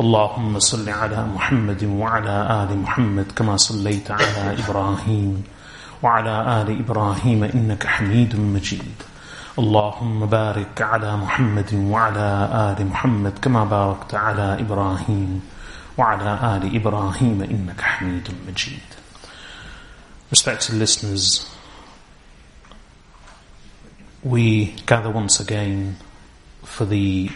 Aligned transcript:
اللهم 0.00 0.58
صل 0.58 0.88
على 0.88 1.24
محمد 1.24 1.84
وعلى 1.84 2.36
آل 2.62 2.78
محمد 2.78 3.32
كما 3.32 3.56
صليت 3.56 4.10
على 4.10 4.56
إبراهيم 4.60 5.44
وعلى 6.02 6.62
آل 6.62 6.68
إبراهيم 6.80 7.44
إنك 7.44 7.86
حميد 7.86 8.36
مجيد. 8.36 9.02
اللهم 9.58 10.26
بارك 10.26 10.82
على 10.82 11.16
محمد 11.16 11.74
وعلى 11.74 12.28
آل 12.52 12.86
محمد 12.86 13.38
كما 13.38 13.64
باركت 13.64 14.14
على 14.14 14.60
إبراهيم 14.60 15.40
وعلى 15.98 16.30
آل 16.56 16.76
إبراهيم 16.76 17.42
إنك 17.42 17.80
حميد 17.80 18.28
مجيد. 18.48 18.88
Respected 20.30 20.74
listeners, 20.74 21.46
we 24.22 24.74
gather 24.84 25.10
once 25.10 25.40
again 25.40 25.96
for 26.64 26.84
the 26.84 27.30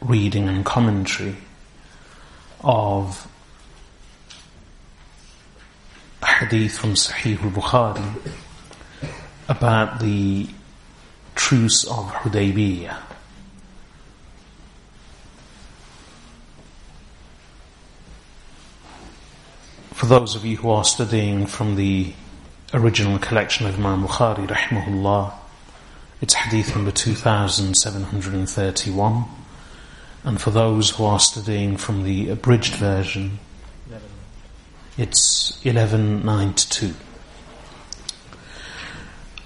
reading 0.00 0.48
and 0.48 0.64
commentary 0.64 1.36
of 2.62 3.28
hadith 6.24 6.78
from 6.78 6.94
Sahih 6.94 7.42
al-Bukhari 7.42 8.32
about 9.48 9.98
the 10.00 10.48
truce 11.34 11.84
of 11.84 12.10
Hudaybiyah. 12.12 12.96
For 19.94 20.06
those 20.06 20.36
of 20.36 20.44
you 20.44 20.58
who 20.58 20.70
are 20.70 20.84
studying 20.84 21.46
from 21.46 21.74
the 21.74 22.14
original 22.72 23.18
collection 23.18 23.66
of 23.66 23.74
Imam 23.74 24.06
Bukhari 24.06 24.46
rahimahullah, 24.46 25.32
it's 26.20 26.34
hadith 26.34 26.76
number 26.76 26.92
2731. 26.92 29.24
And 30.24 30.40
for 30.40 30.50
those 30.50 30.90
who 30.90 31.04
are 31.04 31.20
studying 31.20 31.76
from 31.76 32.02
the 32.02 32.30
abridged 32.30 32.74
version, 32.74 33.38
it's 34.96 35.52
1192. 35.62 36.94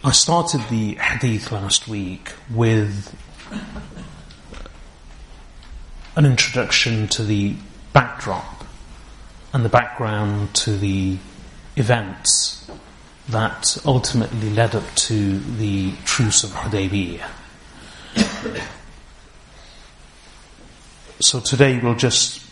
I 0.05 0.11
started 0.13 0.63
the 0.69 0.95
hadith 0.95 1.53
last 1.53 1.87
week 1.87 2.33
with 2.51 3.15
an 6.17 6.27
introduction 6.27 7.07
to 7.09 7.23
the 7.23 7.55
backdrop 7.93 8.65
and 9.53 9.65
the 9.65 9.69
background 9.69 10.55
to 10.55 10.77
the 10.77 11.19
events 11.77 12.71
that 13.29 13.79
ultimately 13.85 14.51
led 14.51 14.75
up 14.75 14.95
to 14.95 15.39
the 15.39 15.93
truce 16.05 16.45
of 16.45 16.51
Hudaybiyah. 16.51 17.29
So 21.23 21.39
today 21.39 21.79
we'll 21.79 21.95
just 21.95 22.43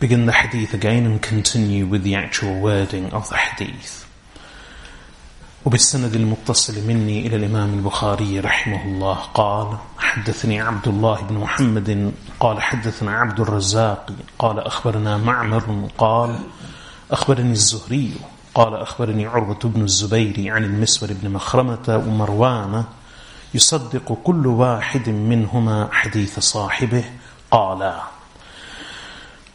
begin 0.00 0.26
the 0.26 0.32
hadith 0.32 0.74
again 0.74 1.06
and 1.06 1.22
continue 1.22 1.86
with 1.86 2.02
the 2.02 2.16
actual 2.16 2.58
wording 2.60 3.12
of 3.12 3.28
the 3.28 3.36
hadith. 3.36 4.04
وبالسند 5.64 6.14
المتصل 6.14 6.86
مني 6.86 7.26
إلى 7.26 7.36
الإمام 7.36 7.74
البخاري 7.74 8.40
رحمه 8.40 8.84
الله 8.84 9.14
قال 9.14 9.78
حدثني 9.98 10.60
عبد 10.60 10.88
الله 10.88 11.22
بن 11.22 11.34
محمد 11.34 12.12
قال 12.40 12.62
حدثنا 12.62 13.12
عبد 13.12 13.40
الرزاق 13.40 14.10
قال 14.38 14.58
أخبرنا 14.58 15.16
معمر 15.16 15.88
قال 15.98 16.38
أخبرني 17.10 17.52
الزهري 17.52 18.12
قال 18.54 18.74
أخبرني 18.74 19.26
عروة 19.26 19.60
بن 19.64 19.82
الزبير 19.82 20.52
عن 20.52 20.64
المسور 20.64 21.08
بن 21.12 21.30
مخرمة 21.30 22.02
ومروان 22.06 22.84
يصدق 23.54 24.18
كل 24.24 24.46
واحد 24.46 25.08
منهما 25.08 25.88
حديث 25.92 26.38
صاحبه 26.38 27.04
قالا 27.50 28.15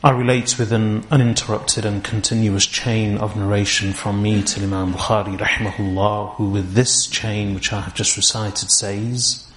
I 0.05 0.11
relate 0.11 0.59
with 0.59 0.73
an 0.73 1.05
uninterrupted 1.11 1.85
and 1.85 2.05
continuous 2.05 2.67
chain 2.67 3.19
of 3.19 3.37
narration 3.37 3.93
from 3.93 4.23
me 4.23 4.43
to 4.43 4.63
Imam 4.63 4.93
Bukhari 4.93 5.37
rahimahullah, 5.37 6.35
who 6.35 6.51
with 6.51 6.75
this 6.75 7.07
chain 7.07 7.55
which 7.55 7.73
I 7.73 7.81
have 7.81 7.95
just 7.95 8.17
recited 8.17 8.71
says 8.71 9.51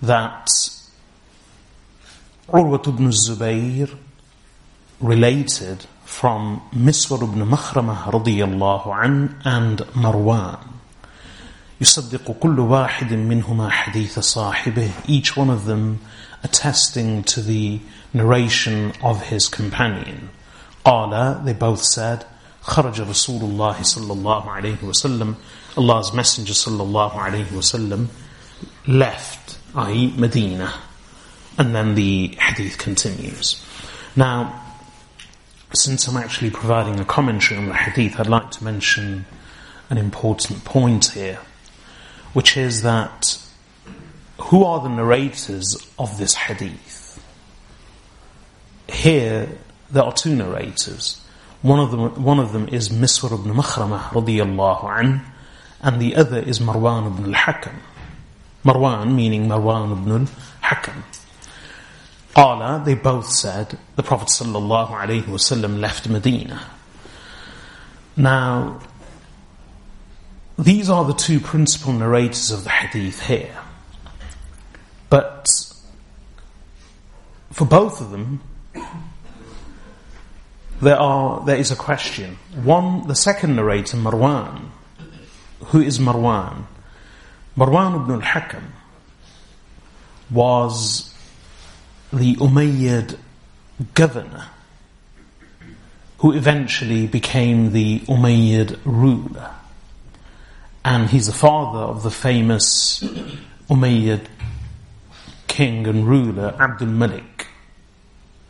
that 0.00 0.48
Urwat 2.48 2.88
ibn 2.88 3.08
Zubayr 3.08 3.94
related 5.00 5.86
from 6.04 6.62
Miswar 6.72 7.22
ibn 7.22 7.46
Makhramah 7.46 8.04
radiyallahu 8.04 9.04
an 9.04 9.40
and 9.44 9.78
Marwan. 9.94 10.68
يصدق 11.80 12.30
كل 12.40 12.60
واحد 12.60 13.12
منهما 13.12 13.70
حديث 13.70 14.18
صاحبه 14.18 14.90
each 15.08 15.36
one 15.36 15.50
of 15.50 15.66
them 15.66 15.98
attesting 16.44 17.24
to 17.24 17.40
the 17.40 17.80
narration 18.12 18.92
of 19.02 19.22
his 19.24 19.48
companion. 19.48 20.30
قال, 20.84 21.44
they 21.44 21.52
both 21.52 21.82
said, 21.82 22.24
خرج 22.62 23.00
رسول 23.00 23.40
الله 23.42 23.76
صلى 23.82 24.12
الله 24.12 24.44
عليه 24.46 24.78
وسلم 24.78 25.36
Allah's 25.76 26.12
Messenger 26.12 26.52
صلى 26.52 26.80
الله 26.80 27.12
عليه 27.12 27.46
وسلم 27.52 28.08
left, 28.86 29.58
i.e. 29.74 30.12
Medina. 30.16 30.72
And 31.58 31.74
then 31.74 31.94
the 31.94 32.28
hadith 32.40 32.78
continues. 32.78 33.62
Now, 34.16 34.60
since 35.74 36.06
I'm 36.06 36.16
actually 36.16 36.50
providing 36.50 37.00
a 37.00 37.04
commentary 37.04 37.58
on 37.58 37.68
the 37.68 37.74
hadith, 37.74 38.18
I'd 38.20 38.26
like 38.26 38.50
to 38.52 38.64
mention 38.64 39.24
an 39.90 39.98
important 39.98 40.64
point 40.64 41.06
here, 41.06 41.38
which 42.32 42.56
is 42.56 42.82
that 42.82 43.38
who 44.38 44.64
are 44.64 44.80
the 44.80 44.88
narrators 44.88 45.76
of 45.98 46.18
this 46.18 46.34
hadith? 46.34 46.85
Here, 48.89 49.49
there 49.91 50.03
are 50.03 50.13
two 50.13 50.35
narrators. 50.35 51.21
One 51.61 51.79
of 51.79 51.91
them, 51.91 52.23
one 52.23 52.39
of 52.39 52.53
them 52.53 52.67
is 52.69 52.89
Miswar 52.89 53.39
ibn 53.39 53.53
Makhramah 53.53 54.09
radiyallahu 54.09 54.99
an, 54.99 55.21
and 55.81 56.01
the 56.01 56.15
other 56.15 56.39
is 56.39 56.59
Marwan 56.59 57.07
ibn 57.07 57.33
al-Hakam. 57.33 57.75
Marwan 58.63 59.13
meaning 59.15 59.47
Marwan 59.47 59.91
ibn 59.91 60.27
al-Hakam. 60.61 61.03
Qala, 62.35 62.85
they 62.85 62.93
both 62.93 63.27
said, 63.27 63.77
the 63.95 64.03
Prophet 64.03 64.27
sallallahu 64.27 64.91
alayhi 64.91 65.23
wasallam 65.23 65.79
left 65.79 66.07
Medina. 66.07 66.61
Now, 68.15 68.79
these 70.57 70.89
are 70.89 71.03
the 71.05 71.13
two 71.13 71.39
principal 71.39 71.93
narrators 71.93 72.51
of 72.51 72.63
the 72.63 72.69
hadith 72.69 73.21
here. 73.21 73.57
But 75.09 75.47
for 77.51 77.65
both 77.65 78.01
of 78.01 78.11
them, 78.11 78.41
there 80.81 80.99
are 80.99 81.45
there 81.45 81.57
is 81.57 81.71
a 81.71 81.75
question. 81.75 82.37
One, 82.63 83.07
the 83.07 83.15
second 83.15 83.55
narrator, 83.55 83.97
Marwan. 83.97 84.69
Who 85.65 85.81
is 85.81 85.99
Marwan? 85.99 86.65
Marwan 87.57 88.03
ibn 88.03 88.15
al-Hakam 88.15 88.63
was 90.29 91.13
the 92.13 92.35
Umayyad 92.35 93.17
governor 93.93 94.45
who 96.19 96.33
eventually 96.33 97.07
became 97.07 97.71
the 97.71 97.99
Umayyad 98.01 98.79
ruler. 98.85 99.51
And 100.83 101.09
he's 101.09 101.27
the 101.27 101.33
father 101.33 101.79
of 101.79 102.03
the 102.03 102.11
famous 102.11 103.03
Umayyad 103.69 104.25
king 105.47 105.87
and 105.87 106.07
ruler 106.07 106.55
Abdul 106.59 106.89
Malik 106.89 107.46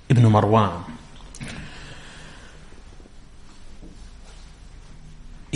ibn 0.09 0.24
Marwan. 0.24 0.98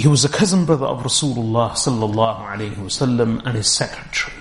he 0.01 0.07
was 0.07 0.25
a 0.25 0.29
cousin 0.29 0.65
brother 0.65 0.87
of 0.87 1.03
Rasulullah 1.03 1.71
sallallahu 1.71 2.39
alaihi 2.39 2.73
wasallam 2.73 3.45
and 3.45 3.55
his 3.55 3.71
secretary. 3.71 4.35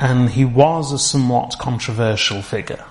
And 0.00 0.30
he 0.30 0.42
was 0.42 0.90
a 0.90 0.98
somewhat 0.98 1.56
controversial 1.58 2.40
figure. 2.40 2.84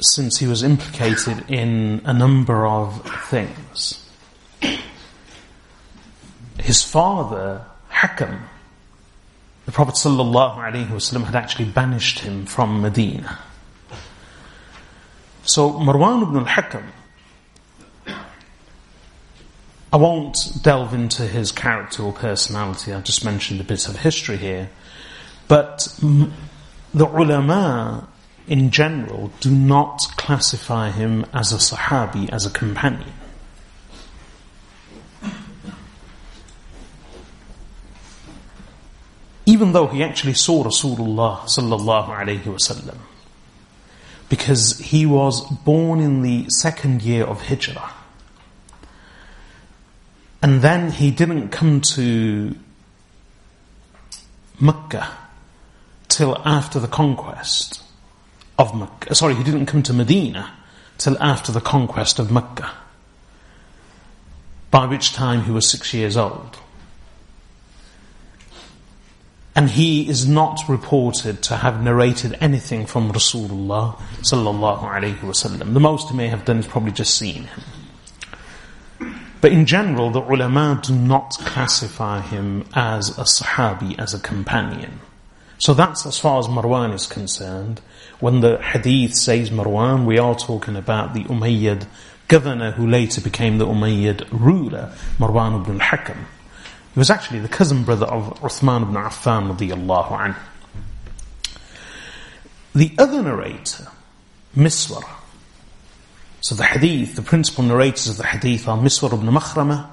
Since 0.00 0.38
he 0.38 0.46
was 0.46 0.62
implicated 0.62 1.50
in 1.50 2.02
a 2.04 2.12
number 2.12 2.66
of 2.66 3.10
things. 3.30 4.06
His 6.58 6.82
father, 6.82 7.64
Hakam, 7.90 8.42
the 9.66 9.72
Prophet 9.72 9.94
ﷺ 9.94 11.24
had 11.24 11.34
actually 11.34 11.64
banished 11.66 12.20
him 12.20 12.46
from 12.46 12.82
Medina. 12.82 13.38
So 15.44 15.72
Marwan 15.72 16.22
ibn 16.22 16.36
al-Hakam, 16.36 16.84
I 19.92 19.96
won't 19.96 20.50
delve 20.62 20.92
into 20.92 21.26
his 21.26 21.52
character 21.52 22.02
or 22.02 22.12
personality, 22.12 22.92
I've 22.92 23.04
just 23.04 23.24
mentioned 23.24 23.60
a 23.60 23.64
bit 23.64 23.88
of 23.88 23.96
history 23.96 24.36
here. 24.36 24.70
But 25.46 25.86
the 26.00 27.06
ulama 27.06 28.08
in 28.46 28.70
general 28.70 29.30
do 29.40 29.50
not 29.50 30.00
classify 30.16 30.90
him 30.90 31.24
as 31.32 31.52
a 31.52 31.56
sahabi, 31.56 32.28
as 32.30 32.44
a 32.44 32.50
companion. 32.50 33.12
Even 39.46 39.72
though 39.72 39.86
he 39.86 40.02
actually 40.02 40.34
saw 40.34 40.64
Rasulullah 40.64 41.40
sallallahu 41.40 42.08
alayhi 42.08 42.42
wasallam. 42.42 42.96
Because 44.28 44.78
he 44.78 45.04
was 45.04 45.42
born 45.64 46.00
in 46.00 46.22
the 46.22 46.48
second 46.48 47.02
year 47.02 47.24
of 47.24 47.42
Hijrah. 47.42 47.92
And 50.42 50.62
then 50.62 50.90
he 50.90 51.10
didn't 51.10 51.50
come 51.50 51.80
to 51.80 52.54
Mecca 54.60 55.08
till 56.08 56.36
after 56.44 56.78
the 56.78 56.88
conquest 56.88 57.82
of 58.58 58.74
Mecca. 58.74 59.14
Sorry, 59.14 59.34
he 59.34 59.42
didn't 59.42 59.66
come 59.66 59.82
to 59.82 59.92
Medina 59.92 60.52
till 60.96 61.16
after 61.22 61.52
the 61.52 61.60
conquest 61.60 62.18
of 62.18 62.30
Mecca. 62.30 62.70
By 64.70 64.86
which 64.86 65.12
time 65.12 65.44
he 65.44 65.50
was 65.50 65.68
six 65.68 65.92
years 65.92 66.16
old 66.16 66.58
and 69.56 69.70
he 69.70 70.08
is 70.08 70.26
not 70.26 70.60
reported 70.68 71.42
to 71.44 71.56
have 71.56 71.82
narrated 71.82 72.36
anything 72.40 72.86
from 72.86 73.12
Rasulullah 73.12 73.96
sallallahu 74.22 74.82
alaihi 74.82 75.18
wasallam. 75.18 75.72
The 75.72 75.80
most 75.80 76.10
he 76.10 76.16
may 76.16 76.28
have 76.28 76.44
done 76.44 76.58
is 76.58 76.66
probably 76.66 76.92
just 76.92 77.16
seen 77.16 77.44
him. 77.44 77.62
But 79.40 79.52
in 79.52 79.66
general, 79.66 80.10
the 80.10 80.22
ulama 80.22 80.80
do 80.82 80.94
not 80.94 81.32
classify 81.38 82.22
him 82.22 82.64
as 82.74 83.10
a 83.10 83.24
sahabi, 83.24 83.98
as 83.98 84.14
a 84.14 84.18
companion. 84.18 85.00
So 85.58 85.74
that's 85.74 86.06
as 86.06 86.18
far 86.18 86.38
as 86.38 86.46
Marwan 86.46 86.94
is 86.94 87.06
concerned. 87.06 87.80
When 88.20 88.40
the 88.40 88.58
hadith 88.58 89.14
says 89.14 89.50
Marwan, 89.50 90.06
we 90.06 90.18
are 90.18 90.34
talking 90.34 90.76
about 90.76 91.14
the 91.14 91.24
Umayyad 91.24 91.86
governor 92.26 92.72
who 92.72 92.86
later 92.86 93.20
became 93.20 93.58
the 93.58 93.66
Umayyad 93.66 94.26
ruler, 94.32 94.92
Marwan 95.18 95.60
ibn 95.60 95.80
al-Hakam. 95.80 96.24
He 96.94 97.00
was 97.00 97.10
actually 97.10 97.40
the 97.40 97.48
cousin 97.48 97.82
brother 97.82 98.06
of 98.06 98.40
Uthman 98.40 98.82
ibn 98.82 98.94
Affan 98.94 99.56
radiallahu 99.56 100.10
anhu. 100.16 100.38
The 102.72 102.92
other 102.98 103.20
narrator, 103.20 103.88
Miswar. 104.56 105.04
So 106.40 106.54
the 106.54 106.62
hadith, 106.62 107.16
the 107.16 107.22
principal 107.22 107.64
narrators 107.64 108.08
of 108.08 108.18
the 108.18 108.26
hadith 108.26 108.68
are 108.68 108.78
Miswar 108.78 109.12
ibn 109.12 109.26
Makhrama 109.26 109.90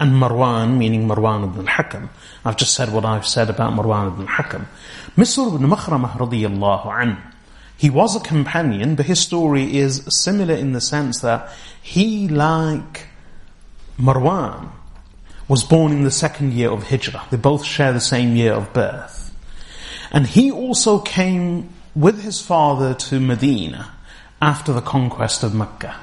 and 0.00 0.12
Marwan, 0.14 0.76
meaning 0.76 1.06
Marwan 1.06 1.44
ibn 1.44 1.68
al-Hakam. 1.68 2.08
I've 2.44 2.56
just 2.56 2.74
said 2.74 2.92
what 2.92 3.04
I've 3.04 3.26
said 3.26 3.48
about 3.48 3.72
Marwan 3.74 4.08
ibn 4.08 4.26
al-Hakam. 4.26 4.66
Miswar 5.16 5.54
ibn 5.54 5.68
Makhrama 5.68 6.10
radiallahu 6.16 6.86
anhu. 6.86 7.20
He 7.76 7.90
was 7.90 8.16
a 8.16 8.20
companion, 8.20 8.96
but 8.96 9.06
his 9.06 9.20
story 9.20 9.76
is 9.76 10.04
similar 10.08 10.54
in 10.54 10.72
the 10.72 10.80
sense 10.80 11.20
that 11.20 11.48
he, 11.80 12.26
like 12.26 13.06
Marwan, 13.98 14.70
was 15.50 15.64
born 15.64 15.90
in 15.90 16.04
the 16.04 16.12
second 16.12 16.52
year 16.52 16.70
of 16.70 16.88
Hijrah. 16.88 17.24
They 17.28 17.36
both 17.36 17.64
share 17.64 17.92
the 17.92 17.98
same 17.98 18.36
year 18.36 18.52
of 18.52 18.72
birth. 18.72 19.34
And 20.12 20.24
he 20.24 20.52
also 20.52 21.00
came 21.00 21.70
with 21.92 22.22
his 22.22 22.40
father 22.40 22.94
to 22.94 23.18
Medina 23.18 23.90
after 24.40 24.72
the 24.72 24.80
conquest 24.80 25.42
of 25.42 25.52
Mecca. 25.52 25.96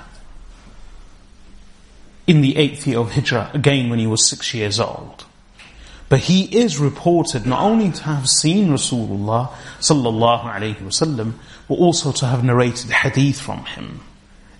In 2.28 2.42
the 2.42 2.58
eighth 2.58 2.86
year 2.86 3.00
of 3.00 3.14
Hijrah, 3.14 3.52
again 3.54 3.90
when 3.90 4.00
he 4.00 4.06
was 4.06 4.28
six 4.28 4.54
years 4.54 4.82
old. 4.82 5.24
But 6.10 6.20
he 6.20 6.44
is 6.44 6.78
reported 6.78 7.46
not 7.46 7.62
only 7.62 7.90
to 7.90 8.04
have 8.04 8.28
seen 8.28 8.68
Rasulullah 8.68 9.52
sallallahu 9.80 10.44
alaihi 10.44 10.80
wasallam, 10.80 11.36
but 11.70 11.76
also 11.76 12.12
to 12.12 12.26
have 12.26 12.44
narrated 12.44 12.92
hadith 12.92 13.40
from 13.40 13.64
him. 13.64 14.02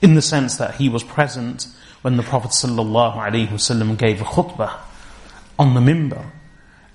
In 0.02 0.16
the 0.16 0.22
sense 0.22 0.56
that 0.56 0.76
he 0.76 0.88
was 0.88 1.04
present 1.04 1.68
when 2.08 2.16
the 2.16 2.24
Prophet 2.24 2.52
ﷺ 2.52 3.98
gave 3.98 4.22
a 4.22 4.24
khutbah 4.24 4.80
on 5.60 5.74
the 5.74 5.82
mimbar. 5.82 6.26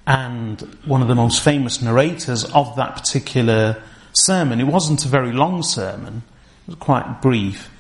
And 0.06 0.59
one 0.87 1.03
of 1.03 1.09
the 1.09 1.14
most 1.14 1.44
famous 1.44 1.82
narrators 1.82 2.44
of 2.44 2.76
that 2.76 2.97
particular 2.97 3.82
sermon, 4.14 4.59
it 4.59 4.64
wasn't 4.64 5.05
a 5.05 5.09
very 5.09 5.32
long 5.32 5.62
sermon, 5.62 6.23
it 6.62 6.69
was 6.69 6.76
quite 6.76 7.20
brief. 7.20 7.70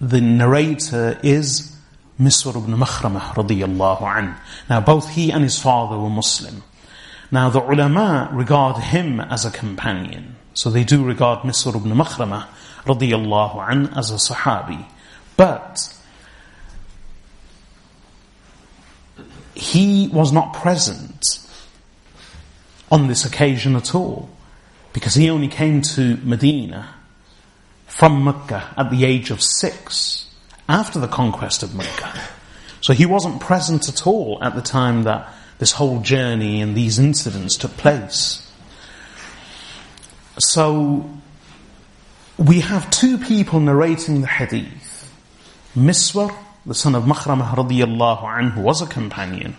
The 0.00 0.20
narrator 0.20 1.16
is 1.22 1.76
Miswar 2.18 2.56
ibn 2.56 2.74
Makhramah 2.74 3.34
radiyallahu 3.36 4.02
an. 4.02 4.34
Now 4.68 4.80
both 4.80 5.10
he 5.10 5.30
and 5.30 5.44
his 5.44 5.60
father 5.60 5.96
were 5.96 6.10
Muslim. 6.10 6.64
Now 7.30 7.50
the 7.50 7.62
ulama 7.62 8.30
regard 8.32 8.82
him 8.82 9.20
as 9.20 9.44
a 9.44 9.50
companion. 9.52 10.34
So 10.54 10.70
they 10.70 10.82
do 10.82 11.04
regard 11.04 11.44
Miswar 11.46 11.76
ibn 11.76 11.92
Makhramah 11.92 12.48
radiyallahu 12.84 13.70
an 13.70 13.86
as 13.96 14.10
a 14.10 14.14
sahabi. 14.14 14.86
But 15.36 15.96
he 19.60 20.08
was 20.08 20.32
not 20.32 20.54
present 20.54 21.38
on 22.90 23.08
this 23.08 23.26
occasion 23.26 23.76
at 23.76 23.94
all 23.94 24.30
because 24.94 25.14
he 25.14 25.28
only 25.28 25.48
came 25.48 25.82
to 25.82 26.16
Medina 26.24 26.94
from 27.86 28.24
Mecca 28.24 28.72
at 28.74 28.90
the 28.90 29.04
age 29.04 29.30
of 29.30 29.42
six 29.42 30.34
after 30.66 30.98
the 30.98 31.06
conquest 31.06 31.62
of 31.62 31.74
Mecca. 31.74 32.18
So 32.80 32.94
he 32.94 33.04
wasn't 33.04 33.42
present 33.42 33.86
at 33.86 34.06
all 34.06 34.38
at 34.42 34.54
the 34.54 34.62
time 34.62 35.02
that 35.02 35.30
this 35.58 35.72
whole 35.72 36.00
journey 36.00 36.62
and 36.62 36.74
these 36.74 36.98
incidents 36.98 37.58
took 37.58 37.76
place. 37.76 38.50
So 40.38 41.10
we 42.38 42.60
have 42.60 42.90
two 42.90 43.18
people 43.18 43.60
narrating 43.60 44.22
the 44.22 44.26
hadith. 44.26 45.12
Miswar 45.76 46.34
the 46.66 46.74
son 46.74 46.94
of 46.94 47.04
Makhramah 47.04 47.54
radiallahu 47.54 48.22
anhu, 48.22 48.62
was 48.62 48.82
a 48.82 48.86
companion. 48.86 49.56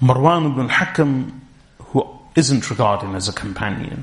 Marwan 0.00 0.50
ibn 0.50 0.68
al-Hakam, 0.70 1.40
who 1.78 2.06
isn't 2.34 2.68
regarded 2.70 3.14
as 3.14 3.28
a 3.28 3.32
companion. 3.32 4.02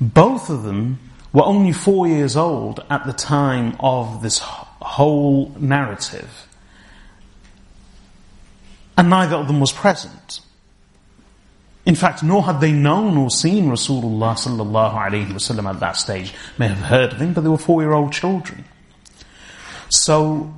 Both 0.00 0.50
of 0.50 0.62
them 0.62 0.98
were 1.32 1.44
only 1.44 1.72
four 1.72 2.06
years 2.06 2.36
old 2.36 2.84
at 2.88 3.04
the 3.06 3.12
time 3.12 3.76
of 3.80 4.22
this 4.22 4.38
whole 4.38 5.52
narrative. 5.58 6.46
And 8.96 9.10
neither 9.10 9.36
of 9.36 9.46
them 9.46 9.60
was 9.60 9.72
present. 9.72 10.40
In 11.84 11.94
fact, 11.94 12.22
nor 12.22 12.44
had 12.44 12.60
they 12.60 12.72
known 12.72 13.16
or 13.16 13.30
seen 13.30 13.66
Rasulullah 13.66 14.34
sallallahu 14.34 14.94
alayhi 14.94 15.28
wasallam 15.28 15.68
at 15.68 15.80
that 15.80 15.96
stage. 15.96 16.32
May 16.58 16.68
have 16.68 16.78
heard 16.78 17.12
of 17.12 17.20
him, 17.20 17.32
but 17.32 17.42
they 17.42 17.48
were 17.48 17.58
four-year-old 17.58 18.12
children. 18.12 18.64
So 19.88 20.52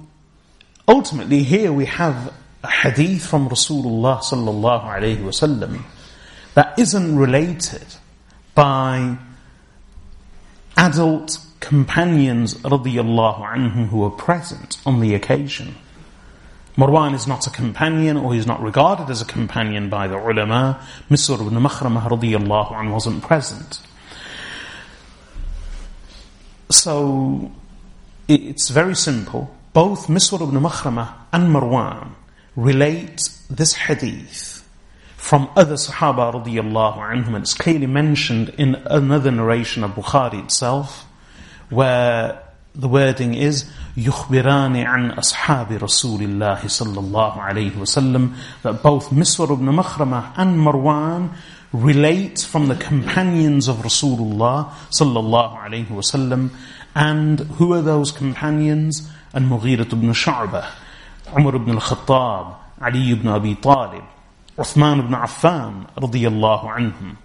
ultimately 0.86 1.42
here 1.42 1.72
we 1.72 1.84
have 1.86 2.32
a 2.62 2.70
hadith 2.70 3.26
from 3.26 3.48
Rasulullah 3.48 4.18
sallallahu 4.18 4.84
alayhi 4.84 5.18
wasallam 5.18 5.82
that 6.54 6.78
isn't 6.78 7.16
related 7.16 7.86
by 8.54 9.16
adult 10.76 11.38
companions 11.60 12.54
radiyallahu 12.54 13.40
anhum 13.40 13.88
who 13.88 13.98
were 13.98 14.10
present 14.10 14.78
on 14.86 15.00
the 15.00 15.14
occasion. 15.14 15.76
Marwan 16.76 17.14
is 17.14 17.26
not 17.26 17.46
a 17.46 17.50
companion 17.50 18.16
or 18.16 18.34
he's 18.34 18.46
not 18.46 18.62
regarded 18.62 19.10
as 19.10 19.20
a 19.20 19.24
companion 19.24 19.88
by 19.88 20.06
the 20.06 20.16
ulama. 20.16 20.80
Miswar 21.10 21.40
ibn 21.44 21.58
Makhramah 21.58 22.02
radiyallahu 22.02 22.72
anhu 22.72 22.92
wasn't 22.92 23.22
present. 23.22 23.80
So 26.70 27.50
it's 28.28 28.68
very 28.68 28.94
simple. 28.94 29.54
Both 29.72 30.08
Miswar 30.08 30.42
ibn 30.46 30.60
Makhrama 30.60 31.14
and 31.32 31.48
Marwan 31.54 32.10
relate 32.56 33.28
this 33.48 33.72
hadith 33.74 34.68
from 35.16 35.48
other 35.56 35.74
Sahaba 35.74 36.32
radiallahu 36.32 36.98
anhum, 36.98 37.28
and 37.34 37.38
it's 37.38 37.54
clearly 37.54 37.86
mentioned 37.86 38.50
in 38.58 38.74
another 38.86 39.30
narration 39.30 39.82
of 39.82 39.92
Bukhari 39.92 40.44
itself, 40.44 41.06
where 41.70 42.42
the 42.74 42.88
wording 42.88 43.34
is 43.34 43.64
يخبران 43.96 44.76
عن 44.76 45.10
أصحاب 45.10 45.72
رسول 45.72 46.22
الله 46.22 46.60
صلى 46.68 46.98
الله 46.98 47.32
عليه 47.40 47.76
وسلم 47.76 48.34
that 48.62 48.82
both 48.82 49.10
Miswar 49.10 49.50
ibn 49.52 49.66
Makhrama 49.66 50.32
and 50.36 50.58
Marwan 50.58 51.34
relate 51.72 52.40
from 52.40 52.68
the 52.68 52.76
companions 52.76 53.68
of 53.68 53.76
Rasulullah 53.78 54.70
صلى 54.90 55.18
الله 55.18 55.58
عليه 55.58 55.90
وسلم 55.90 56.50
and 56.94 57.40
who 57.40 57.72
are 57.72 57.82
those 57.82 58.12
companions? 58.12 59.08
And 59.32 59.50
Mughirah 59.50 59.92
ibn 59.92 60.10
Shu'bah, 60.12 60.70
Umar 61.36 61.56
ibn 61.56 61.74
al-Khattab, 61.74 62.56
Ali 62.80 63.12
ibn 63.12 63.28
Abi 63.28 63.54
Talib, 63.56 64.04
Uthman 64.56 65.00
ibn 65.00 65.12
Affan 65.12 65.92
radiyallahu 65.94 66.64
anhum, 66.64 67.16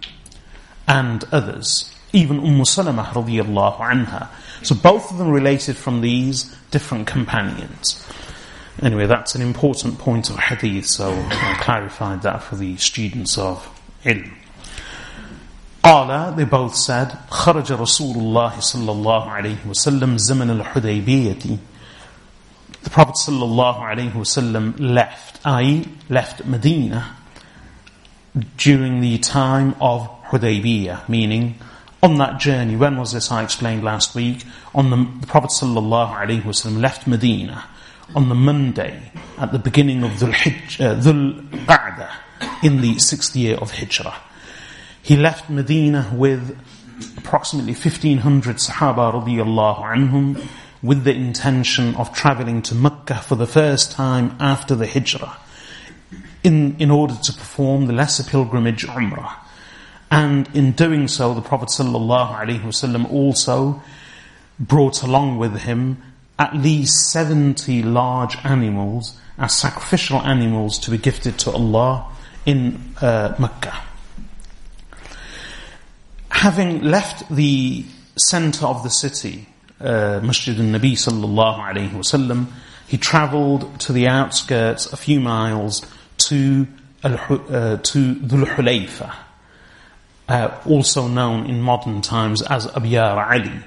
and 0.86 1.24
others. 1.32 1.90
Even 2.12 2.38
Umm 2.38 2.60
Salamah 2.60 3.06
radiyallahu 3.06 3.78
anha. 3.78 4.28
So 4.62 4.74
both 4.74 5.10
of 5.10 5.18
them 5.18 5.30
related 5.30 5.76
from 5.76 6.00
these 6.00 6.54
different 6.70 7.06
companions. 7.06 8.06
Anyway, 8.82 9.06
that's 9.06 9.34
an 9.34 9.42
important 9.42 9.98
point 9.98 10.30
of 10.30 10.36
hadith, 10.36 10.86
so 10.86 11.10
I 11.10 11.56
clarified 11.60 12.22
that 12.22 12.42
for 12.42 12.56
the 12.56 12.76
students 12.76 13.38
of 13.38 13.66
ilm. 14.04 14.32
قال 15.83 16.35
they 16.35 16.43
both 16.43 16.75
said 16.75 17.15
خرج 17.29 17.71
رسول 17.71 18.15
الله 18.17 18.59
صلى 18.59 18.91
الله 18.91 19.29
عليه 19.29 19.67
وسلم 19.67 20.17
زمن 20.17 20.49
الحديبية 20.49 21.59
the 22.83 22.89
Prophet 22.89 23.15
صلى 23.15 23.43
الله 23.43 23.83
عليه 23.83 24.15
وسلم 24.15 24.73
left 24.79 25.39
i.e. 25.45 25.85
left 26.09 26.45
Medina 26.45 27.15
during 28.57 29.01
the 29.01 29.17
time 29.19 29.75
of 29.79 30.07
Hudaybiyah 30.29 31.07
meaning 31.09 31.55
on 32.03 32.17
that 32.17 32.39
journey 32.39 32.75
when 32.75 32.97
was 32.97 33.13
this 33.13 33.31
I 33.31 33.43
explained 33.43 33.83
last 33.83 34.15
week 34.15 34.43
on 34.75 34.89
the, 34.89 34.97
the 35.21 35.27
Prophet 35.27 35.49
صلى 35.51 35.77
الله 35.77 36.15
عليه 36.15 36.45
وسلم 36.45 36.81
left 36.81 37.07
Medina 37.07 37.63
on 38.15 38.27
the 38.29 38.35
Monday 38.35 39.11
at 39.37 39.51
the 39.51 39.59
beginning 39.59 40.03
of 40.03 40.11
Dhul, 40.11 40.33
Hijj, 40.33 40.83
uh, 40.83 40.95
Dhul 40.95 41.49
Qa'dah 41.65 42.09
in 42.63 42.81
the 42.81 42.97
sixth 42.99 43.35
year 43.35 43.55
of 43.55 43.71
Hijrah 43.71 44.15
he 45.04 45.16
left 45.16 45.50
Medina 45.50 46.10
with 46.14 46.58
approximately 47.18 47.74
1500 47.74 48.56
Sahaba 48.56 49.12
radiallahu 49.12 49.82
anhum 49.82 50.42
with 50.82 51.04
the 51.04 51.14
intention 51.14 51.94
of 51.96 52.14
traveling 52.14 52.62
to 52.62 52.74
Mecca 52.74 53.16
for 53.16 53.34
the 53.34 53.46
first 53.46 53.92
time 53.92 54.34
after 54.40 54.74
the 54.74 54.86
Hijrah 54.86 55.36
in, 56.42 56.76
in 56.78 56.90
order 56.90 57.14
to 57.22 57.32
perform 57.34 57.84
the 57.86 57.92
lesser 57.92 58.24
pilgrimage 58.24 58.86
Umrah. 58.86 59.34
And 60.10 60.48
in 60.54 60.72
doing 60.72 61.06
so, 61.06 61.34
the 61.34 61.42
Prophet 61.42 61.68
ﷺ 61.68 63.12
also 63.12 63.82
brought 64.58 65.02
along 65.02 65.36
with 65.36 65.58
him 65.58 66.02
at 66.38 66.56
least 66.56 67.10
70 67.10 67.82
large 67.82 68.38
animals 68.42 69.18
as 69.36 69.54
sacrificial 69.54 70.22
animals 70.22 70.78
to 70.78 70.90
be 70.90 70.96
gifted 70.96 71.38
to 71.40 71.50
Allah 71.50 72.10
in 72.46 72.94
uh, 73.02 73.34
Mecca 73.38 73.82
having 76.44 76.82
left 76.82 77.26
the 77.34 77.82
center 78.16 78.66
of 78.66 78.82
the 78.82 78.90
city, 78.90 79.46
uh, 79.80 80.20
Masjid 80.22 80.54
al-Nabi 80.60 80.92
sallallahu 80.92 81.58
alayhi 81.58 81.88
wasallam, 81.92 82.48
he 82.86 82.98
traveled 82.98 83.80
to 83.80 83.94
the 83.94 84.06
outskirts 84.06 84.92
a 84.92 84.96
few 84.98 85.20
miles 85.20 85.80
to 86.18 86.66
uh, 87.02 87.78
to 87.78 88.14
Hulayfa, 88.16 89.14
uh, 90.28 90.60
also 90.66 91.08
known 91.08 91.46
in 91.46 91.62
modern 91.62 92.02
times 92.02 92.42
as 92.42 92.66
Abyar 92.66 93.16
Ali. 93.26 93.58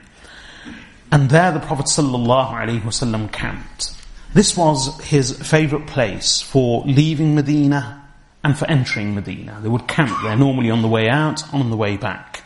And 1.12 1.31
there 1.31 1.51
the 1.51 1.60
Prophet 1.60 1.88
sallallahu 1.88 2.51
alayhi 2.51 2.81
wasallam 2.81 3.31
camped. 3.31 3.91
This 4.36 4.55
was 4.55 5.01
his 5.01 5.36
favorite 5.41 5.88
place 5.88 6.41
for 6.41 6.84
leaving 6.86 7.34
Medina 7.34 8.07
and 8.43 8.55
for 8.55 8.69
entering 8.69 9.15
Medina. 9.15 9.60
They 9.63 9.69
would 9.69 9.88
camp 9.88 10.15
there 10.22 10.38
normally 10.38 10.69
on 10.69 10.84
the 10.84 10.88
way 10.88 11.10
out, 11.10 11.41
on 11.51 11.72
the 11.72 11.75
way 11.75 11.98
back. 11.98 12.43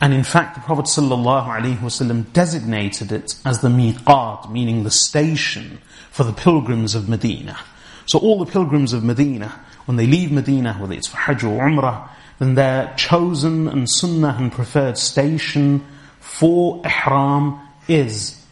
And 0.00 0.14
in 0.14 0.24
fact, 0.24 0.54
the 0.54 0.62
Prophet 0.62 0.86
ﷺ 0.86 2.32
designated 2.32 3.12
it 3.12 3.34
as 3.44 3.60
the 3.60 3.68
miqat, 3.68 4.50
meaning 4.50 4.82
the 4.82 4.90
station 4.90 5.78
for 6.10 6.24
the 6.24 6.32
pilgrims 6.32 6.94
of 6.94 7.08
Medina. 7.08 7.58
So 8.06 8.18
all 8.18 8.42
the 8.42 8.50
pilgrims 8.50 8.92
of 8.92 9.04
Medina, 9.04 9.60
when 9.84 9.96
they 9.96 10.06
leave 10.06 10.32
Medina, 10.32 10.74
whether 10.74 10.94
it's 10.94 11.08
for 11.08 11.18
Hajj 11.18 11.44
or 11.44 11.60
Umrah, 11.60 12.08
then 12.38 12.54
their 12.54 12.94
chosen 12.96 13.68
and 13.68 13.88
sunnah 13.88 14.34
and 14.38 14.50
preferred 14.50 14.96
station 14.96 15.86
for 16.18 16.80
ihram 16.84 17.60
is 17.86 18.42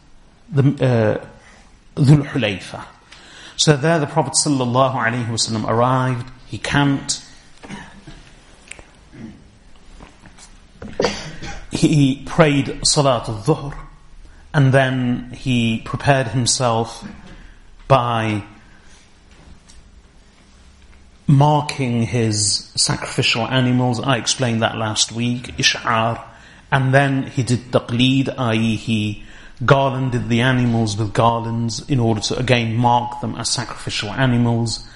the 0.53 0.63
uh, 0.63 1.27
Dhul 2.01 2.23
Hulayfa. 2.27 2.85
So 3.57 3.77
there 3.77 3.99
the 3.99 4.07
Prophet 4.07 4.35
ﷺ 4.35 5.67
arrived, 5.67 6.31
he 6.47 6.59
camped, 6.59 7.25
he 11.71 12.23
prayed 12.27 12.87
Salat 12.87 13.29
al-Dhuhr 13.29 13.77
and 14.55 14.73
then 14.73 15.31
he 15.33 15.83
prepared 15.85 16.29
himself 16.29 17.07
by 17.87 18.43
marking 21.27 22.03
his 22.03 22.73
sacrificial 22.77 23.47
animals. 23.47 24.01
I 24.01 24.17
explained 24.17 24.63
that 24.63 24.77
last 24.77 25.13
week, 25.13 25.57
Ish'ar. 25.59 26.23
And 26.73 26.95
then 26.95 27.25
he 27.25 27.43
did 27.43 27.71
taqleed, 27.71 28.35
i.e. 28.37 28.77
he 28.77 29.25
garlanded 29.65 30.29
the 30.29 30.41
animals 30.41 30.97
with 30.97 31.13
garlands 31.13 31.87
in 31.89 32.01
order 32.01 32.21
to 32.21 32.39
again 32.39 32.77
mark 32.77 33.21
them 33.21 33.35
as 33.37 33.51
sacrificial 33.51 34.11
animals. 34.11 34.87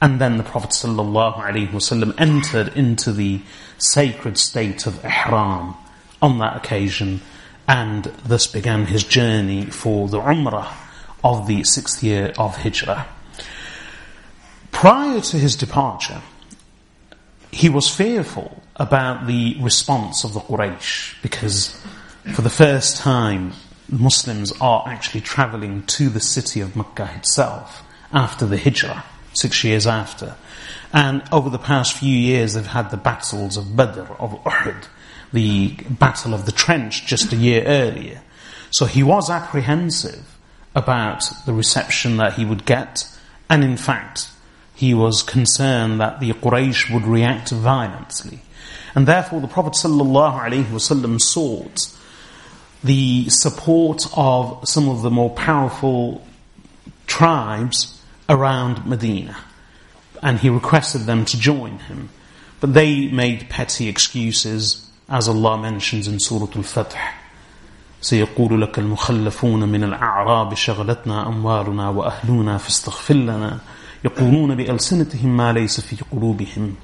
And 0.00 0.20
then 0.20 0.38
the 0.38 0.44
Prophet 0.44 0.70
ﷺ 0.70 2.14
entered 2.18 2.68
into 2.76 3.12
the 3.12 3.42
sacred 3.78 4.38
state 4.38 4.86
of 4.86 5.04
ihram 5.04 5.76
on 6.22 6.38
that 6.38 6.56
occasion 6.56 7.20
and 7.66 8.04
thus 8.26 8.46
began 8.46 8.86
his 8.86 9.04
journey 9.04 9.66
for 9.66 10.08
the 10.08 10.20
Umrah 10.20 10.72
of 11.22 11.46
the 11.46 11.62
sixth 11.64 12.02
year 12.02 12.32
of 12.38 12.56
Hijrah. 12.56 13.06
Prior 14.72 15.20
to 15.20 15.38
his 15.38 15.56
departure, 15.56 16.22
he 17.52 17.68
was 17.68 17.88
fearful 17.88 18.62
about 18.76 19.26
the 19.26 19.56
response 19.60 20.24
of 20.24 20.32
the 20.32 20.40
Quraysh 20.40 21.20
because 21.22 21.80
for 22.34 22.42
the 22.42 22.50
first 22.50 22.96
time 22.96 23.52
Muslims 23.88 24.52
are 24.60 24.84
actually 24.86 25.20
travelling 25.20 25.82
to 25.84 26.08
the 26.08 26.20
city 26.20 26.60
of 26.60 26.76
Mecca 26.76 27.10
itself 27.16 27.82
after 28.12 28.46
the 28.46 28.56
Hijrah, 28.56 29.04
six 29.32 29.64
years 29.64 29.86
after. 29.86 30.36
And 30.92 31.22
over 31.32 31.50
the 31.50 31.58
past 31.58 31.96
few 31.96 32.16
years 32.16 32.54
they've 32.54 32.66
had 32.66 32.90
the 32.90 32.96
battles 32.96 33.56
of 33.56 33.76
Badr, 33.76 34.12
of 34.18 34.42
Uhud, 34.44 34.86
the 35.32 35.76
Battle 35.88 36.34
of 36.34 36.46
the 36.46 36.52
Trench 36.52 37.06
just 37.06 37.32
a 37.32 37.36
year 37.36 37.64
earlier. 37.64 38.20
So 38.70 38.86
he 38.86 39.02
was 39.02 39.30
apprehensive 39.30 40.36
about 40.74 41.24
the 41.46 41.52
reception 41.52 42.16
that 42.18 42.34
he 42.34 42.44
would 42.44 42.64
get, 42.64 43.06
and 43.48 43.64
in 43.64 43.76
fact, 43.76 44.30
he 44.74 44.94
was 44.94 45.22
concerned 45.22 46.00
that 46.00 46.20
the 46.20 46.32
Quraysh 46.32 46.92
would 46.92 47.04
react 47.04 47.50
violently. 47.50 48.40
And 48.94 49.06
therefore, 49.06 49.40
the 49.40 49.48
Prophet 49.48 49.74
ﷺ 49.74 51.20
sought 51.20 51.96
the 52.82 53.28
support 53.28 54.06
of 54.16 54.66
some 54.66 54.88
of 54.88 55.02
the 55.02 55.10
more 55.10 55.30
powerful 55.30 56.26
tribes 57.06 58.00
around 58.28 58.86
Medina. 58.86 59.36
And 60.22 60.38
he 60.38 60.48
requested 60.48 61.02
them 61.02 61.24
to 61.26 61.38
join 61.38 61.78
him. 61.80 62.08
But 62.60 62.74
they 62.74 63.08
made 63.08 63.48
petty 63.50 63.88
excuses 63.88 64.89
as 65.10 65.28
Allah 65.28 65.56
mentions 65.58 66.06
in 66.06 66.18
Surah 66.20 66.54
Al-Fath 66.56 66.94
سيقول 68.02 68.62
لك 68.62 68.78
المخلفون 68.78 69.68
من 69.68 69.84
الأعراب 69.84 70.54
شغلتنا 70.54 71.26
أموالنا 71.28 71.88
وأهلنا 71.88 72.56
فاستغفر 72.58 73.14
لنا. 73.14 73.58
يقولون 74.04 74.54
بألسنتهم 74.54 75.36
ما 75.36 75.52
ليس 75.52 75.80
في 75.80 75.96
قلوبهم. 76.12 76.74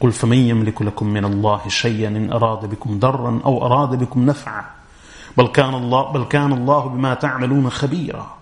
قل 0.00 0.12
فمن 0.12 0.38
يملك 0.38 0.82
لكم 0.82 1.06
من 1.06 1.24
الله 1.24 1.60
شيئا 1.68 2.08
إن 2.08 2.32
أراد 2.32 2.70
بكم 2.70 2.98
ضرا 2.98 3.40
أو 3.44 3.66
أراد 3.66 3.98
بكم 3.98 4.26
نفعا. 4.26 4.64
بل 5.36 5.46
كان 5.46 5.74
الله 5.74 6.12
بل 6.12 6.24
كان 6.24 6.52
الله 6.52 6.88
بما 6.88 7.14
تعملون 7.14 7.70
خبيرا. 7.70 8.36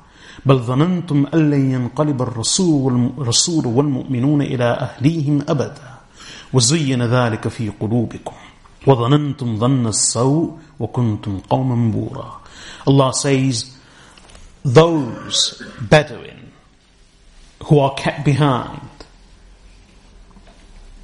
بل 0.47 0.59
ظننتم 0.59 1.27
أن 1.35 1.51
لن 1.51 1.71
ينقلب 1.71 2.23
الرسول 2.23 3.67
والمؤمنون 3.67 4.43
إلى 4.43 4.65
أهليهم 4.65 5.45
أبدا. 5.49 5.91
وزين 6.53 7.03
ذلك 7.03 7.49
في 7.49 7.69
قلوبكم. 7.81 8.37
وَظَنَنْتُمْ 8.86 9.60
ظَنَّ 9.60 9.88
السَّوْءِ 9.88 10.60
وَكُنْتُمْ 10.80 11.42
قَوْمًا 11.50 11.92
بُورًا 11.92 12.32
Allah 12.88 13.14
says, 13.14 13.78
those 14.64 15.62
Bedouin 15.82 16.52
who 17.66 17.80
are 17.80 17.94
kept 17.96 18.24
behind, 18.24 18.82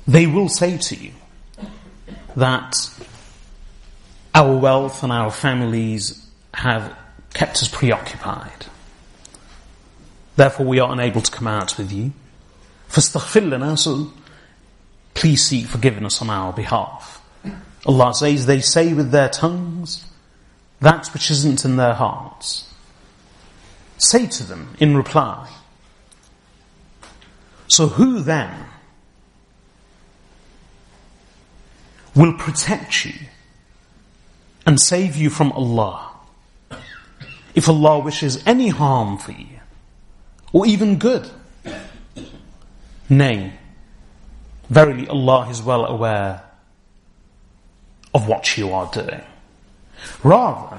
they 0.07 0.27
will 0.27 0.49
say 0.49 0.77
to 0.77 0.95
you 0.95 1.11
that 2.35 2.89
our 4.35 4.57
wealth 4.57 5.03
and 5.03 5.11
our 5.11 5.31
families 5.31 6.25
have 6.53 6.95
kept 7.33 7.57
us 7.57 7.67
preoccupied. 7.67 8.65
Therefore 10.35 10.65
we 10.65 10.79
are 10.79 10.91
unable 10.91 11.21
to 11.21 11.31
come 11.31 11.47
out 11.47 11.77
with 11.77 11.91
you. 11.91 12.11
فَاسْتَغْفِرْ 12.89 13.47
لَنَا 13.49 13.77
So 13.77 14.11
please 15.13 15.43
seek 15.43 15.67
forgiveness 15.67 16.21
on 16.21 16.29
our 16.29 16.53
behalf. 16.53 17.16
Allah 17.88 18.14
says, 18.14 18.44
they 18.44 18.60
say 18.60 18.92
with 18.92 19.10
their 19.10 19.30
tongues 19.30 20.04
that 20.80 21.08
which 21.08 21.30
isn't 21.30 21.64
in 21.64 21.76
their 21.76 21.94
hearts. 21.94 22.72
Say 23.96 24.26
to 24.26 24.44
them 24.44 24.76
in 24.78 24.94
reply. 24.94 25.48
So 27.66 27.88
who 27.88 28.20
then 28.20 28.66
will 32.14 32.34
protect 32.34 33.06
you 33.06 33.14
and 34.66 34.78
save 34.78 35.16
you 35.16 35.30
from 35.30 35.50
Allah 35.52 36.10
if 37.54 37.68
Allah 37.68 38.00
wishes 38.00 38.42
any 38.46 38.68
harm 38.68 39.16
for 39.16 39.32
you 39.32 39.60
or 40.52 40.66
even 40.66 40.98
good? 40.98 41.28
Nay, 43.08 43.54
verily 44.68 45.08
Allah 45.08 45.48
is 45.48 45.62
well 45.62 45.86
aware 45.86 46.47
of 48.14 48.28
what 48.28 48.56
you 48.56 48.72
are 48.72 48.90
doing. 48.92 49.22
Rather, 50.22 50.78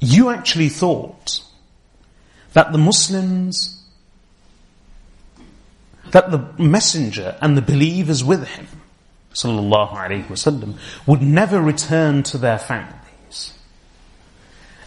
you 0.00 0.30
actually 0.30 0.68
thought 0.68 1.42
that 2.52 2.72
the 2.72 2.78
Muslims, 2.78 3.82
that 6.10 6.30
the 6.30 6.62
messenger 6.62 7.36
and 7.40 7.56
the 7.56 7.62
believers 7.62 8.22
with 8.22 8.46
him, 8.46 8.66
sallallahu 9.34 9.92
alaihi 9.92 10.26
wasallam, 10.26 10.78
would 11.06 11.22
never 11.22 11.60
return 11.60 12.22
to 12.22 12.38
their 12.38 12.58
families. 12.58 13.54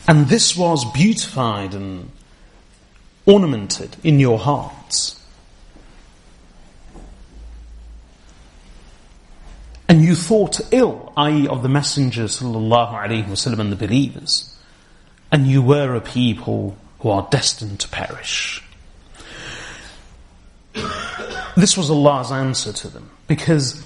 And 0.07 0.27
this 0.27 0.55
was 0.55 0.89
beautified 0.93 1.73
and 1.73 2.11
ornamented 3.25 3.97
in 4.03 4.19
your 4.19 4.39
hearts. 4.39 5.16
And 9.89 10.01
you 10.01 10.15
thought 10.15 10.59
ill, 10.71 11.13
i.e. 11.17 11.47
of 11.47 11.63
the 11.63 11.69
Messenger 11.69 12.25
sallallahu 12.25 12.93
alaihi 12.93 13.25
wasallam 13.25 13.59
and 13.59 13.71
the 13.71 13.75
believers, 13.75 14.55
and 15.31 15.47
you 15.47 15.61
were 15.61 15.95
a 15.95 16.01
people 16.01 16.77
who 16.99 17.09
are 17.09 17.27
destined 17.31 17.79
to 17.79 17.87
perish. 17.89 18.63
This 21.55 21.75
was 21.77 21.89
Allah's 21.89 22.31
answer 22.31 22.71
to 22.71 22.87
them, 22.87 23.09
because 23.27 23.83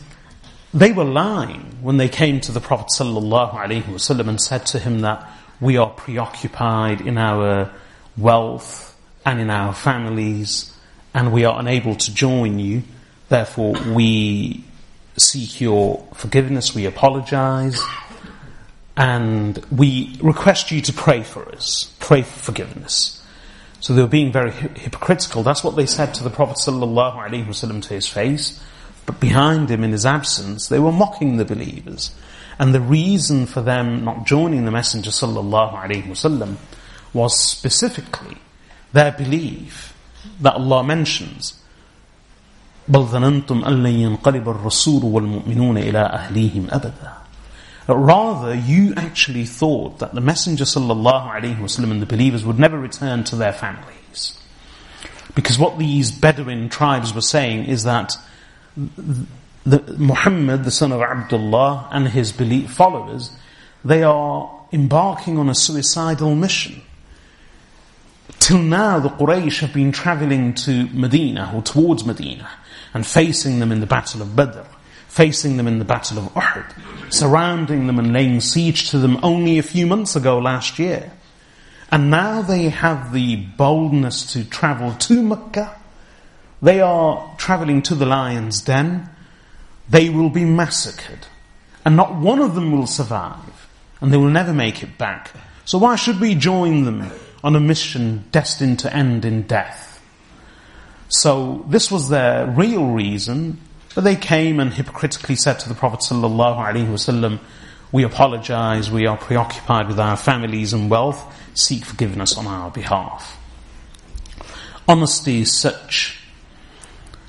they 0.74 0.92
were 0.92 1.06
lying 1.06 1.78
when 1.82 1.98
they 1.98 2.10
came 2.10 2.42
to 2.42 2.52
the 2.52 2.62
Prophet 2.62 2.88
wasallam 2.90 4.28
and 4.28 4.42
said 4.42 4.66
to 4.68 4.80
him 4.80 5.00
that 5.02 5.30
we 5.60 5.78
are 5.78 5.90
preoccupied 5.90 7.02
in 7.02 7.18
our 7.18 7.72
wealth 8.18 8.98
and 9.26 9.40
in 9.40 9.50
our 9.50 9.74
families, 9.74 10.74
and 11.14 11.32
we 11.32 11.46
are 11.46 11.60
unable 11.60 11.96
to 11.96 12.14
join 12.14 12.58
you. 12.58 12.84
Therefore, 13.30 13.74
we 13.94 14.64
seek 15.18 15.62
your 15.62 16.06
forgiveness, 16.14 16.74
we 16.74 16.86
apologize, 16.86 17.82
and 18.96 19.64
we 19.72 20.18
request 20.22 20.72
you 20.72 20.82
to 20.82 20.94
pray 20.94 21.24
for 21.24 21.48
us, 21.50 21.96
pray 22.00 22.22
for 22.22 22.40
forgiveness. 22.40 23.24
So 23.80 23.94
they 23.94 24.02
were 24.02 24.08
being 24.08 24.32
very 24.32 24.52
hypocritical. 24.52 25.44
That's 25.44 25.64
what 25.64 25.76
they 25.76 25.88
said 25.88 26.14
to 26.16 26.24
the 26.24 26.30
Prophet 26.30 26.58
ﷺ 26.58 27.82
to 27.84 27.94
his 27.94 28.08
face. 28.08 28.64
But 29.08 29.20
behind 29.20 29.70
him, 29.72 29.84
in 29.84 29.92
his 29.92 30.06
absence, 30.06 30.68
they 30.68 30.80
were 30.80 30.92
mocking 30.92 31.38
the 31.38 31.46
believers. 31.46 32.14
And 32.60 32.76
the 32.76 32.82
reason 32.82 33.48
for 33.48 33.62
them 33.62 34.06
not 34.06 34.28
joining 34.28 34.66
the 34.66 34.72
Messenger 34.72 35.10
ﷺ 35.10 36.56
was 37.12 37.40
specifically 37.40 38.38
their 38.94 39.12
belief 39.12 39.98
that 40.40 40.54
Allah 40.54 40.84
mentions 40.84 41.61
بل 42.89 43.01
ظننتم 43.01 43.65
أن 43.65 43.83
لن 43.83 43.93
ينقلب 43.93 44.49
الرسول 44.49 45.05
والمؤمنون 45.05 45.79
إلى 45.79 45.99
أهليهم 45.99 46.67
أبدا 46.71 47.13
Rather, 47.89 48.53
you 48.53 48.95
actually 48.97 49.45
thought 49.45 50.01
that 50.01 50.13
the 50.13 50.21
Messenger 50.21 50.65
وسلم, 50.65 51.91
and 51.91 52.03
the 52.03 52.07
believers 52.07 52.45
would 52.45 52.59
never 52.59 52.77
return 52.77 53.23
to 53.23 53.37
their 53.37 53.53
families. 53.53 54.37
Because 55.37 55.57
what 55.57 55.79
these 55.79 56.11
Bedouin 56.11 56.69
tribes 56.69 57.15
were 57.15 57.21
saying 57.21 57.67
is 57.67 57.85
that 57.85 58.17
the, 58.77 59.79
Muhammad, 59.99 60.65
the 60.65 60.71
son 60.73 60.91
of 60.91 61.01
Abdullah, 61.01 61.89
and 61.93 62.09
his 62.09 62.33
followers, 62.67 63.31
they 63.85 64.03
are 64.03 64.51
embarking 64.73 65.39
on 65.39 65.49
a 65.49 65.55
suicidal 65.55 66.35
mission. 66.35 66.83
Till 68.41 68.59
now, 68.59 68.99
the 68.99 69.11
Quraysh 69.11 69.61
have 69.61 69.73
been 69.73 69.93
traveling 69.93 70.55
to 70.55 70.89
Medina, 70.89 71.53
or 71.55 71.63
towards 71.63 72.05
Medina, 72.05 72.49
and 72.94 73.06
facing 73.06 73.60
them 73.60 73.72
in 73.72 73.80
the 73.80 73.88
battle 73.88 74.22
of 74.22 74.36
Badr, 74.36 74.62
facing 75.08 75.58
them 75.58 75.68
in 75.68 75.80
the 75.80 75.86
battle 75.86 76.20
of 76.20 76.34
Uhud, 76.34 77.14
surrounding 77.14 77.88
them 77.88 78.00
and 78.00 78.14
laying 78.14 78.40
siege 78.40 78.90
to 78.92 78.98
them 78.98 79.20
only 79.24 79.58
a 79.58 79.64
few 79.64 79.86
months 79.86 80.16
ago 80.16 80.38
last 80.38 80.80
year. 80.80 81.12
And 81.92 82.10
now 82.10 82.42
they 82.42 82.70
have 82.70 83.12
the 83.12 83.36
boldness 83.36 84.32
to 84.34 84.46
travel 84.46 84.94
to 84.94 85.22
Mecca. 85.22 85.78
They 86.62 86.80
are 86.80 87.36
traveling 87.38 87.82
to 87.84 87.96
the 87.96 88.06
lion's 88.06 88.62
den. 88.62 89.10
They 89.90 90.10
will 90.10 90.30
be 90.30 90.46
massacred. 90.46 91.28
And 91.84 91.98
not 91.98 92.16
one 92.16 92.40
of 92.40 92.56
them 92.56 92.72
will 92.72 92.88
survive. 92.88 93.68
And 94.00 94.14
they 94.14 94.18
will 94.18 94.30
never 94.30 94.54
make 94.54 94.82
it 94.84 94.98
back. 94.98 95.32
So 95.66 95.78
why 95.78 95.96
should 95.98 96.22
we 96.22 96.34
join 96.34 96.86
them 96.86 97.12
on 97.44 97.56
a 97.56 97.60
mission 97.60 98.24
destined 98.32 98.80
to 98.80 98.96
end 98.96 99.26
in 99.26 99.42
death? 99.44 99.91
So 101.14 101.66
this 101.68 101.92
was 101.92 102.08
their 102.08 102.48
real 102.48 102.86
reason, 102.86 103.60
but 103.94 104.06
they 104.06 104.16
came 104.16 104.62
and 104.62 104.74
hypocritically 104.74 105.36
said 105.36 105.60
to 105.60 105.68
the 105.68 105.76
Prophet 105.76 106.00
wasallam, 106.00 107.40
"We 107.92 108.04
apologize. 108.04 108.90
We 108.90 109.06
are 109.08 109.18
preoccupied 109.18 109.90
with 109.90 110.00
our 110.00 110.16
families 110.16 110.72
and 110.72 110.90
wealth. 110.90 111.22
Seek 111.54 111.84
forgiveness 111.84 112.38
on 112.38 112.48
our 112.48 112.72
behalf." 112.72 113.38
Honesty 114.88 115.42
is 115.42 115.60
such 115.60 116.18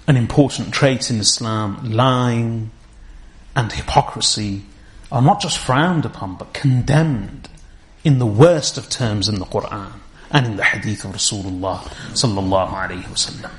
an 0.07 0.17
important 0.17 0.73
trait 0.73 1.11
in 1.11 1.19
Islam. 1.19 1.81
Lying 1.83 2.71
and 3.57 3.73
hypocrisy 3.73 4.65
are 5.11 5.23
not 5.23 5.41
just 5.41 5.59
frowned 5.59 6.05
upon, 6.05 6.37
but 6.37 6.55
condemned 6.55 7.49
in 8.05 8.21
the 8.21 8.27
worst 8.27 8.79
of 8.79 8.89
terms 8.89 9.29
in 9.29 9.41
the 9.41 9.47
Quran 9.47 9.91
and 10.31 10.47
in 10.47 10.57
the 10.57 10.63
Hadith 10.63 11.05
of 11.05 11.11
Rasulullah 11.17 11.81
sallallahu 12.13 12.71
alaihi 12.71 13.07
wasallam. 13.07 13.51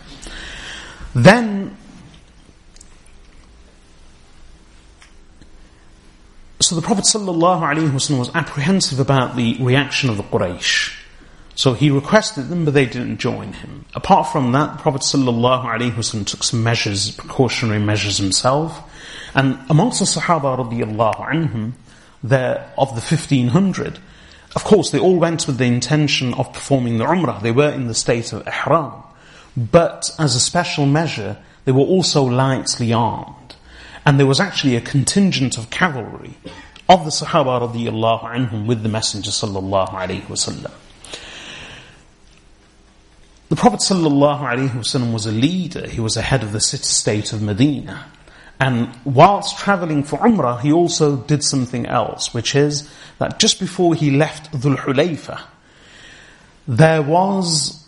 Then, 1.16 1.78
so 6.60 6.76
the 6.76 6.82
Prophet 6.82 7.06
ﷺ 7.06 8.18
was 8.18 8.34
apprehensive 8.34 9.00
about 9.00 9.36
the 9.36 9.58
reaction 9.62 10.10
of 10.10 10.18
the 10.18 10.24
Quraysh. 10.24 11.00
So 11.56 11.74
he 11.74 11.92
requested 11.92 12.50
them, 12.50 12.66
but 12.66 12.74
they 12.74 12.88
didn't 12.88 13.20
join 13.20 13.54
him. 13.54 13.86
Apart 13.94 14.32
from 14.32 14.54
that, 14.54 14.78
the 14.78 14.82
Prophet 14.82 15.02
ﷺ 15.02 16.26
took 16.26 16.44
some 16.44 16.64
measures, 16.64 17.12
precautionary 17.12 17.80
measures 17.80 18.18
himself. 18.18 18.90
And 19.36 19.60
amongst 19.70 20.00
the 20.00 20.06
Sahaba 20.06 20.58
there, 22.24 22.72
of 22.78 22.90
the 22.90 23.02
1500, 23.02 24.00
of 24.56 24.64
course 24.64 24.90
they 24.90 25.00
all 25.00 25.18
went 25.18 25.46
with 25.46 25.58
the 25.58 25.66
intention 25.66 26.34
of 26.36 26.54
performing 26.54 26.98
the 26.98 27.06
Umrah. 27.06 27.42
They 27.42 27.52
were 27.52 27.70
in 27.70 27.88
the 27.88 27.94
state 27.94 28.34
of 28.34 28.48
Ihram. 28.48 29.03
But 29.56 30.10
as 30.18 30.36
a 30.36 30.40
special 30.40 30.86
measure, 30.86 31.38
they 31.66 31.72
were 31.72 31.82
also 31.82 32.24
lightly 32.24 32.94
armed. 32.94 33.56
And 34.06 34.20
there 34.20 34.28
was 34.28 34.40
actually 34.40 34.76
a 34.76 34.82
contingent 34.82 35.58
of 35.58 35.70
cavalry 35.70 36.34
of 36.90 37.06
the 37.06 37.12
Sahaba 37.12 37.72
radiallahu 37.72 38.24
anhum 38.24 38.66
with 38.66 38.84
the 38.84 38.90
Messenger 38.90 39.32
sallallahu 39.32 39.90
alayhi 39.90 40.24
wasallam. 40.24 40.72
The 43.50 43.56
Prophet 43.56 43.80
sallallahu 43.80 44.42
alayhi 44.42 44.70
wasallam 44.72 45.14
was 45.14 45.26
a 45.26 45.32
leader. 45.32 45.88
He 45.88 46.02
was 46.02 46.18
a 46.18 46.22
head 46.22 46.44
of 46.44 46.52
the 46.52 46.60
city-state 46.60 47.32
of 47.34 47.42
Medina. 47.42 48.06
And 48.60 48.90
whilst 49.06 49.58
traveling 49.58 50.04
for 50.04 50.20
Umrah, 50.20 50.60
he 50.60 50.72
also 50.72 51.18
did 51.18 51.44
something 51.44 51.86
else, 51.86 52.34
which 52.34 52.56
is 52.56 52.90
that 53.20 53.40
just 53.40 53.60
before 53.60 53.94
he 53.96 54.12
left 54.12 54.52
Dhul 54.52 54.76
Hulayfa, 54.78 55.42
there 56.68 57.02
was 57.02 57.83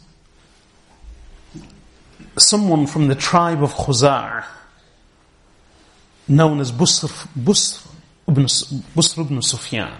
someone 2.37 2.87
from 2.87 3.07
the 3.07 3.15
tribe 3.15 3.63
of 3.63 3.73
Khuza'ah, 3.73 4.45
known 6.27 6.59
as 6.59 6.71
Busr, 6.71 7.09
Busr, 7.37 7.85
ibn, 8.27 8.45
Busr 8.45 9.21
ibn 9.21 9.41
Sufyan. 9.41 9.93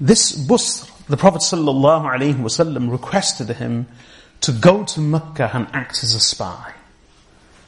This 0.00 0.32
Busr, 0.32 0.90
the 1.06 1.16
Prophet 1.16 1.42
ﷺ 1.42 2.90
requested 2.90 3.48
him 3.56 3.86
to 4.40 4.52
go 4.52 4.84
to 4.84 5.00
Mecca 5.00 5.50
and 5.54 5.68
act 5.72 6.02
as 6.02 6.14
a 6.14 6.20
spy. 6.20 6.74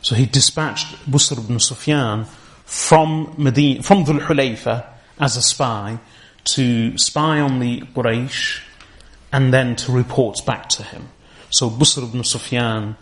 So 0.03 0.15
he 0.15 0.27
dispatched 0.27 1.11
Busr 1.11 1.39
ibn 1.39 1.59
Sufyan 1.59 2.27
from 2.65 3.35
Medina, 3.39 3.83
from 3.83 4.05
Dhul 4.05 4.21
Hulayfa 4.21 4.85
as 5.19 5.37
a 5.37 5.43
spy 5.43 5.99
to 6.45 6.97
spy 6.99 7.41
on 7.41 7.59
the 7.61 7.81
Quraysh 7.81 8.61
and 9.33 9.53
then 9.53 9.77
to 9.77 9.93
report 9.93 10.45
back 10.47 10.69
to 10.71 10.83
him. 10.83 11.09
So 11.51 11.71
Busr 11.71 12.03
ibn 12.03 12.25
Sufyan 12.25 12.97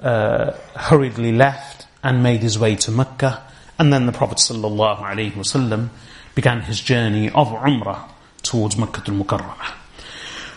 uh, 0.00 0.52
hurriedly 0.76 1.32
left 1.32 1.86
and 2.02 2.22
made 2.22 2.42
his 2.42 2.58
way 2.58 2.76
to 2.76 2.90
Mecca, 2.90 3.42
and 3.78 3.92
then 3.92 4.06
the 4.06 4.12
Prophet 4.12 4.38
ﷺ 4.38 5.88
began 6.34 6.60
his 6.62 6.80
journey 6.80 7.28
of 7.30 7.48
Umrah 7.48 8.08
towards 8.42 8.76
Mecca 8.76 9.02
al-Mukarramah. 9.08 9.72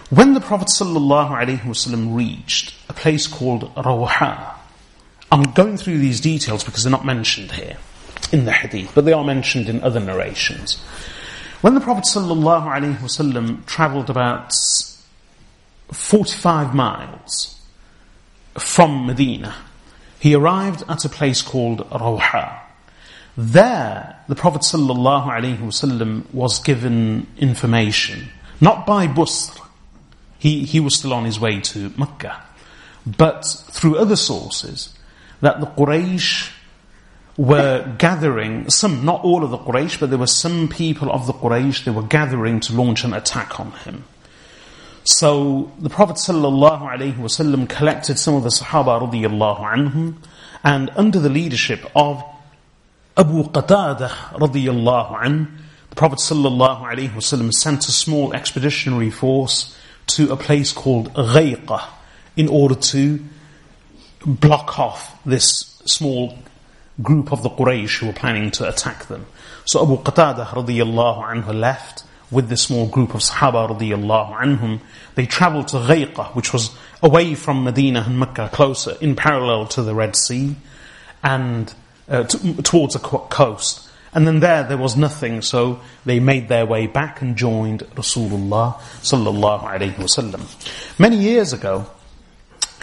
When 0.10 0.34
the 0.34 0.42
Prophet 0.42 0.68
ﷺ 0.68 2.16
reached 2.16 2.74
a 2.90 2.94
place 2.94 3.28
called 3.28 3.74
Rawha, 3.76 4.54
I'm 5.32 5.44
going 5.44 5.78
through 5.78 5.98
these 5.98 6.22
details 6.22 6.64
because 6.64 6.84
they're 6.84 6.92
not 6.92 7.06
mentioned 7.06 7.52
here 7.52 7.78
in 8.32 8.46
the 8.46 8.52
hadith, 8.52 8.92
but 8.96 9.06
they 9.06 9.14
are 9.14 9.24
mentioned 9.24 9.70
in 9.70 9.84
other 9.84 10.00
narrations. 10.00 10.78
When 11.62 11.74
the 11.74 11.82
Prophet 11.82 12.06
ﷺ 12.06 13.66
travelled 13.66 14.10
about 14.10 14.54
45 15.92 16.74
miles 16.76 17.60
from 18.59 19.07
Medina, 19.07 19.55
he 20.19 20.35
arrived 20.35 20.85
at 20.89 21.05
a 21.05 21.09
place 21.09 21.43
called 21.43 21.89
Rawha. 21.91 22.61
There, 23.37 24.17
the 24.29 24.35
Prophet 24.35 24.61
ﷺ 24.63 26.35
was 26.35 26.59
given 26.61 27.27
information, 27.39 28.29
not 28.61 28.87
by 28.87 29.07
Busr, 29.07 29.59
he, 30.39 30.65
he 30.65 30.81
was 30.81 30.97
still 30.97 31.13
on 31.15 31.25
his 31.25 31.41
way 31.41 31.61
to 31.61 31.93
Mecca, 31.97 32.43
but 33.07 33.45
through 33.71 33.97
other 33.97 34.17
sources, 34.17 34.97
that 35.41 35.61
the 35.61 35.67
Quraysh 35.67 36.53
were 37.37 37.95
gathering, 37.99 38.69
some, 38.69 39.05
not 39.05 39.25
all 39.25 39.43
of 39.43 39.51
the 39.51 39.59
Quraysh, 39.59 39.99
but 39.99 40.11
there 40.11 40.19
were 40.19 40.27
some 40.27 40.69
people 40.69 41.11
of 41.11 41.27
the 41.27 41.33
Quraysh, 41.33 41.85
they 41.85 41.91
were 41.91 42.03
gathering 42.03 42.61
to 42.61 42.75
launch 42.75 43.05
an 43.05 43.15
attack 43.15 43.59
on 43.59 43.73
him. 43.73 44.05
So 45.05 45.73
the 45.81 45.91
Prophet 45.91 46.15
ﷺ 46.17 47.69
collected 47.69 48.19
some 48.19 48.35
of 48.35 48.45
the 48.45 48.51
Sahaba 48.51 49.01
radiallahu 49.01 50.17
and 50.63 50.91
under 50.95 51.19
the 51.19 51.29
leadership 51.29 51.85
of 51.97 52.23
Abu 53.17 53.43
Qatada 53.45 54.09
radiallahu 54.39 55.49
the 55.91 55.97
Prophet 55.97 56.21
ﷺ 56.21 57.53
sent 57.53 57.89
a 57.89 57.93
small 57.93 58.33
expeditionary 58.33 59.11
force 59.11 59.77
to 60.07 60.33
a 60.33 60.37
place 60.37 60.73
called 60.73 61.13
Ghayqa 61.15 61.85
in 62.37 62.47
order 62.49 62.77
to 62.77 63.25
block 64.25 64.79
off 64.79 65.21
this 65.25 65.83
small 65.85 66.39
group 67.03 67.33
of 67.33 67.43
the 67.43 67.51
Quraysh 67.51 67.99
who 67.99 68.07
were 68.07 68.13
planning 68.13 68.53
to 68.53 68.69
attack 68.69 69.07
them. 69.07 69.27
So 69.65 69.83
Abu 69.83 69.97
Qatada 70.03 70.47
radiallahu 70.47 71.55
left 71.59 72.05
with 72.33 72.49
this 72.49 72.63
small 72.63 72.89
group 72.89 73.15
of 73.15 73.21
Sahaba 73.21 73.69
radiallahu 73.69 74.35
anhum. 74.37 74.81
They 75.15 75.27
travelled 75.27 75.69
to 75.69 75.77
Ghayqa, 75.77 76.35
which 76.35 76.53
was 76.53 76.77
away 77.03 77.35
from 77.35 77.63
Medina 77.63 78.03
and 78.07 78.19
Mecca, 78.19 78.49
closer, 78.53 78.97
in 79.01 79.15
parallel 79.15 79.67
to 79.69 79.83
the 79.83 79.95
Red 79.95 80.17
Sea, 80.17 80.57
and 81.23 81.73
uh, 82.09 82.25
t- 82.25 82.55
towards 82.63 82.95
the 82.95 83.01
coast. 83.01 83.89
And 84.15 84.27
then 84.27 84.41
there, 84.41 84.65
there 84.65 84.79
was 84.79 84.97
nothing, 84.97 85.43
so 85.43 85.81
they 86.05 86.21
made 86.21 86.49
their 86.49 86.67
way 86.67 86.87
back 86.87 87.23
and 87.23 87.37
joined 87.37 87.81
Rasulullah 87.95 88.75
sallallahu 89.03 89.95
wasallam. 89.95 90.99
Many 90.99 91.17
years 91.17 91.53
ago, 91.53 91.87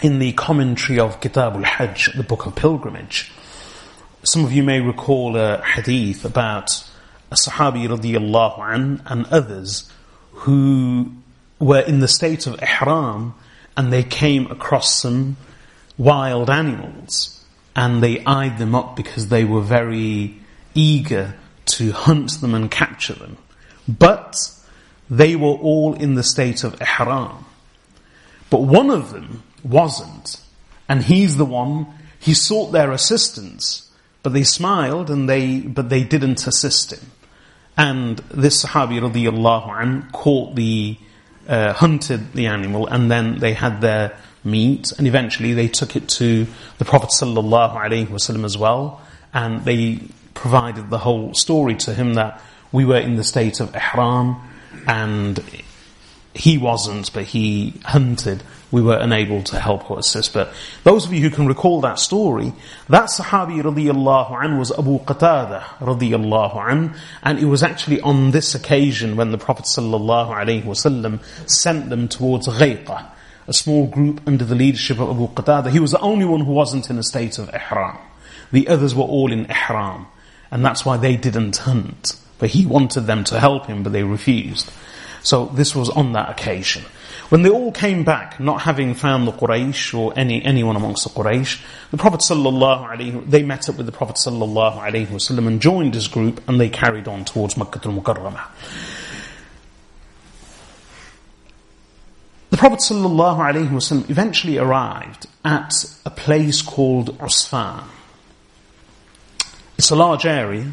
in 0.02 0.18
the 0.18 0.32
commentary 0.32 0.98
of 0.98 1.20
Kitab 1.20 1.54
al-Hajj, 1.54 2.14
the 2.16 2.22
book 2.22 2.46
of 2.46 2.56
pilgrimage, 2.56 3.30
some 4.22 4.44
of 4.44 4.52
you 4.52 4.62
may 4.62 4.80
recall 4.80 5.36
a 5.36 5.62
hadith 5.62 6.24
about 6.24 6.84
Sahabi 7.36 7.86
radiallahu 7.88 8.74
an 8.74 9.02
and 9.06 9.26
others 9.26 9.90
who 10.32 11.12
were 11.58 11.80
in 11.80 12.00
the 12.00 12.08
state 12.08 12.46
of 12.46 12.60
ihram 12.62 13.34
and 13.76 13.92
they 13.92 14.02
came 14.02 14.50
across 14.50 15.00
some 15.00 15.36
wild 15.96 16.50
animals 16.50 17.44
and 17.76 18.02
they 18.02 18.24
eyed 18.24 18.58
them 18.58 18.74
up 18.74 18.96
because 18.96 19.28
they 19.28 19.44
were 19.44 19.60
very 19.60 20.34
eager 20.74 21.34
to 21.66 21.92
hunt 21.92 22.40
them 22.40 22.54
and 22.54 22.70
capture 22.70 23.14
them. 23.14 23.36
But 23.86 24.36
they 25.08 25.36
were 25.36 25.48
all 25.48 25.94
in 25.94 26.14
the 26.14 26.22
state 26.22 26.64
of 26.64 26.80
ihram. 26.80 27.44
But 28.48 28.62
one 28.62 28.90
of 28.90 29.12
them 29.12 29.44
wasn't. 29.62 30.40
And 30.88 31.04
he's 31.04 31.36
the 31.36 31.44
one, 31.44 31.86
he 32.18 32.34
sought 32.34 32.72
their 32.72 32.90
assistance 32.90 33.90
but 34.22 34.32
they 34.32 34.44
smiled 34.44 35.10
and 35.10 35.28
they, 35.28 35.60
but 35.60 35.88
they 35.88 36.04
didn't 36.04 36.46
assist 36.46 36.92
him. 36.92 37.10
And 37.80 38.18
this 38.28 38.62
Sahabi 38.62 39.00
radiallahu 39.00 39.80
an 39.80 40.10
caught 40.12 40.54
the, 40.54 40.98
uh, 41.48 41.72
hunted 41.72 42.34
the 42.34 42.44
animal 42.44 42.86
and 42.86 43.10
then 43.10 43.38
they 43.38 43.54
had 43.54 43.80
their 43.80 44.18
meat 44.44 44.92
and 44.98 45.06
eventually 45.06 45.54
they 45.54 45.66
took 45.66 45.96
it 45.96 46.06
to 46.06 46.46
the 46.76 46.84
Prophet 46.84 47.08
sallallahu 47.08 47.74
alaihi 47.74 48.06
wasallam 48.06 48.44
as 48.44 48.58
well 48.58 49.00
and 49.32 49.64
they 49.64 49.98
provided 50.34 50.90
the 50.90 50.98
whole 50.98 51.32
story 51.32 51.74
to 51.76 51.94
him 51.94 52.12
that 52.14 52.42
we 52.70 52.84
were 52.84 52.98
in 52.98 53.16
the 53.16 53.24
state 53.24 53.60
of 53.60 53.74
ihram 53.74 54.36
and 54.86 55.42
he 56.34 56.58
wasn't, 56.58 57.12
but 57.12 57.24
he 57.24 57.74
hunted 57.84 58.42
we 58.70 58.82
were 58.82 58.96
unable 58.96 59.42
to 59.42 59.58
help 59.58 59.90
or 59.90 59.98
assist. 59.98 60.32
But 60.32 60.52
those 60.84 61.06
of 61.06 61.12
you 61.12 61.20
who 61.20 61.30
can 61.30 61.46
recall 61.46 61.80
that 61.80 61.98
story, 61.98 62.52
that 62.88 63.08
Sahabi 63.08 63.62
radiallahu 63.62 64.44
an 64.44 64.58
was 64.58 64.70
Abu 64.70 65.00
Qatada 65.00 65.62
radiallahu 65.78 66.70
an, 66.70 66.94
and 67.22 67.38
it 67.38 67.46
was 67.46 67.62
actually 67.62 68.00
on 68.00 68.30
this 68.30 68.54
occasion 68.54 69.16
when 69.16 69.32
the 69.32 69.38
Prophet 69.38 69.64
sallallahu 69.64 70.34
alaihi 70.34 70.64
wasallam 70.64 71.20
sent 71.48 71.90
them 71.90 72.08
towards 72.08 72.46
Ghayqa, 72.46 73.06
a 73.48 73.52
small 73.52 73.86
group 73.86 74.20
under 74.26 74.44
the 74.44 74.54
leadership 74.54 75.00
of 75.00 75.10
Abu 75.10 75.28
Qatada. 75.28 75.70
He 75.70 75.80
was 75.80 75.92
the 75.92 76.00
only 76.00 76.24
one 76.24 76.40
who 76.42 76.52
wasn't 76.52 76.90
in 76.90 76.98
a 76.98 77.02
state 77.02 77.38
of 77.38 77.52
ihram. 77.52 77.98
The 78.52 78.68
others 78.68 78.94
were 78.94 79.04
all 79.04 79.32
in 79.32 79.46
ihram, 79.46 80.06
and 80.50 80.64
that's 80.64 80.84
why 80.84 80.96
they 80.96 81.16
didn't 81.16 81.56
hunt. 81.56 82.16
But 82.38 82.50
he 82.50 82.64
wanted 82.64 83.02
them 83.02 83.24
to 83.24 83.38
help 83.38 83.66
him, 83.66 83.82
but 83.82 83.92
they 83.92 84.02
refused. 84.02 84.72
So 85.22 85.46
this 85.46 85.74
was 85.74 85.90
on 85.90 86.12
that 86.12 86.30
occasion. 86.30 86.84
When 87.30 87.42
they 87.42 87.50
all 87.50 87.70
came 87.70 88.02
back, 88.02 88.40
not 88.40 88.62
having 88.62 88.94
found 88.94 89.28
the 89.28 89.32
Quraysh 89.32 89.96
or 89.96 90.12
any, 90.18 90.44
anyone 90.44 90.74
amongst 90.74 91.04
the 91.04 91.10
Quraysh, 91.10 91.62
the 91.92 91.96
Prophet 91.96 92.20
sallallahu 92.20 93.30
they 93.30 93.42
met 93.42 93.68
up 93.68 93.76
with 93.76 93.86
the 93.86 93.92
Prophet 93.92 94.16
sallallahu 94.16 94.78
alaihi 94.78 95.06
wasallam 95.06 95.46
and 95.46 95.62
joined 95.62 95.94
his 95.94 96.08
group 96.08 96.42
and 96.48 96.60
they 96.60 96.68
carried 96.68 97.06
on 97.06 97.24
towards 97.24 97.56
Makkah 97.56 97.80
al-Mukarramah. 97.84 98.46
The 102.50 102.56
Prophet 102.56 102.80
wasallam 102.80 104.10
eventually 104.10 104.58
arrived 104.58 105.26
at 105.44 105.72
a 106.04 106.10
place 106.10 106.62
called 106.62 107.16
Usfan. 107.18 107.84
It's 109.78 109.90
a 109.90 109.96
large 109.96 110.26
area 110.26 110.72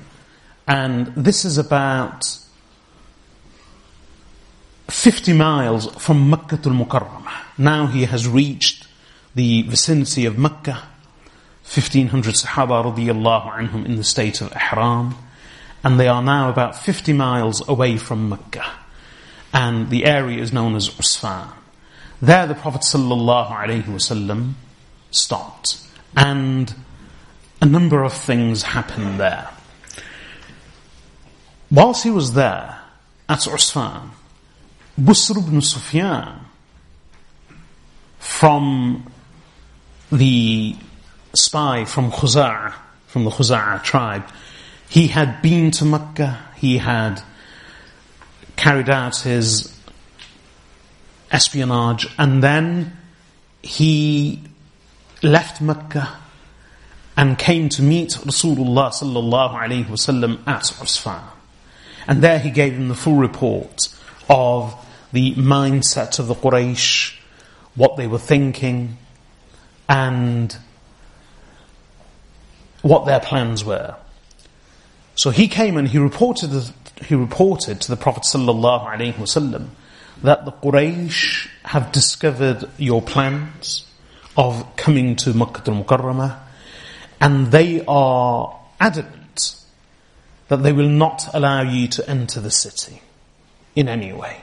and 0.67 1.07
this 1.15 1.45
is 1.45 1.59
about 1.59 2.39
50 4.89 5.33
miles 5.33 5.93
from 5.95 6.29
Makkah 6.29 6.59
al 6.65 6.73
Mukarramah. 6.73 7.57
Now 7.57 7.87
he 7.87 8.05
has 8.05 8.27
reached 8.27 8.87
the 9.35 9.63
vicinity 9.63 10.25
of 10.25 10.37
Mecca. 10.37 10.83
1500 11.63 12.33
Sahaba 12.33 12.83
anhum 12.83 13.85
in 13.85 13.97
the 13.97 14.03
state 14.03 14.41
of 14.41 14.51
Ihram. 14.53 15.15
And 15.83 15.99
they 15.99 16.07
are 16.07 16.23
now 16.23 16.49
about 16.49 16.75
50 16.75 17.13
miles 17.13 17.67
away 17.67 17.97
from 17.97 18.29
Mecca. 18.29 18.65
And 19.53 19.89
the 19.89 20.05
area 20.05 20.41
is 20.41 20.53
known 20.53 20.75
as 20.75 20.89
Usfan. 20.89 21.51
There 22.21 22.47
the 22.47 22.55
Prophet 22.55 22.81
sallallahu 22.81 23.51
alaihi 23.51 23.83
wasallam 23.83 24.53
stopped. 25.11 25.81
And 26.15 26.73
a 27.61 27.65
number 27.65 28.03
of 28.03 28.13
things 28.13 28.63
happened 28.63 29.19
there. 29.19 29.49
Whilst 31.69 32.03
he 32.03 32.09
was 32.09 32.33
there 32.33 32.79
at 33.27 33.39
Usfan, 33.39 34.11
Busr 34.99 35.37
ibn 35.37 35.61
Sufyan 35.61 36.39
from 38.17 39.11
the 40.11 40.75
spy 41.35 41.85
from 41.85 42.11
Khuza'ah, 42.11 42.73
from 43.05 43.23
the 43.23 43.29
Khuza'ah 43.29 43.83
tribe, 43.83 44.27
he 44.89 45.07
had 45.07 45.43
been 45.43 45.69
to 45.71 45.85
Mecca, 45.85 46.39
he 46.55 46.79
had 46.79 47.21
carried 48.55 48.89
out 48.89 49.17
his 49.17 49.71
espionage, 51.31 52.07
and 52.17 52.41
then 52.41 52.97
he 53.61 54.41
left 55.21 55.61
Mecca 55.61 56.17
and 57.15 57.37
came 57.37 57.69
to 57.69 57.83
meet 57.83 58.09
Rasulullah 58.09 58.89
sallallahu 58.89 59.53
alaihi 59.53 59.85
wasallam 59.85 60.39
at 60.47 60.63
Usfan. 60.63 61.23
And 62.07 62.23
there 62.23 62.39
he 62.39 62.49
gave 62.49 62.73
him 62.73 62.87
the 62.87 62.95
full 62.95 63.15
report 63.15 63.89
of 64.29 64.85
the 65.11 65.33
mindset 65.35 66.19
of 66.19 66.27
the 66.27 66.35
Quraysh, 66.35 67.17
what 67.75 67.97
they 67.97 68.07
were 68.07 68.19
thinking, 68.19 68.97
and 69.87 70.57
what 72.81 73.05
their 73.05 73.19
plans 73.19 73.63
were. 73.63 73.95
So 75.15 75.29
he 75.29 75.47
came 75.47 75.77
and 75.77 75.87
he 75.87 75.97
reported, 75.97 76.51
he 77.03 77.15
reported 77.15 77.81
to 77.81 77.89
the 77.89 77.97
Prophet 77.97 78.23
wasallam 78.23 79.67
that 80.23 80.45
the 80.45 80.51
Quraysh 80.51 81.49
have 81.63 81.91
discovered 81.91 82.69
your 82.77 83.01
plans 83.01 83.85
of 84.35 84.75
coming 84.75 85.15
to 85.17 85.33
Makkah 85.33 85.71
al-Mukarramah 85.71 86.39
and 87.19 87.47
they 87.47 87.83
are 87.87 88.59
adamant 88.79 89.55
that 90.47 90.63
they 90.63 90.71
will 90.71 90.89
not 90.89 91.27
allow 91.33 91.61
you 91.61 91.87
to 91.87 92.09
enter 92.09 92.39
the 92.39 92.51
city 92.51 93.01
in 93.75 93.89
any 93.89 94.13
way. 94.13 94.41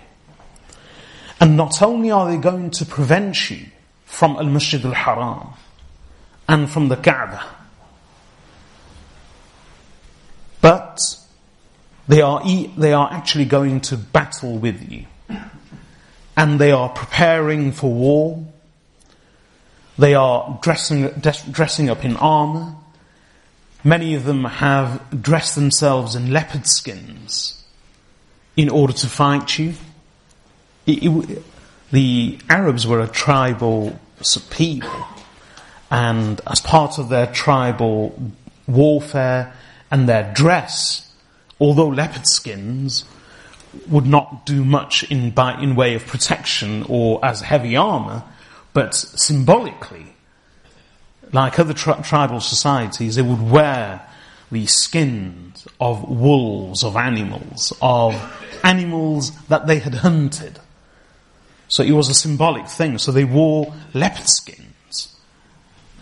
And 1.41 1.57
not 1.57 1.83
only 1.83 2.11
are 2.11 2.31
they 2.31 2.37
going 2.37 2.71
to 2.71 2.87
prevent 2.87 3.51
you 3.51 3.67
from 4.05 4.37
Al-Masjid 4.37 4.85
al-Haram 4.85 5.49
and 6.49 6.71
from 6.71 6.89
the 6.89 6.97
Kaaba, 6.97 7.45
but 10.61 11.01
they 12.09 12.21
are, 12.21 12.43
they 12.77 12.93
are 12.93 13.13
actually 13.13 13.45
going 13.45 13.81
to 13.83 13.97
battle 13.97 14.57
with 14.59 14.91
you. 14.91 15.05
And 16.37 16.59
they 16.59 16.73
are 16.73 16.89
preparing 16.89 17.73
for 17.73 17.93
war. 17.93 18.45
They 19.99 20.15
are 20.15 20.59
dressing, 20.63 21.09
dressing 21.51 21.91
up 21.91 22.05
in 22.05 22.17
armor. 22.17 22.75
Many 23.85 24.15
of 24.15 24.25
them 24.25 24.45
have 24.45 25.23
dressed 25.23 25.55
themselves 25.55 26.15
in 26.17 26.33
leopard 26.33 26.67
skins 26.67 27.63
in 28.57 28.69
order 28.69 28.93
to 28.95 29.07
fight 29.07 29.59
you. 29.59 29.75
It, 30.87 31.03
it, 31.03 31.43
the 31.91 32.39
Arabs 32.49 32.87
were 32.87 33.01
a 33.01 33.09
tribal 33.09 33.99
people, 34.51 35.07
and 35.91 36.41
as 36.47 36.61
part 36.61 36.99
of 36.99 37.09
their 37.09 37.27
tribal 37.27 38.33
warfare 38.67 39.53
and 39.91 40.09
their 40.09 40.33
dress, 40.35 41.13
although 41.61 41.89
leopard 41.89 42.27
skins 42.27 43.05
would 43.89 44.07
not 44.07 44.47
do 44.47 44.65
much 44.65 45.05
in, 45.11 45.31
by, 45.31 45.61
in 45.61 45.75
way 45.75 45.95
of 45.95 46.07
protection 46.07 46.85
or 46.89 47.25
as 47.25 47.41
heavy 47.41 47.77
armor, 47.77 48.25
but 48.73 48.95
symbolically, 48.95 50.15
like 51.33 51.59
other 51.59 51.75
tri- 51.75 52.01
tribal 52.03 52.41
societies, 52.41 53.17
they 53.17 53.23
would 53.23 53.43
wear 53.43 54.07
the 54.51 54.67
skins 54.67 55.67
of 55.81 56.09
wolves, 56.09 56.85
of 56.85 56.97
animals, 56.97 57.73
of 57.83 58.15
animals 58.63 59.33
that 59.47 59.67
they 59.67 59.79
had 59.79 59.95
hunted. 59.95 60.59
So 61.75 61.83
it 61.83 61.91
was 61.91 62.09
a 62.09 62.15
symbolic 62.15 62.69
thing. 62.69 62.99
So 62.99 63.11
they 63.11 63.25
wore 63.25 63.75
leopard 63.95 64.29
skins 64.29 65.13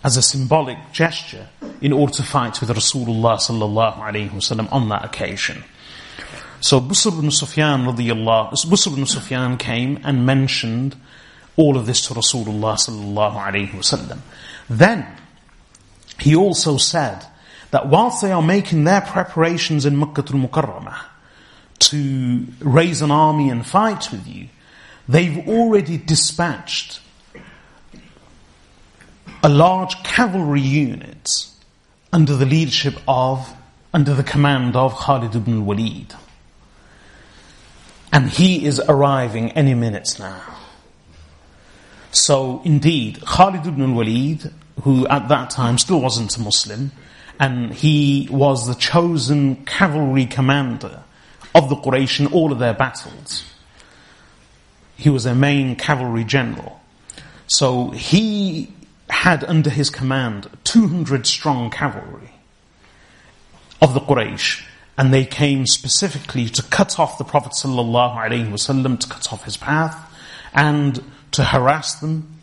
as 0.05 0.19
a 0.19 0.21
symbolic 0.21 0.77
gesture 0.93 1.49
in 1.81 1.95
order 1.95 2.13
to 2.13 2.23
fight 2.23 2.61
with 2.61 2.69
Rasulullah 2.69 3.39
sallallahu 3.39 3.97
alaihi 3.97 4.29
wasallam 4.29 4.71
on 4.71 4.91
that 4.91 5.03
occasion. 5.03 5.65
So 6.61 6.79
Busr 6.79 7.17
ibn 7.17 7.31
Sufyan 7.31 7.87
Busr 7.87 8.93
ibn 8.93 9.07
Sufyan 9.07 9.57
came 9.57 9.99
and 10.05 10.27
mentioned 10.27 10.95
all 11.57 11.79
of 11.79 11.87
this 11.87 12.07
to 12.07 12.13
Rasulullah 12.13 12.77
sallallahu 12.77 13.37
alaihi 13.43 13.71
wasallam. 13.71 14.19
Then 14.69 15.07
he 16.19 16.37
also 16.37 16.77
said 16.77 17.25
that 17.71 17.89
whilst 17.89 18.21
they 18.21 18.31
are 18.31 18.43
making 18.43 18.85
their 18.85 19.01
preparations 19.01 19.87
in 19.87 19.97
Makkah 19.97 20.35
al-Mukarramah 20.35 21.01
to 21.79 22.47
raise 22.61 23.01
an 23.01 23.11
army 23.11 23.49
and 23.49 23.65
fight 23.65 24.13
with 24.13 24.29
you, 24.29 24.49
they've 25.09 25.49
already 25.49 25.97
dispatched 25.97 27.01
a 29.43 29.49
large 29.49 30.03
cavalry 30.05 30.61
unit 30.61 31.49
under 32.13 32.37
the 32.37 32.47
leadership 32.47 32.95
of, 33.09 33.55
under 33.93 34.15
the 34.15 34.23
command 34.23 34.77
of 34.77 34.95
Khalid 34.95 35.35
ibn 35.35 35.67
Walid. 35.67 36.15
And 38.13 38.29
he 38.29 38.65
is 38.65 38.81
arriving 38.89 39.53
any 39.53 39.75
minutes 39.75 40.19
now. 40.19 40.59
So 42.13 42.61
indeed, 42.65 43.23
Khalid 43.23 43.67
ibn 43.67 43.95
Walid, 43.95 44.53
who 44.83 45.09
at 45.09 45.29
that 45.29 45.51
time 45.51 45.79
still 45.79 46.01
wasn't 46.01 46.37
a 46.37 46.41
Muslim, 46.41 46.93
and 47.41 47.73
he 47.73 48.29
was 48.31 48.69
the 48.69 48.75
chosen 48.75 49.65
cavalry 49.65 50.27
commander 50.27 51.03
of 51.55 51.69
the 51.69 51.77
Quraysh 51.77 52.21
in 52.21 52.27
all 52.27 52.53
of 52.53 52.59
their 52.59 52.75
battles. 52.75 53.52
He 54.97 55.11
was 55.11 55.25
their 55.25 55.35
main 55.35 55.77
cavalry 55.77 56.25
general. 56.25 56.81
So 57.47 57.91
he 57.91 58.73
had 59.11 59.45
under 59.45 59.71
his 59.71 59.91
command 59.91 60.49
200 60.65 61.27
strong 61.27 61.71
cavalry 61.71 62.31
of 63.81 63.95
the 63.95 64.01
Quraysh. 64.01 64.65
And 64.97 65.13
they 65.13 65.25
came 65.25 65.67
specifically 65.67 66.49
to 66.51 66.63
cut 66.63 66.99
off 66.99 67.19
the 67.19 67.25
Prophet 67.25 67.53
ﷺ, 67.53 69.01
to 69.01 69.09
cut 69.09 69.33
off 69.33 69.45
his 69.45 69.57
path, 69.57 69.97
and 70.53 71.03
to 71.33 71.45
harass 71.45 71.95
them, 71.95 72.41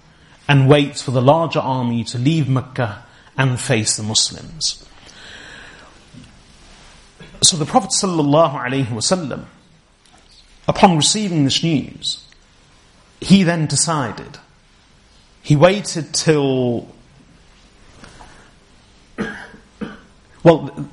and 0.48 0.68
wait 0.68 0.98
for 0.98 1.12
the 1.12 1.22
larger 1.22 1.60
army 1.60 2.04
to 2.06 2.18
leave 2.18 2.50
Mecca 2.50 3.06
and 3.38 3.60
face 3.60 3.98
the 3.98 4.04
Muslims. 4.04 4.84
So 7.42 7.56
the 7.56 7.66
Prophet 7.66 7.92
ﷺ, 7.92 9.46
upon 10.68 10.98
receiving 10.98 11.46
this 11.46 11.64
news, 11.64 12.26
he 13.22 13.44
then 13.44 13.66
decided. 13.66 14.38
He 15.42 15.56
waited 15.56 16.14
till. 16.14 16.88
Well, 20.44 20.90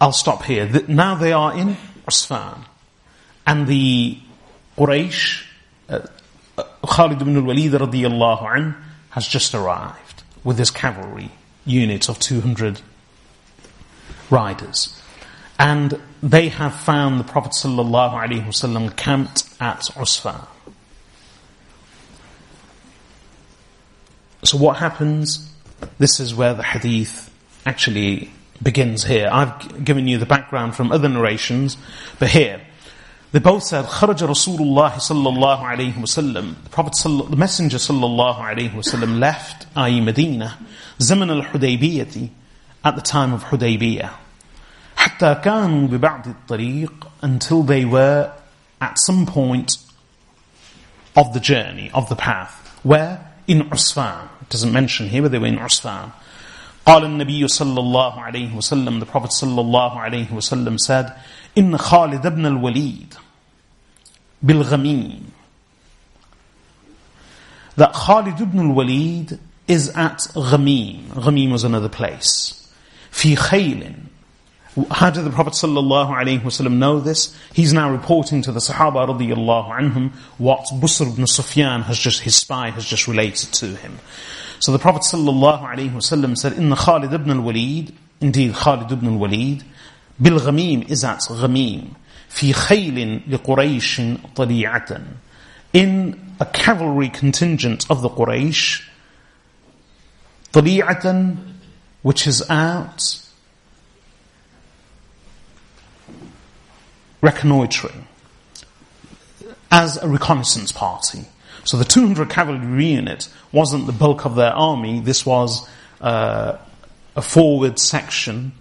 I'll 0.00 0.12
stop 0.12 0.44
here. 0.44 0.68
Now 0.86 1.14
they 1.14 1.32
are 1.32 1.56
in 1.56 1.76
Usfan, 2.06 2.64
and 3.46 3.66
the 3.66 4.18
Quraysh, 4.76 5.46
uh, 5.88 6.00
uh, 6.56 6.62
Khalid 6.86 7.22
ibn 7.22 7.36
al-Walid 7.36 7.72
radiallahu 7.72 8.56
anh, 8.56 8.74
has 9.10 9.26
just 9.26 9.54
arrived 9.54 10.22
with 10.44 10.58
his 10.58 10.70
cavalry 10.70 11.30
unit 11.64 12.08
of 12.08 12.18
200 12.18 12.80
riders. 14.30 15.00
And 15.58 16.00
they 16.22 16.48
have 16.48 16.74
found 16.74 17.18
the 17.18 17.24
Prophet 17.24 17.52
sallallahu 17.52 18.14
alaihi 18.14 18.46
wasallam 18.46 18.94
camped 18.94 19.44
at 19.60 19.80
Usfan. 19.96 20.46
So 24.43 24.57
what 24.57 24.77
happens? 24.77 25.49
This 25.97 26.19
is 26.19 26.35
where 26.35 26.53
the 26.53 26.63
hadith 26.63 27.29
actually 27.65 28.31
begins 28.61 29.03
here. 29.03 29.29
I've 29.31 29.83
given 29.83 30.07
you 30.07 30.17
the 30.17 30.25
background 30.25 30.75
from 30.75 30.91
other 30.91 31.09
narrations, 31.09 31.77
but 32.19 32.29
here, 32.29 32.61
they 33.31 33.39
both 33.39 33.63
said, 33.63 33.85
خرج 33.85 34.21
رسول 34.21 34.59
الله 34.59 34.97
صلى 34.97 35.27
الله 35.27 35.59
عليه 35.63 35.97
وسلم 36.01 36.55
The 36.63 36.69
Prophet, 36.69 36.93
the 37.29 37.35
Messenger 37.35 37.77
صلى 37.77 38.05
الله 38.05 38.37
عليه 38.37 38.75
وسلم 38.75 39.19
left, 39.19 39.65
i.e. 39.75 40.01
Medina, 40.01 40.57
زمن 40.99 41.43
الحديبية, 41.43 42.29
at 42.85 42.95
the 42.95 43.01
time 43.01 43.33
of 43.33 43.43
Hudaybiyah. 43.45 44.11
حتى 44.97 45.41
كانوا 45.41 45.87
ببعض 45.87 46.27
الطريق 46.27 47.07
until 47.21 47.63
they 47.63 47.85
were 47.85 48.31
at 48.79 48.99
some 48.99 49.25
point 49.25 49.77
of 51.15 51.33
the 51.33 51.39
journey, 51.39 51.89
of 51.93 52.09
the 52.09 52.15
path. 52.15 52.79
Where? 52.83 53.26
In 53.48 53.68
Usfan. 53.70 54.28
It 54.42 54.50
doesn't 54.50 54.72
mention 54.72 55.08
here, 55.08 55.22
but 55.22 55.32
they 55.32 55.38
were 55.38 55.46
in 55.48 55.58
Usfan. 55.58 56.12
قال 56.86 57.04
النبي 57.04 57.48
صلى 57.48 57.80
الله 57.80 58.20
عليه 58.22 58.54
وسلم 58.56 59.00
The 59.00 59.06
Prophet 59.06 59.30
صلى 59.30 59.60
الله 59.60 60.00
عليه 60.00 60.32
وسلم 60.32 60.78
said 60.78 61.12
إن 61.58 61.76
خالد 61.76 62.26
بن 62.26 62.46
الوليد 62.46 63.14
بالغميم 64.42 65.32
That 67.76 67.92
Khalid 67.92 68.40
ibn 68.40 68.58
al-Walid 68.58 69.38
is 69.68 69.90
at 69.90 70.18
Ghamim. 70.34 71.02
Ghamim 71.10 71.52
was 71.52 71.62
another 71.62 71.88
place. 71.88 72.68
في 73.12 73.36
خيل 73.36 73.94
How 74.90 75.10
did 75.10 75.24
the 75.24 75.30
Prophet 75.30 75.54
ﷺ 75.54 76.72
know 76.72 77.00
this? 77.00 77.36
He's 77.52 77.72
now 77.72 77.90
reporting 77.90 78.42
to 78.42 78.52
the 78.52 78.60
Sahaba 78.60 79.08
radiallahu 79.08 79.70
anhum 79.70 80.12
what 80.36 80.66
Busr 80.66 81.10
ibn 81.10 81.26
Sufyan 81.26 81.82
has 81.82 81.98
just, 81.98 82.20
his 82.20 82.36
spy 82.36 82.70
has 82.70 82.84
just 82.84 83.08
related 83.08 83.52
to 83.54 83.74
him. 83.76 83.98
So 84.60 84.72
the 84.72 84.78
Prophet 84.78 85.02
ﷺ 85.02 86.36
said, 86.36 86.52
"In 86.52 86.74
Khalid 86.74 87.12
ibn 87.12 87.30
al-Walid, 87.30 87.94
indeed 88.20 88.54
Khalid 88.54 88.92
ibn 88.92 89.14
al-Walid, 89.14 89.64
bil 90.20 90.38
ghamim 90.38 90.88
is 90.90 91.04
at 91.04 91.20
ghamim, 91.20 91.94
fi 92.28 92.52
khaylin 92.52 93.26
li 93.26 93.38
Qurayshin 93.38 94.34
tari'atan. 94.34 95.04
In 95.72 96.34
a 96.40 96.46
cavalry 96.46 97.08
contingent 97.08 97.90
of 97.90 98.02
the 98.02 98.10
Quraysh, 98.10 98.82
tari'atan, 100.52 101.54
which 102.02 102.26
is 102.26 102.48
out, 102.50 103.24
reconnoitering 107.21 108.07
as 109.71 109.97
a 109.97 110.07
reconnaissance 110.07 110.71
party. 110.71 111.25
So 111.63 111.77
the 111.77 111.85
200 111.85 112.29
cavalry 112.29 112.85
unit 112.85 113.29
wasn't 113.51 113.85
the 113.85 113.93
bulk 113.93 114.25
of 114.25 114.35
their 114.35 114.51
army, 114.51 114.99
this 114.99 115.25
was 115.25 115.67
uh, 116.01 116.57
a 117.15 117.21
forward 117.21 117.79
section 117.79 118.51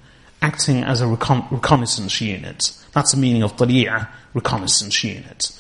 acting 0.41 0.83
as 0.83 1.01
a 1.01 1.07
recon- 1.07 1.47
reconnaissance 1.51 2.21
unit. 2.21 2.73
That's 2.93 3.13
the 3.13 3.19
meaning 3.19 3.43
of 3.43 3.57
طليعة, 3.57 4.09
reconnaissance 4.35 5.03
unit. 5.05 5.53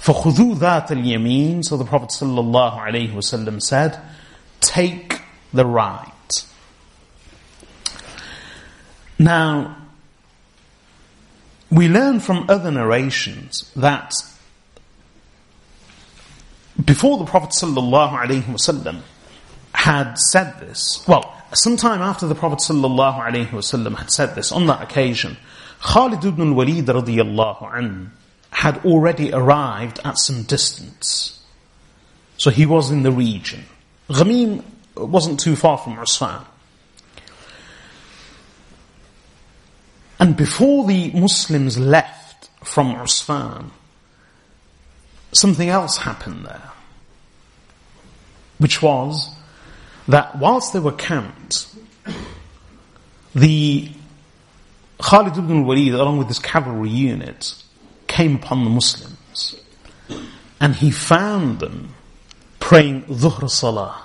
فَخُذُوا 0.00 0.56
ذَاتَ 0.56 0.88
الْيَمِينَ 0.88 1.64
So 1.64 1.76
the 1.76 1.84
Prophet 1.84 2.08
sallallahu 2.08 2.78
alaihi 2.78 3.12
wasallam 3.12 3.60
said, 3.62 4.00
take 4.60 5.20
the 5.52 5.66
right. 5.66 6.44
Now, 9.18 9.76
we 11.75 11.87
learn 11.87 12.19
from 12.19 12.49
other 12.49 12.71
narrations 12.71 13.71
that 13.75 14.13
before 16.83 17.17
the 17.17 17.25
Prophet 17.25 17.49
ﷺ 17.49 19.01
had 19.73 20.15
said 20.15 20.59
this, 20.59 21.03
well, 21.07 21.33
sometime 21.53 22.01
after 22.01 22.27
the 22.27 22.35
Prophet 22.35 22.59
ﷺ 22.59 23.97
had 23.97 24.11
said 24.11 24.35
this, 24.35 24.51
on 24.51 24.67
that 24.67 24.81
occasion, 24.81 25.37
Khalid 25.81 26.23
ibn 26.23 26.49
al-Walid 26.49 26.85
radiallahu 26.85 27.71
anhu 27.71 28.09
had 28.51 28.83
already 28.85 29.33
arrived 29.33 29.99
at 30.05 30.17
some 30.17 30.43
distance. 30.43 31.43
So 32.37 32.49
he 32.51 32.65
was 32.65 32.89
in 32.89 33.03
the 33.03 33.11
region. 33.11 33.65
Ghamim 34.09 34.63
wasn't 34.95 35.39
too 35.39 35.55
far 35.55 35.77
from 35.77 35.95
Usfan. 35.97 36.45
And 40.19 40.37
before 40.37 40.85
the 40.85 41.11
Muslims 41.11 41.77
left 41.77 42.49
from 42.63 42.95
Usfan, 42.95 43.71
something 45.33 45.69
else 45.69 45.97
happened 45.97 46.45
there. 46.45 46.71
Which 48.57 48.81
was 48.81 49.35
that 50.07 50.37
whilst 50.37 50.71
they 50.73 50.79
were 50.79 50.93
camped, 50.93 51.67
the 53.33 53.89
Khalid 55.01 55.37
ibn 55.37 55.57
al-Walid, 55.59 55.93
along 55.93 56.17
with 56.17 56.29
his 56.29 56.39
cavalry 56.39 56.89
unit, 56.89 57.53
came 58.07 58.35
upon 58.35 58.63
the 58.63 58.69
Muslims. 58.69 59.55
And 60.61 60.75
he 60.75 60.89
found 60.89 61.59
them 61.59 61.93
praying 62.59 63.03
Dhuhr 63.03 63.49
Salah. 63.49 64.01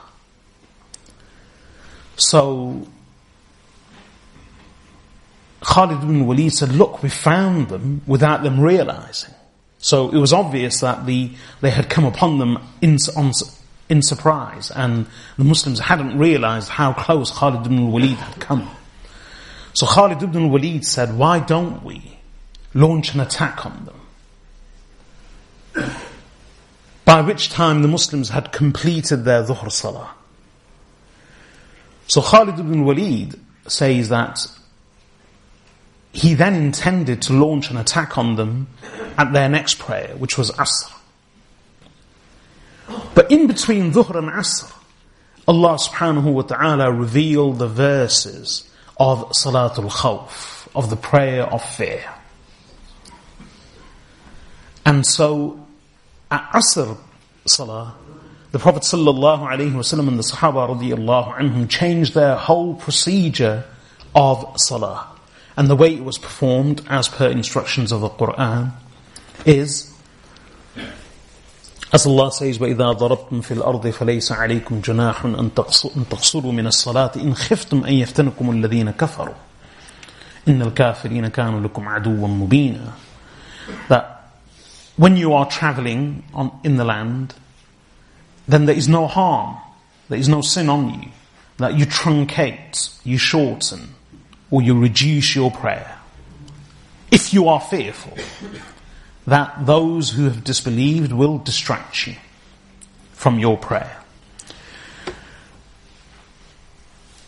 So 2.17 2.89
Khalid 5.63 6.03
ibn 6.03 6.27
Walid 6.27 6.53
said, 6.53 6.73
look, 6.73 7.03
we 7.03 7.09
found 7.09 7.69
them 7.69 8.03
without 8.07 8.43
them 8.43 8.61
realizing. 8.61 9.35
So 9.79 10.11
it 10.11 10.19
was 10.19 10.33
obvious 10.33 10.81
that 10.81 11.07
the, 11.07 11.33
they 11.61 11.71
had 11.71 11.89
come 11.89 12.05
upon 12.05 12.39
them 12.39 12.59
in, 12.81 12.97
on, 13.17 13.33
in 13.89 14.03
surprise 14.03 14.71
and 14.71 15.07
the 15.37 15.45
Muslims 15.45 15.81
hadn't 15.81 16.19
realized 16.19 16.69
how 16.69 16.93
close 16.93 17.31
Khalid 17.31 17.67
ibn 17.67 17.91
Walid 17.93 18.17
had 18.17 18.41
come. 18.41 18.69
So 19.73 19.87
Khalid 19.87 20.23
ibn 20.23 20.51
Walid 20.51 20.85
said, 20.85 21.17
why 21.17 21.41
don't 21.41 21.83
we 21.83 22.19
launch 22.75 23.15
an 23.15 23.21
attack 23.21 23.65
on 23.67 23.89
them? 25.75 25.91
By 27.05 27.23
which 27.23 27.51
time 27.51 27.83
the 27.83 27.89
Muslims 27.89 28.29
had 28.29 28.53
completed 28.53 29.25
their 29.25 29.43
dhuhr 29.43 29.71
salah. 29.71 30.11
So 32.07 32.21
Khalid 32.23 32.59
ibn 32.59 32.85
Walid 32.85 33.39
says 33.67 34.09
that 34.09 34.47
he 36.13 36.35
then 36.35 36.55
intended 36.55 37.23
to 37.23 37.33
launch 37.33 37.71
an 37.71 37.77
attack 37.77 38.19
on 38.19 38.37
them 38.37 38.69
at 39.17 39.33
their 39.33 39.49
next 39.49 39.79
prayer, 39.79 40.15
which 40.17 40.37
was 40.37 40.51
Asr. 40.53 40.93
But 43.15 43.31
in 43.31 43.47
between 43.47 43.93
Dhuhr 43.93 44.17
and 44.17 44.29
Asr, 44.29 44.73
Allah 45.47 45.79
subhanahu 45.79 46.33
wa 46.33 46.43
ta'ala 46.43 46.93
revealed 46.93 47.59
the 47.59 47.69
verses 47.69 48.69
of 48.99 49.31
Salatul 49.31 49.91
Khawf, 49.91 50.69
of 50.75 50.91
the 50.91 50.97
prayer 50.97 51.45
of 51.45 51.63
fear. 51.63 52.05
And 54.85 55.07
so, 55.07 55.67
at 56.31 56.51
Asr 56.53 56.97
Salah, 57.47 57.95
the 58.53 58.59
Prophet 58.59 58.83
sallallahu 58.83 59.49
alaihi 59.49 59.73
wasallam 59.73 60.09
and 60.09 60.19
the 60.19 60.25
Sahaba 60.25 60.69
radiallahu 60.69 61.37
anhum 61.37 61.69
changed 61.69 62.15
their 62.15 62.35
whole 62.35 62.75
procedure 62.75 63.65
of 64.15 64.57
Salah 64.57 65.07
And 65.58 65.70
the 65.70 65.76
way 65.76 65.94
it 65.94 66.04
was 66.04 66.18
performed, 66.18 66.82
as 66.90 67.08
per 67.08 67.28
instructions 67.30 67.92
of 67.92 68.02
the 68.02 68.10
Quran, 68.10 68.74
is 69.46 69.96
as 71.94 72.06
Allah 72.06 72.30
says, 72.30 72.58
وَإِذَا 72.58 72.98
ضَرَبْتُمْ 72.98 73.42
فِي 73.42 73.62
الْأَرْضِ 73.62 73.90
فَلَيْسَ 73.94 74.32
عَلَيْكُمْ 74.32 74.82
جُنَاحٌ 74.82 75.26
أَن 75.26 75.54
تَقْصُرُوا 75.54 76.52
مِنَ 76.52 76.68
الصَّلَاةِ 76.68 77.16
إِنْ 77.16 77.34
خِفْتُمْ 77.34 77.86
أَن 77.86 77.94
يَفْتَنَكُمُ 77.94 78.50
الَّذِينَ 78.52 78.92
كَفَرُوا 78.92 79.36
إِنَّ 80.48 80.62
الْكَافِرِينَ 80.62 81.28
كَانُوا 81.28 81.62
لَكُمْ 81.62 81.88
عَدُوًّا 81.88 82.28
مُبِينًا 82.28 82.92
That 83.88 84.32
when 84.98 85.16
you 85.16 85.34
are 85.34 85.46
traveling 85.46 86.24
on, 86.34 86.60
in 86.66 86.76
the 86.76 86.84
land, 86.84 87.36
then 88.48 88.66
there 88.66 88.76
is 88.76 88.90
no 88.90 89.08
harm, 89.08 89.58
there 90.10 90.20
is 90.20 90.28
no 90.28 90.42
sin 90.42 90.70
on 90.70 91.02
you, 91.02 91.10
that 91.58 91.76
you 91.76 91.86
truncate, 91.86 93.00
you 93.06 93.18
shorten, 93.18 93.96
or 94.51 94.63
you 94.63 94.79
reduce 94.79 95.35
your 95.35 95.51
prayer. 95.51 95.99
If 97.11 97.33
you 97.33 97.49
are 97.49 97.61
fearful 97.61 98.17
that 99.27 99.67
those 99.67 100.11
who 100.11 100.25
have 100.25 100.45
disbelieved 100.45 101.13
will 101.13 101.39
distract 101.39 102.07
you 102.07 102.17
from 103.13 103.39
your 103.39 103.57
prayer. 103.57 103.97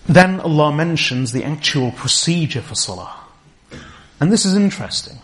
Then 0.07 0.41
Allah 0.41 0.73
mentions 0.73 1.33
the 1.33 1.45
actual 1.45 1.93
procedure 1.93 2.63
for 2.63 2.75
salah. 2.75 3.15
And 4.21 4.33
this 4.33 4.45
is 4.45 4.55
interesting. 4.55 5.19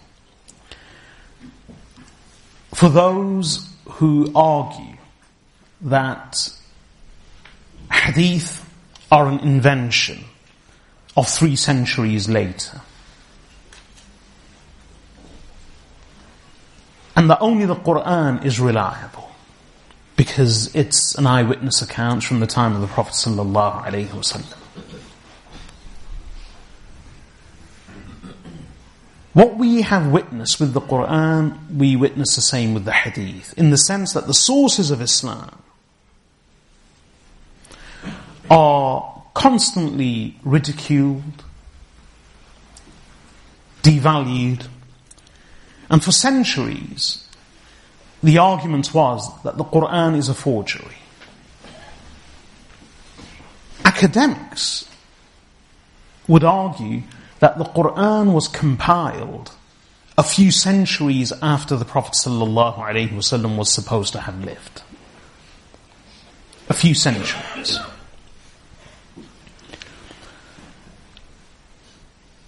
For 2.74 2.88
those 2.88 3.68
who 3.88 4.30
argue 4.34 4.96
that 5.80 6.52
hadith 7.90 8.64
are 9.10 9.26
an 9.26 9.40
invention 9.40 10.24
of 11.18 11.28
three 11.28 11.56
centuries 11.56 12.28
later. 12.28 12.80
And 17.16 17.28
that 17.28 17.40
only 17.40 17.66
the 17.66 17.74
Quran 17.74 18.44
is 18.44 18.60
reliable 18.60 19.28
because 20.14 20.72
it's 20.76 21.16
an 21.16 21.26
eyewitness 21.26 21.82
account 21.82 22.22
from 22.22 22.38
the 22.38 22.46
time 22.46 22.76
of 22.76 22.80
the 22.82 22.86
Prophet 22.86 23.14
sallallahu 23.14 23.84
alaihi 23.86 24.06
wasallam. 24.06 24.56
What 29.32 29.56
we 29.56 29.82
have 29.82 30.06
witnessed 30.12 30.60
with 30.60 30.72
the 30.72 30.80
Quran, 30.80 31.76
we 31.76 31.96
witness 31.96 32.36
the 32.36 32.42
same 32.42 32.74
with 32.74 32.84
the 32.84 32.92
Hadith, 32.92 33.54
in 33.58 33.70
the 33.70 33.76
sense 33.76 34.12
that 34.12 34.28
the 34.28 34.34
sources 34.34 34.92
of 34.92 35.00
Islam 35.00 35.62
are 38.48 39.17
constantly 39.34 40.36
ridiculed, 40.42 41.44
devalued, 43.82 44.66
and 45.90 46.02
for 46.02 46.12
centuries, 46.12 47.26
the 48.22 48.38
argument 48.38 48.92
was 48.92 49.30
that 49.42 49.56
the 49.56 49.64
Quran 49.64 50.16
is 50.16 50.28
a 50.28 50.34
forgery. 50.34 50.96
Academics 53.84 54.88
would 56.26 56.44
argue 56.44 57.02
that 57.38 57.58
the 57.58 57.64
Quran 57.64 58.32
was 58.32 58.48
compiled 58.48 59.52
a 60.18 60.22
few 60.22 60.50
centuries 60.50 61.32
after 61.40 61.76
the 61.76 61.84
Prophet 61.84 62.16
was 63.56 63.70
supposed 63.70 64.12
to 64.12 64.20
have 64.20 64.44
lived. 64.44 64.82
A 66.68 66.74
few 66.74 66.92
centuries. 66.92 67.78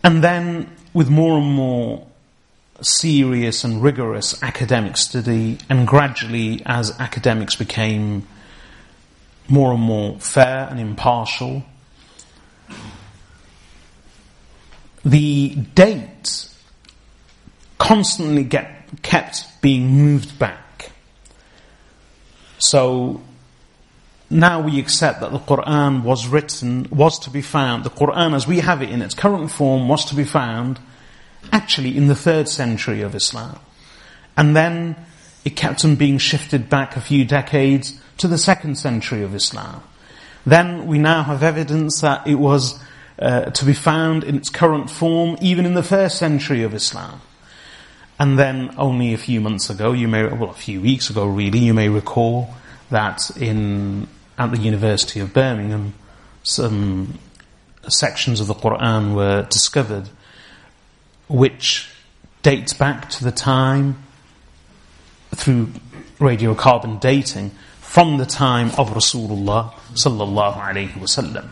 And 0.02 0.24
then, 0.24 0.74
with 0.94 1.10
more 1.10 1.38
and 1.38 1.52
more 1.52 2.06
serious 2.80 3.64
and 3.64 3.82
rigorous 3.82 4.42
academic 4.42 4.96
study, 4.96 5.58
and 5.68 5.86
gradually, 5.86 6.62
as 6.64 6.98
academics 6.98 7.56
became 7.56 8.26
more 9.48 9.72
and 9.72 9.82
more 9.82 10.18
fair 10.18 10.68
and 10.70 10.80
impartial, 10.80 11.64
the 15.04 15.54
date 15.74 16.48
constantly 17.78 18.44
get, 18.44 18.88
kept 19.02 19.44
being 19.60 19.88
moved 19.88 20.38
back. 20.38 20.90
So 22.58 23.20
now 24.30 24.60
we 24.60 24.78
accept 24.78 25.20
that 25.20 25.32
the 25.32 25.40
Quran 25.40 26.02
was 26.02 26.28
written, 26.28 26.86
was 26.90 27.18
to 27.20 27.30
be 27.30 27.42
found, 27.42 27.84
the 27.84 27.90
Quran 27.90 28.34
as 28.34 28.46
we 28.46 28.60
have 28.60 28.80
it 28.80 28.90
in 28.90 29.02
its 29.02 29.14
current 29.14 29.50
form 29.50 29.88
was 29.88 30.04
to 30.06 30.14
be 30.14 30.24
found 30.24 30.78
actually 31.52 31.96
in 31.96 32.06
the 32.06 32.14
third 32.14 32.48
century 32.48 33.02
of 33.02 33.14
Islam. 33.14 33.58
And 34.36 34.54
then 34.54 34.96
it 35.44 35.56
kept 35.56 35.84
on 35.84 35.96
being 35.96 36.18
shifted 36.18 36.68
back 36.68 36.96
a 36.96 37.00
few 37.00 37.24
decades 37.24 38.00
to 38.18 38.28
the 38.28 38.38
second 38.38 38.76
century 38.76 39.22
of 39.22 39.34
Islam. 39.34 39.82
Then 40.46 40.86
we 40.86 40.98
now 40.98 41.24
have 41.24 41.42
evidence 41.42 42.00
that 42.00 42.26
it 42.26 42.36
was 42.36 42.80
uh, 43.18 43.46
to 43.50 43.64
be 43.64 43.74
found 43.74 44.24
in 44.24 44.36
its 44.36 44.48
current 44.48 44.90
form 44.90 45.36
even 45.40 45.66
in 45.66 45.74
the 45.74 45.82
first 45.82 46.18
century 46.18 46.62
of 46.62 46.74
Islam. 46.74 47.20
And 48.18 48.38
then 48.38 48.74
only 48.76 49.12
a 49.12 49.18
few 49.18 49.40
months 49.40 49.70
ago, 49.70 49.92
you 49.92 50.06
may, 50.06 50.24
well, 50.26 50.50
a 50.50 50.54
few 50.54 50.80
weeks 50.80 51.10
ago 51.10 51.26
really, 51.26 51.58
you 51.58 51.74
may 51.74 51.88
recall 51.88 52.54
that 52.90 53.30
in, 53.36 54.06
at 54.40 54.50
the 54.52 54.58
University 54.58 55.20
of 55.20 55.34
Birmingham, 55.34 55.92
some 56.42 57.18
sections 57.86 58.40
of 58.40 58.46
the 58.46 58.54
Quran 58.54 59.14
were 59.14 59.42
discovered 59.42 60.08
which 61.28 61.90
dates 62.42 62.72
back 62.72 63.10
to 63.10 63.22
the 63.22 63.32
time 63.32 64.02
through 65.34 65.68
radiocarbon 66.18 66.98
dating 67.00 67.50
from 67.80 68.16
the 68.16 68.24
time 68.24 68.68
of 68.78 68.90
Rasulullah 68.90 69.74
sallallahu 69.92 70.56
alaihi 70.56 70.92
wasallam. 70.92 71.46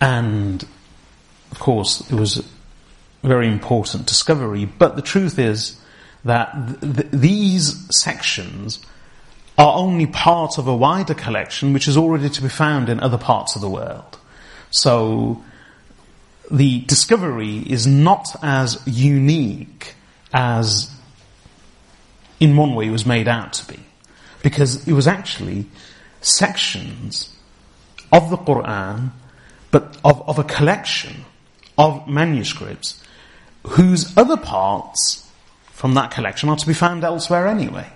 And 0.00 0.64
of 1.50 1.58
course, 1.58 2.08
it 2.08 2.14
was 2.14 2.38
a 2.38 3.26
very 3.26 3.48
important 3.48 4.06
discovery. 4.06 4.64
But 4.64 4.94
the 4.94 5.02
truth 5.02 5.40
is 5.40 5.76
that 6.24 6.52
th- 6.80 6.96
th- 6.96 7.10
these 7.10 7.96
sections 7.96 8.78
are 9.56 9.76
only 9.76 10.06
part 10.06 10.58
of 10.58 10.66
a 10.66 10.74
wider 10.74 11.14
collection 11.14 11.72
which 11.72 11.86
is 11.86 11.96
already 11.96 12.28
to 12.28 12.42
be 12.42 12.48
found 12.48 12.88
in 12.88 13.00
other 13.00 13.18
parts 13.18 13.54
of 13.54 13.62
the 13.62 13.68
world. 13.68 14.18
So 14.70 15.42
the 16.50 16.80
discovery 16.80 17.58
is 17.58 17.86
not 17.86 18.34
as 18.42 18.82
unique 18.86 19.94
as 20.32 20.90
in 22.40 22.56
one 22.56 22.74
way 22.74 22.88
it 22.88 22.90
was 22.90 23.06
made 23.06 23.28
out 23.28 23.52
to 23.54 23.72
be. 23.72 23.80
Because 24.42 24.86
it 24.86 24.92
was 24.92 25.06
actually 25.06 25.66
sections 26.20 27.34
of 28.12 28.30
the 28.30 28.36
Quran, 28.36 29.10
but 29.70 29.96
of, 30.04 30.28
of 30.28 30.38
a 30.38 30.44
collection 30.44 31.24
of 31.78 32.06
manuscripts 32.08 33.02
whose 33.66 34.16
other 34.16 34.36
parts 34.36 35.28
from 35.66 35.94
that 35.94 36.10
collection 36.10 36.48
are 36.48 36.56
to 36.56 36.66
be 36.66 36.74
found 36.74 37.04
elsewhere 37.04 37.46
anyway. 37.46 37.86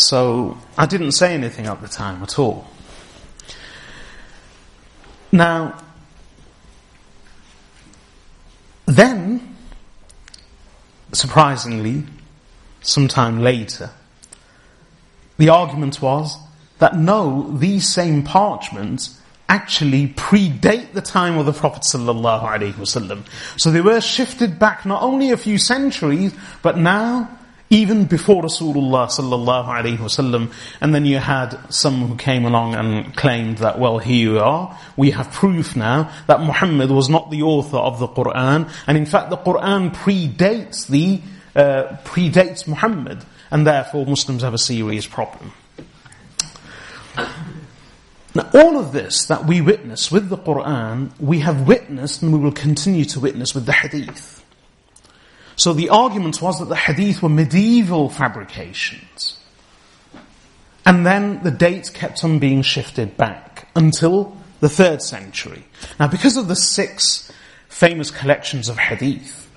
So 0.00 0.56
I 0.78 0.86
didn't 0.86 1.12
say 1.12 1.34
anything 1.34 1.66
at 1.66 1.80
the 1.82 1.88
time 1.88 2.22
at 2.22 2.38
all. 2.38 2.66
Now, 5.32 5.80
then, 8.86 9.56
surprisingly, 11.12 12.04
sometime 12.80 13.40
later, 13.40 13.90
the 15.36 15.50
argument 15.50 16.02
was 16.02 16.36
that 16.78 16.96
no, 16.96 17.56
these 17.56 17.88
same 17.88 18.22
parchments 18.22 19.20
actually 19.48 20.08
predate 20.08 20.92
the 20.92 21.00
time 21.00 21.36
of 21.36 21.44
the 21.44 21.52
Prophet 21.52 21.82
sallallahu 21.82 22.42
alaihi 22.42 22.72
wasallam. 22.74 23.22
So 23.56 23.70
they 23.70 23.80
were 23.80 24.00
shifted 24.00 24.58
back 24.58 24.86
not 24.86 25.02
only 25.02 25.30
a 25.30 25.36
few 25.36 25.58
centuries, 25.58 26.32
but 26.62 26.78
now 26.78 27.28
even 27.70 28.04
before 28.04 28.42
Rasulullah 28.42 29.06
sallallahu 29.06 29.66
alaihi 29.66 29.96
wasallam. 29.96 30.52
And 30.80 30.92
then 30.92 31.06
you 31.06 31.18
had 31.18 31.56
some 31.72 32.08
who 32.08 32.16
came 32.16 32.44
along 32.44 32.74
and 32.74 33.16
claimed 33.16 33.58
that, 33.58 33.78
well, 33.78 33.98
here 33.98 34.32
you 34.32 34.40
are. 34.40 34.76
We 34.96 35.12
have 35.12 35.30
proof 35.30 35.76
now 35.76 36.10
that 36.26 36.40
Muhammad 36.40 36.90
was 36.90 37.08
not 37.08 37.30
the 37.30 37.42
author 37.42 37.78
of 37.78 38.00
the 38.00 38.08
Quran, 38.08 38.68
and 38.86 38.98
in 38.98 39.06
fact, 39.06 39.30
the 39.30 39.38
Quran 39.38 39.94
predates 39.94 40.88
the 40.88 41.22
uh, 41.54 41.96
predates 42.04 42.66
Muhammad, 42.66 43.24
and 43.50 43.66
therefore 43.66 44.04
Muslims 44.06 44.42
have 44.42 44.54
a 44.54 44.58
serious 44.58 45.06
problem. 45.06 45.52
Now, 48.34 48.48
all 48.54 48.78
of 48.78 48.92
this 48.92 49.26
that 49.26 49.46
we 49.46 49.60
witness 49.60 50.12
with 50.12 50.28
the 50.28 50.38
Quran, 50.38 51.10
we 51.18 51.40
have 51.40 51.66
witnessed 51.66 52.22
and 52.22 52.32
we 52.32 52.38
will 52.38 52.52
continue 52.52 53.04
to 53.06 53.20
witness 53.20 53.54
with 53.54 53.66
the 53.66 53.72
Hadith. 53.72 54.44
So 55.60 55.74
the 55.74 55.90
argument 55.90 56.40
was 56.40 56.58
that 56.58 56.70
the 56.70 56.74
Hadith 56.74 57.22
were 57.22 57.28
medieval 57.28 58.08
fabrications. 58.08 59.36
And 60.86 61.04
then 61.04 61.42
the 61.42 61.50
dates 61.50 61.90
kept 61.90 62.24
on 62.24 62.38
being 62.38 62.62
shifted 62.62 63.18
back 63.18 63.68
until 63.76 64.34
the 64.60 64.70
third 64.70 65.02
century. 65.02 65.64
Now, 65.98 66.08
because 66.08 66.38
of 66.38 66.48
the 66.48 66.56
six 66.56 67.30
famous 67.68 68.10
collections 68.10 68.70
of 68.70 68.78
Hadith, 68.78 69.50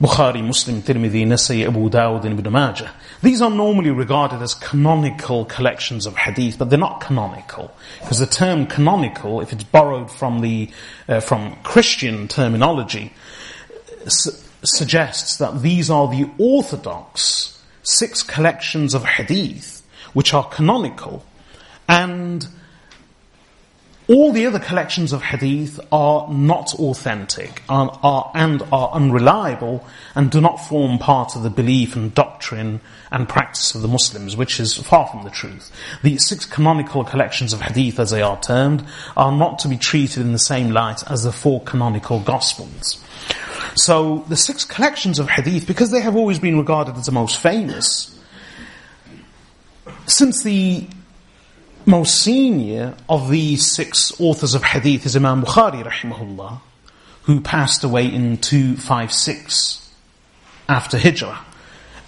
Bukhari, 0.00 0.44
Muslim, 0.44 0.82
Tirmidhi, 0.82 1.24
Nasai, 1.24 1.64
Abu 1.64 1.88
Dawud, 1.88 2.24
and 2.24 2.38
Ibn 2.38 2.52
Majah. 2.52 2.92
These 3.22 3.40
are 3.40 3.48
normally 3.48 3.90
regarded 3.90 4.42
as 4.42 4.54
canonical 4.54 5.44
collections 5.44 6.06
of 6.06 6.16
hadith, 6.16 6.58
but 6.58 6.68
they're 6.68 6.78
not 6.78 7.00
canonical. 7.00 7.74
Because 8.00 8.18
the 8.18 8.26
term 8.26 8.66
canonical, 8.66 9.40
if 9.40 9.52
it's 9.54 9.64
borrowed 9.64 10.10
from 10.10 10.40
the, 10.42 10.70
uh, 11.08 11.20
from 11.20 11.56
Christian 11.62 12.28
terminology, 12.28 13.14
su- 14.10 14.36
suggests 14.62 15.36
that 15.36 15.62
these 15.62 15.90
are 15.90 16.08
the 16.08 16.30
orthodox 16.38 17.62
six 17.82 18.22
collections 18.22 18.94
of 18.94 19.04
hadith, 19.04 19.86
which 20.12 20.34
are 20.34 20.48
canonical, 20.48 21.24
and 21.88 22.48
all 24.08 24.32
the 24.32 24.46
other 24.46 24.60
collections 24.60 25.12
of 25.12 25.20
hadith 25.20 25.80
are 25.90 26.28
not 26.30 26.72
authentic 26.74 27.62
are, 27.68 28.30
and 28.34 28.62
are 28.70 28.90
unreliable 28.92 29.84
and 30.14 30.30
do 30.30 30.40
not 30.40 30.58
form 30.58 30.98
part 30.98 31.34
of 31.34 31.42
the 31.42 31.50
belief 31.50 31.96
and 31.96 32.14
doctrine 32.14 32.80
and 33.10 33.28
practice 33.28 33.74
of 33.74 33.82
the 33.82 33.88
Muslims, 33.88 34.36
which 34.36 34.60
is 34.60 34.76
far 34.76 35.08
from 35.08 35.24
the 35.24 35.30
truth. 35.30 35.72
The 36.02 36.18
six 36.18 36.44
canonical 36.44 37.02
collections 37.02 37.52
of 37.52 37.62
hadith, 37.62 37.98
as 37.98 38.10
they 38.10 38.22
are 38.22 38.40
termed, 38.40 38.84
are 39.16 39.32
not 39.32 39.58
to 39.60 39.68
be 39.68 39.76
treated 39.76 40.22
in 40.22 40.32
the 40.32 40.38
same 40.38 40.70
light 40.70 41.02
as 41.10 41.24
the 41.24 41.32
four 41.32 41.60
canonical 41.62 42.20
gospels. 42.20 43.02
So 43.74 44.24
the 44.28 44.36
six 44.36 44.64
collections 44.64 45.18
of 45.18 45.28
hadith, 45.28 45.66
because 45.66 45.90
they 45.90 46.00
have 46.00 46.16
always 46.16 46.38
been 46.38 46.58
regarded 46.58 46.96
as 46.96 47.06
the 47.06 47.12
most 47.12 47.40
famous, 47.40 48.18
since 50.06 50.42
the 50.42 50.86
most 51.84 52.20
senior 52.22 52.94
of 53.08 53.30
these 53.30 53.70
six 53.70 54.18
authors 54.20 54.54
of 54.54 54.64
hadith 54.64 55.06
is 55.06 55.16
Imam 55.16 55.42
Bukhari 55.42 55.84
rahimahullah, 55.84 56.60
who 57.24 57.40
passed 57.40 57.84
away 57.84 58.06
in 58.06 58.38
256 58.38 59.92
after 60.68 60.98
Hijrah. 60.98 61.38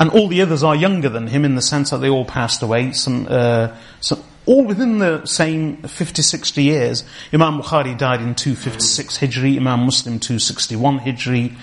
And 0.00 0.10
all 0.10 0.28
the 0.28 0.42
others 0.42 0.62
are 0.62 0.76
younger 0.76 1.08
than 1.08 1.26
him 1.26 1.44
in 1.44 1.54
the 1.54 1.62
sense 1.62 1.90
that 1.90 1.98
they 1.98 2.08
all 2.08 2.24
passed 2.24 2.62
away, 2.62 2.92
some, 2.92 3.26
uh, 3.28 3.76
some, 4.00 4.22
all 4.48 4.64
within 4.64 4.98
the 4.98 5.26
same 5.26 5.76
50, 5.82 6.22
60 6.22 6.62
years. 6.62 7.04
Imam 7.34 7.60
Bukhari 7.60 7.96
died 7.96 8.22
in 8.22 8.34
256 8.34 9.18
Hijri, 9.18 9.56
Imam 9.58 9.80
Muslim 9.80 10.18
261 10.18 11.00
Hijri, 11.00 11.54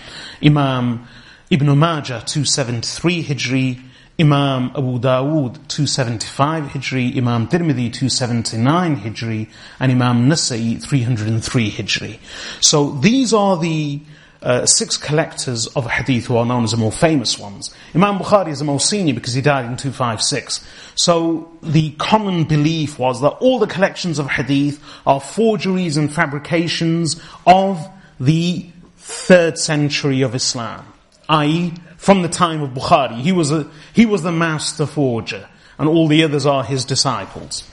Imam 0.41 1.07
Ibn 1.49 1.77
Majah 1.77 2.21
273 2.25 3.23
Hijri, 3.23 3.81
Imam 4.19 4.69
Abu 4.75 4.99
Dawood 4.99 5.67
275 5.67 6.65
Hijri, 6.65 7.15
Imam 7.17 7.47
Tirmidhi 7.47 7.91
279 7.91 8.97
Hijri, 8.97 9.49
and 9.79 9.91
Imam 9.91 10.29
Nasai 10.29 10.81
303 10.81 11.71
Hijri. 11.71 12.19
So 12.61 12.91
these 12.91 13.33
are 13.33 13.57
the 13.57 13.99
uh, 14.45 14.63
six 14.67 14.95
collectors 14.95 15.65
of 15.67 15.89
hadith 15.89 16.27
who 16.27 16.37
are 16.37 16.45
known 16.45 16.63
as 16.63 16.71
the 16.71 16.77
more 16.77 16.91
famous 16.91 17.39
ones. 17.39 17.73
Imam 17.95 18.19
Bukhari 18.19 18.49
is 18.49 18.59
the 18.59 18.65
most 18.65 18.87
senior 18.87 19.15
because 19.15 19.33
he 19.33 19.41
died 19.41 19.65
in 19.65 19.75
256. 19.75 20.65
So 20.93 21.51
the 21.63 21.89
common 21.93 22.43
belief 22.43 22.99
was 22.99 23.21
that 23.21 23.29
all 23.29 23.57
the 23.57 23.65
collections 23.65 24.19
of 24.19 24.29
hadith 24.29 24.81
are 25.07 25.19
forgeries 25.19 25.97
and 25.97 26.13
fabrications 26.13 27.19
of 27.47 27.85
the 28.19 28.67
third 28.97 29.57
century 29.57 30.21
of 30.21 30.35
Islam, 30.35 30.85
i.e., 31.27 31.73
from 31.97 32.21
the 32.21 32.29
time 32.29 32.61
of 32.61 32.69
Bukhari. 32.69 33.19
He 33.21 33.31
was, 33.31 33.51
a, 33.51 33.67
he 33.93 34.05
was 34.05 34.21
the 34.21 34.31
master 34.31 34.85
forger, 34.85 35.49
and 35.79 35.89
all 35.89 36.07
the 36.07 36.23
others 36.23 36.45
are 36.45 36.63
his 36.63 36.85
disciples. 36.85 37.67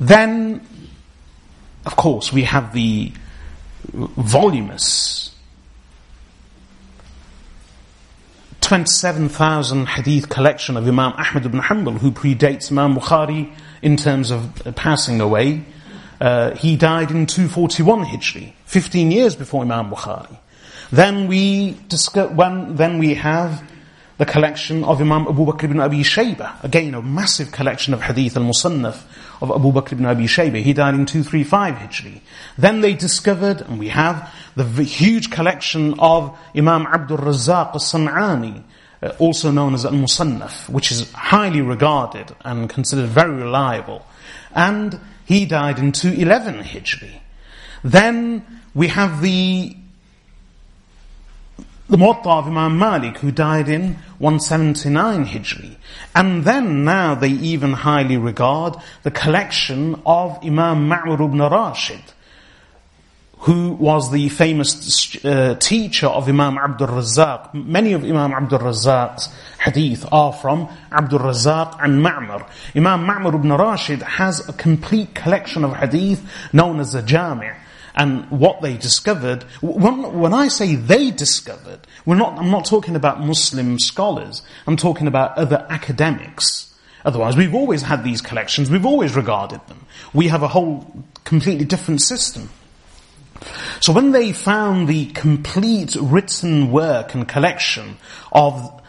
Then, 0.00 0.66
of 1.84 1.96
course, 1.96 2.32
we 2.32 2.44
have 2.44 2.72
the 2.72 3.12
voluminous 3.92 5.29
27,000 8.70 9.86
hadith 9.86 10.28
collection 10.28 10.76
of 10.76 10.86
Imam 10.86 11.12
Ahmad 11.14 11.44
ibn 11.44 11.58
Hanbal, 11.58 11.98
who 11.98 12.12
predates 12.12 12.70
Imam 12.70 12.94
Bukhari 12.94 13.52
in 13.82 13.96
terms 13.96 14.30
of 14.30 14.62
passing 14.76 15.20
away. 15.20 15.64
Uh, 16.20 16.54
he 16.54 16.76
died 16.76 17.10
in 17.10 17.26
241 17.26 18.04
Hijri, 18.04 18.52
15 18.66 19.10
years 19.10 19.34
before 19.34 19.64
Imam 19.64 19.90
Bukhari. 19.90 20.38
Then 20.92 21.26
we 21.26 21.78
discuss, 21.88 22.30
when, 22.30 22.76
then 22.76 23.00
we 23.00 23.14
have 23.14 23.68
the 24.18 24.24
collection 24.24 24.84
of 24.84 25.00
Imam 25.00 25.26
Abu 25.26 25.46
Bakr 25.46 25.64
ibn 25.64 25.80
Abi 25.80 26.04
Shayba. 26.04 26.62
Again, 26.62 26.94
a 26.94 27.02
massive 27.02 27.50
collection 27.50 27.92
of 27.92 28.02
hadith 28.02 28.36
al-Musannaf 28.36 29.02
of 29.40 29.50
Abu 29.50 29.72
Bakr 29.72 29.92
ibn 29.92 30.06
Abi 30.06 30.24
Shayba. 30.24 30.62
He 30.62 30.72
died 30.72 30.94
in 30.94 31.06
235 31.06 31.74
Hijri. 31.74 32.20
Then 32.58 32.80
they 32.80 32.94
discovered, 32.94 33.62
and 33.62 33.78
we 33.78 33.88
have, 33.88 34.32
the 34.56 34.64
huge 34.82 35.30
collection 35.30 35.98
of 35.98 36.36
Imam 36.54 36.86
Abdul 36.86 37.18
Razzaq 37.18 37.72
al-San'ani, 37.72 38.62
uh, 39.02 39.12
also 39.18 39.50
known 39.50 39.74
as 39.74 39.86
al-Musannaf, 39.86 40.68
which 40.68 40.92
is 40.92 41.10
highly 41.12 41.62
regarded 41.62 42.34
and 42.44 42.68
considered 42.68 43.06
very 43.06 43.34
reliable. 43.34 44.04
And 44.54 45.00
He 45.24 45.46
died 45.46 45.78
in 45.78 45.92
211 45.92 46.64
Hijri. 46.64 47.20
Then 47.84 48.44
we 48.74 48.88
have 48.88 49.22
the 49.22 49.76
the 51.90 51.96
Muwatta 51.96 52.26
of 52.26 52.46
Imam 52.46 52.78
Malik, 52.78 53.18
who 53.18 53.32
died 53.32 53.68
in 53.68 53.96
179 54.18 55.26
Hijri. 55.26 55.74
And 56.14 56.44
then 56.44 56.84
now 56.84 57.16
they 57.16 57.30
even 57.30 57.72
highly 57.72 58.16
regard 58.16 58.76
the 59.02 59.10
collection 59.10 60.00
of 60.06 60.38
Imam 60.44 60.88
Ma'mar 60.88 61.20
ibn 61.20 61.40
Rashid, 61.40 62.00
who 63.38 63.72
was 63.72 64.12
the 64.12 64.28
famous 64.28 65.16
uh, 65.24 65.56
teacher 65.56 66.06
of 66.06 66.28
Imam 66.28 66.58
Abdul 66.58 66.86
Razzaq. 66.86 67.54
Many 67.54 67.94
of 67.94 68.04
Imam 68.04 68.34
Abdul 68.34 68.60
Razzaq's 68.60 69.28
hadith 69.58 70.06
are 70.12 70.32
from 70.32 70.68
Abdul 70.92 71.18
Razzaq 71.18 71.76
and 71.82 72.04
Ma'mar. 72.04 72.48
Imam 72.76 73.04
Ma'mar 73.04 73.34
ibn 73.34 73.50
Rashid 73.50 74.02
has 74.02 74.48
a 74.48 74.52
complete 74.52 75.12
collection 75.16 75.64
of 75.64 75.74
hadith 75.74 76.22
known 76.52 76.78
as 76.78 76.92
the 76.92 77.02
Jami' 77.02 77.50
and 77.94 78.30
what 78.30 78.60
they 78.62 78.76
discovered. 78.76 79.44
When, 79.60 80.18
when 80.20 80.32
I 80.34 80.48
say 80.48 80.74
they 80.74 81.10
discovered, 81.10 81.80
we're 82.04 82.16
not, 82.16 82.38
I'm 82.38 82.50
not 82.50 82.64
talking 82.64 82.96
about 82.96 83.20
Muslim 83.20 83.78
scholars. 83.78 84.42
I'm 84.66 84.76
talking 84.76 85.06
about 85.06 85.36
other 85.36 85.66
academics. 85.68 86.74
Otherwise, 87.04 87.36
we've 87.36 87.54
always 87.54 87.82
had 87.82 88.04
these 88.04 88.20
collections. 88.20 88.70
We've 88.70 88.86
always 88.86 89.16
regarded 89.16 89.66
them. 89.68 89.86
We 90.12 90.28
have 90.28 90.42
a 90.42 90.48
whole 90.48 91.04
completely 91.24 91.64
different 91.64 92.02
system. 92.02 92.50
So 93.80 93.92
when 93.92 94.12
they 94.12 94.32
found 94.32 94.88
the 94.88 95.06
complete 95.06 95.96
written 95.98 96.70
work 96.70 97.14
and 97.14 97.26
collection 97.26 97.96
of 98.32 98.82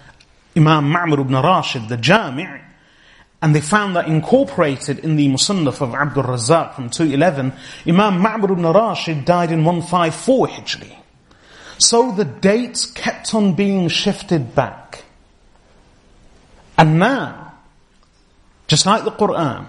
Imam 0.58 0.92
Ma'mar 0.92 1.22
ibn 1.22 1.36
Rashid, 1.36 1.88
the 1.88 1.96
Jami', 1.96 2.48
and 3.42 3.56
they 3.56 3.62
found 3.62 3.96
that 3.96 4.08
incorporated 4.08 5.00
in 5.00 5.16
the 5.16 5.28
Musannaf 5.28 5.82
of 5.82 5.96
Abdul 5.96 6.24
Razzaq 6.24 6.76
from 6.76 6.90
211, 6.90 7.54
Imam 7.88 8.22
Ma'mar 8.22 8.52
ibn 8.52 8.66
Rashid 8.66 9.26
died 9.26 9.52
in 9.52 9.66
154 9.66 10.48
Hijri. 10.48 10.96
So 11.80 12.12
the 12.12 12.26
dates 12.26 12.86
kept 12.86 13.34
on 13.34 13.54
being 13.56 13.88
shifted 13.88 14.54
back. 14.54 15.04
And 16.78 17.00
now, 17.00 17.54
just 18.68 18.86
like 18.86 19.04
the 19.04 19.12
Quran, 19.12 19.66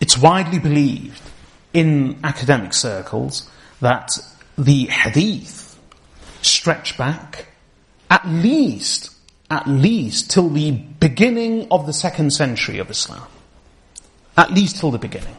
it's 0.00 0.16
widely 0.16 0.58
believed 0.58 1.22
in 1.74 2.18
academic 2.24 2.72
circles 2.72 3.50
that 3.80 4.10
the 4.56 4.86
hadith 4.86 5.78
stretch 6.40 6.96
back 6.96 7.48
at 8.10 8.26
least 8.26 9.13
at 9.50 9.66
least 9.66 10.30
till 10.30 10.48
the 10.48 10.70
beginning 10.70 11.68
of 11.70 11.86
the 11.86 11.92
second 11.92 12.32
century 12.32 12.78
of 12.78 12.90
Islam. 12.90 13.26
At 14.36 14.52
least 14.52 14.78
till 14.78 14.90
the 14.90 14.98
beginning. 14.98 15.36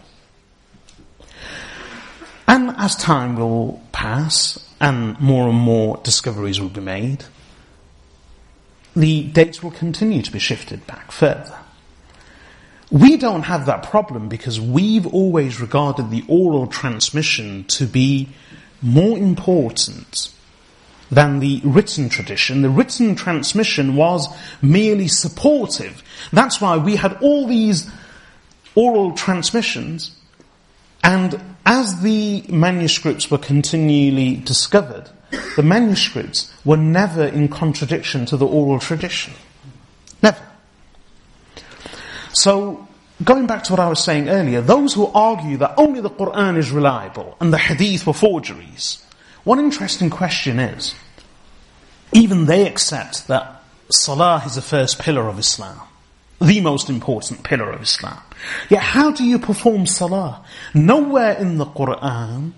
And 2.47 2.75
as 2.77 2.95
time 2.95 3.35
will 3.35 3.81
pass 3.91 4.65
and 4.79 5.19
more 5.19 5.49
and 5.49 5.57
more 5.57 5.99
discoveries 6.03 6.61
will 6.61 6.69
be 6.69 6.81
made, 6.81 7.25
the 8.95 9.23
dates 9.23 9.61
will 9.61 9.71
continue 9.71 10.21
to 10.21 10.31
be 10.31 10.39
shifted 10.39 10.85
back 10.87 11.11
further. 11.11 11.57
We 12.91 13.17
don't 13.17 13.43
have 13.43 13.65
that 13.65 13.83
problem 13.83 14.29
because 14.29 14.61
we've 14.61 15.07
always 15.07 15.59
regarded 15.59 16.11
the 16.11 16.23
oral 16.27 16.67
transmission 16.67 17.65
to 17.65 17.87
be 17.87 18.29
more 18.81 19.17
important 19.17 20.31
than 21.11 21.39
the 21.39 21.61
written 21.63 22.09
tradition. 22.09 22.61
The 22.61 22.69
written 22.69 23.15
transmission 23.15 23.95
was 23.95 24.27
merely 24.61 25.07
supportive. 25.07 26.03
That's 26.33 26.59
why 26.59 26.77
we 26.77 26.95
had 26.95 27.21
all 27.21 27.47
these 27.47 27.89
oral 28.75 29.13
transmissions 29.13 30.15
and 31.05 31.39
as 31.67 32.01
the 32.01 32.43
manuscripts 32.49 33.29
were 33.29 33.37
continually 33.37 34.37
discovered, 34.37 35.07
the 35.55 35.61
manuscripts 35.61 36.51
were 36.65 36.77
never 36.77 37.25
in 37.25 37.47
contradiction 37.47 38.25
to 38.25 38.37
the 38.37 38.47
oral 38.47 38.79
tradition. 38.79 39.33
Never. 40.23 40.41
So, 42.33 42.87
going 43.23 43.45
back 43.45 43.65
to 43.65 43.73
what 43.73 43.79
I 43.79 43.87
was 43.87 44.03
saying 44.03 44.29
earlier, 44.29 44.61
those 44.61 44.95
who 44.95 45.05
argue 45.13 45.57
that 45.57 45.75
only 45.77 46.01
the 46.01 46.09
Quran 46.09 46.57
is 46.57 46.71
reliable 46.71 47.37
and 47.39 47.53
the 47.53 47.59
hadith 47.59 48.07
were 48.07 48.13
forgeries, 48.13 49.04
one 49.45 49.59
interesting 49.59 50.09
question 50.09 50.59
is, 50.59 50.95
even 52.11 52.45
they 52.45 52.67
accept 52.67 53.27
that 53.27 53.63
Salah 53.89 54.41
is 54.45 54.55
the 54.55 54.61
first 54.61 54.99
pillar 54.99 55.29
of 55.29 55.37
Islam, 55.37 55.79
the 56.41 56.61
most 56.61 56.89
important 56.89 57.43
pillar 57.43 57.71
of 57.71 57.81
Islam. 57.81 58.19
Yet 58.69 58.81
how 58.81 59.11
do 59.11 59.23
you 59.23 59.37
perform 59.37 59.85
Salah? 59.85 60.43
Nowhere 60.73 61.33
in 61.33 61.57
the 61.57 61.65
Quran 61.65 62.53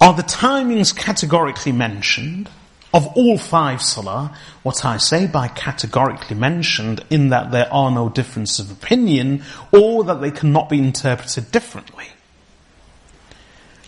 are 0.00 0.14
the 0.14 0.22
timings 0.22 0.96
categorically 0.96 1.72
mentioned 1.72 2.48
of 2.94 3.06
all 3.16 3.36
five 3.36 3.82
Salah, 3.82 4.36
what 4.62 4.84
I 4.84 4.98
say 4.98 5.26
by 5.26 5.48
categorically 5.48 6.36
mentioned 6.36 7.04
in 7.10 7.30
that 7.30 7.50
there 7.50 7.72
are 7.72 7.90
no 7.90 8.08
differences 8.08 8.70
of 8.70 8.70
opinion 8.70 9.42
or 9.72 10.04
that 10.04 10.20
they 10.20 10.30
cannot 10.30 10.68
be 10.68 10.78
interpreted 10.78 11.50
differently. 11.50 12.06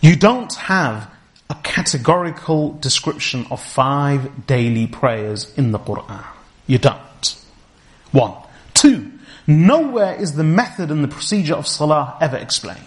You 0.01 0.15
don't 0.15 0.53
have 0.55 1.09
a 1.49 1.55
categorical 1.55 2.73
description 2.73 3.45
of 3.51 3.61
five 3.61 4.45
daily 4.47 4.87
prayers 4.87 5.53
in 5.57 5.71
the 5.71 5.79
Quran. 5.79 6.25
You 6.67 6.77
don't. 6.77 7.35
One. 8.11 8.33
Two, 8.73 9.11
nowhere 9.45 10.15
is 10.15 10.35
the 10.35 10.43
method 10.43 10.89
and 10.89 11.03
the 11.03 11.09
procedure 11.09 11.55
of 11.55 11.67
salah 11.67 12.17
ever 12.21 12.37
explained. 12.37 12.79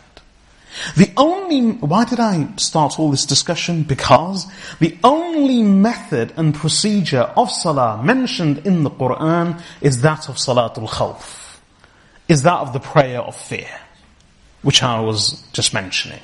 The 0.96 1.12
only, 1.18 1.72
why 1.72 2.06
did 2.06 2.18
I 2.18 2.48
start 2.56 2.98
all 2.98 3.10
this 3.10 3.26
discussion? 3.26 3.82
Because 3.82 4.46
the 4.78 4.96
only 5.04 5.62
method 5.62 6.32
and 6.38 6.54
procedure 6.54 7.30
of 7.36 7.50
salah 7.50 8.02
mentioned 8.02 8.66
in 8.66 8.84
the 8.84 8.90
Quran 8.90 9.60
is 9.82 10.00
that 10.00 10.30
of 10.30 10.36
salatul 10.36 10.88
khawf. 10.88 11.58
Is 12.26 12.44
that 12.44 12.58
of 12.58 12.72
the 12.72 12.80
prayer 12.80 13.20
of 13.20 13.36
fear, 13.36 13.68
which 14.62 14.82
I 14.82 15.00
was 15.00 15.42
just 15.52 15.74
mentioning. 15.74 16.20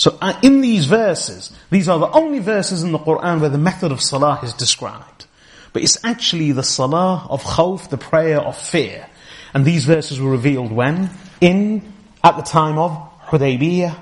So 0.00 0.16
uh, 0.22 0.32
in 0.42 0.62
these 0.62 0.86
verses, 0.86 1.52
these 1.68 1.86
are 1.86 1.98
the 1.98 2.10
only 2.12 2.38
verses 2.38 2.82
in 2.82 2.90
the 2.90 2.98
Quran 2.98 3.38
where 3.38 3.50
the 3.50 3.58
method 3.58 3.92
of 3.92 4.00
salah 4.00 4.40
is 4.42 4.54
described. 4.54 5.26
But 5.74 5.82
it's 5.82 6.02
actually 6.02 6.52
the 6.52 6.62
salah 6.62 7.26
of 7.28 7.42
khawf, 7.42 7.90
the 7.90 7.98
prayer 7.98 8.40
of 8.40 8.56
fear. 8.56 9.06
And 9.52 9.66
these 9.66 9.84
verses 9.84 10.18
were 10.18 10.30
revealed 10.30 10.72
when? 10.72 11.10
In, 11.42 11.92
at 12.24 12.34
the 12.38 12.42
time 12.42 12.78
of 12.78 12.92
Hudaybiyah, 13.26 13.94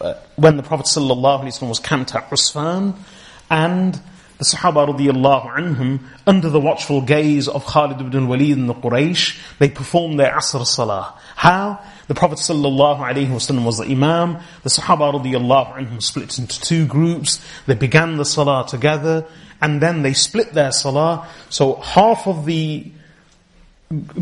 uh, 0.00 0.14
when 0.34 0.56
the 0.56 0.64
Prophet 0.64 0.86
ﷺ 0.86 1.68
was 1.68 1.78
camped 1.78 2.16
at 2.16 2.28
Usfan, 2.30 2.96
and 3.48 3.94
the 4.38 4.44
Sahaba 4.44 4.88
radiallahu 4.88 5.54
anhum, 5.54 6.00
under 6.26 6.50
the 6.50 6.58
watchful 6.58 7.00
gaze 7.00 7.46
of 7.46 7.64
Khalid 7.64 8.00
ibn 8.00 8.26
Walid 8.26 8.56
and 8.56 8.68
the 8.68 8.74
Quraysh, 8.74 9.38
they 9.60 9.68
performed 9.68 10.18
their 10.18 10.32
Asr 10.32 10.66
Salah. 10.66 11.16
How? 11.36 11.80
The 12.12 12.18
Prophet 12.18 12.40
ﷺ 12.40 13.64
was 13.64 13.78
the 13.78 13.84
Imam. 13.84 14.36
The 14.64 14.68
Sahaba 14.68 15.14
radiallahu 15.14 15.76
anhum 15.78 16.02
split 16.02 16.38
into 16.38 16.60
two 16.60 16.84
groups. 16.84 17.42
They 17.64 17.74
began 17.74 18.18
the 18.18 18.26
Salah 18.26 18.66
together 18.68 19.24
and 19.62 19.80
then 19.80 20.02
they 20.02 20.12
split 20.12 20.52
their 20.52 20.72
Salah. 20.72 21.26
So 21.48 21.76
half 21.76 22.26
of 22.26 22.44
the 22.44 22.84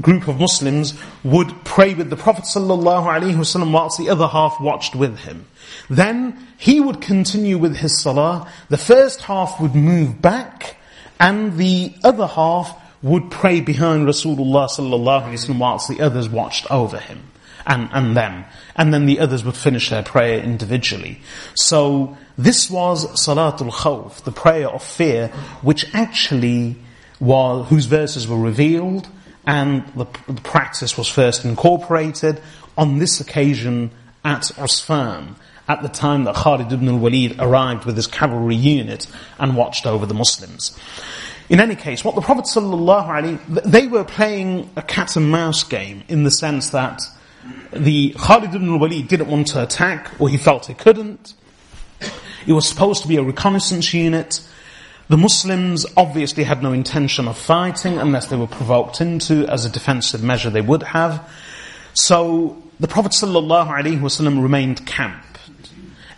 group 0.01 0.29
of 0.29 0.39
Muslims 0.39 0.95
would 1.25 1.53
pray 1.65 1.95
with 1.95 2.11
the 2.11 2.17
Prophet 2.17 2.45
ﷺ 2.45 3.73
whilst 3.73 3.99
the 3.99 4.09
other 4.09 4.29
half 4.29 4.61
watched 4.61 4.95
with 4.95 5.19
him. 5.19 5.47
Then 5.89 6.47
he 6.59 6.79
would 6.79 7.01
continue 7.01 7.59
with 7.59 7.75
his 7.75 8.01
Salah. 8.01 8.49
The 8.69 8.79
first 8.79 9.23
half 9.23 9.61
would 9.61 9.75
move 9.75 10.23
back 10.23 10.77
and 11.19 11.57
the 11.57 11.93
other 12.05 12.29
half 12.29 12.81
would 13.03 13.33
pray 13.33 13.61
behind 13.61 14.07
Rasulullah 14.07 14.71
sallallahu 14.71 15.25
alaihi 15.25 15.33
wasallam 15.33 15.59
whilst 15.59 15.89
the 15.89 16.01
others 16.01 16.29
watched 16.29 16.71
over 16.71 16.97
him 16.97 17.25
and, 17.67 17.89
and 17.93 18.17
them. 18.17 18.45
And 18.77 18.93
then 18.93 19.07
the 19.07 19.21
others 19.21 19.45
would 19.45 19.57
finish 19.57 19.91
their 19.91 20.03
prayer 20.03 20.41
individually. 20.43 21.21
So 21.55 22.17
this 22.37 22.71
was 22.71 23.07
Salatul 23.25 23.71
Khawf, 23.71 24.23
the 24.25 24.33
prayer 24.33 24.69
of 24.69 24.83
fear, 24.83 25.29
which 25.63 25.87
actually 25.95 26.77
was, 27.19 27.69
whose 27.69 27.87
verses 27.87 28.27
were 28.27 28.39
revealed 28.39 29.09
and 29.47 29.87
the, 29.95 30.07
the 30.27 30.41
practice 30.43 30.97
was 30.97 31.09
first 31.09 31.45
incorporated 31.45 32.41
on 32.77 32.99
this 32.99 33.21
occasion 33.21 33.91
at 34.25 34.43
Usfan 34.43 35.35
at 35.69 35.83
the 35.83 35.89
time 35.89 36.25
that 36.25 36.35
Khalid 36.35 36.73
ibn 36.73 36.89
al-Walid 36.89 37.37
arrived 37.39 37.85
with 37.85 37.97
his 37.97 38.07
cavalry 38.07 38.57
unit 38.57 39.07
and 39.39 39.57
watched 39.57 39.87
over 39.87 40.05
the 40.05 40.15
Muslims. 40.15 40.77
In 41.49 41.61
any 41.61 41.75
case, 41.75 42.05
what 42.05 42.15
the 42.15 42.21
Prophet 42.21 42.45
ﷺ, 42.45 43.63
they 43.65 43.87
were 43.87 44.05
playing 44.05 44.71
a 44.77 44.83
cat 44.83 45.17
and 45.17 45.31
mouse 45.31 45.65
game 45.65 46.05
in 46.09 46.23
the 46.23 46.31
sense 46.31 46.71
that 46.71 47.03
the 47.73 48.15
Khalid 48.19 48.55
ibn 48.55 48.71
al-Walid 48.71 49.09
didn't 49.09 49.29
want 49.29 49.49
to 49.49 49.63
attack, 49.63 50.11
or 50.19 50.29
he 50.29 50.37
felt 50.37 50.67
he 50.67 50.75
couldn't. 50.75 51.35
It 52.47 52.53
was 52.53 52.69
supposed 52.69 53.03
to 53.03 53.09
be 53.09 53.17
a 53.17 53.23
reconnaissance 53.23 53.93
unit. 53.93 54.41
The 55.09 55.17
Muslims 55.17 55.87
obviously 55.97 56.45
had 56.45 56.63
no 56.63 56.73
intention 56.73 57.29
of 57.29 57.37
fighting 57.37 57.99
unless 57.99 58.27
they 58.27 58.37
were 58.37 58.47
provoked 58.47 59.01
into 59.01 59.47
as 59.49 59.65
a 59.65 59.71
defensive 59.71 60.23
measure 60.23 60.51
they 60.51 60.61
would 60.61 60.83
have. 60.83 61.29
So 61.95 62.63
the 62.79 62.89
Prophet 62.89 63.13
ﷺ 63.13 64.43
remained 64.43 64.87
camped. 64.87 65.27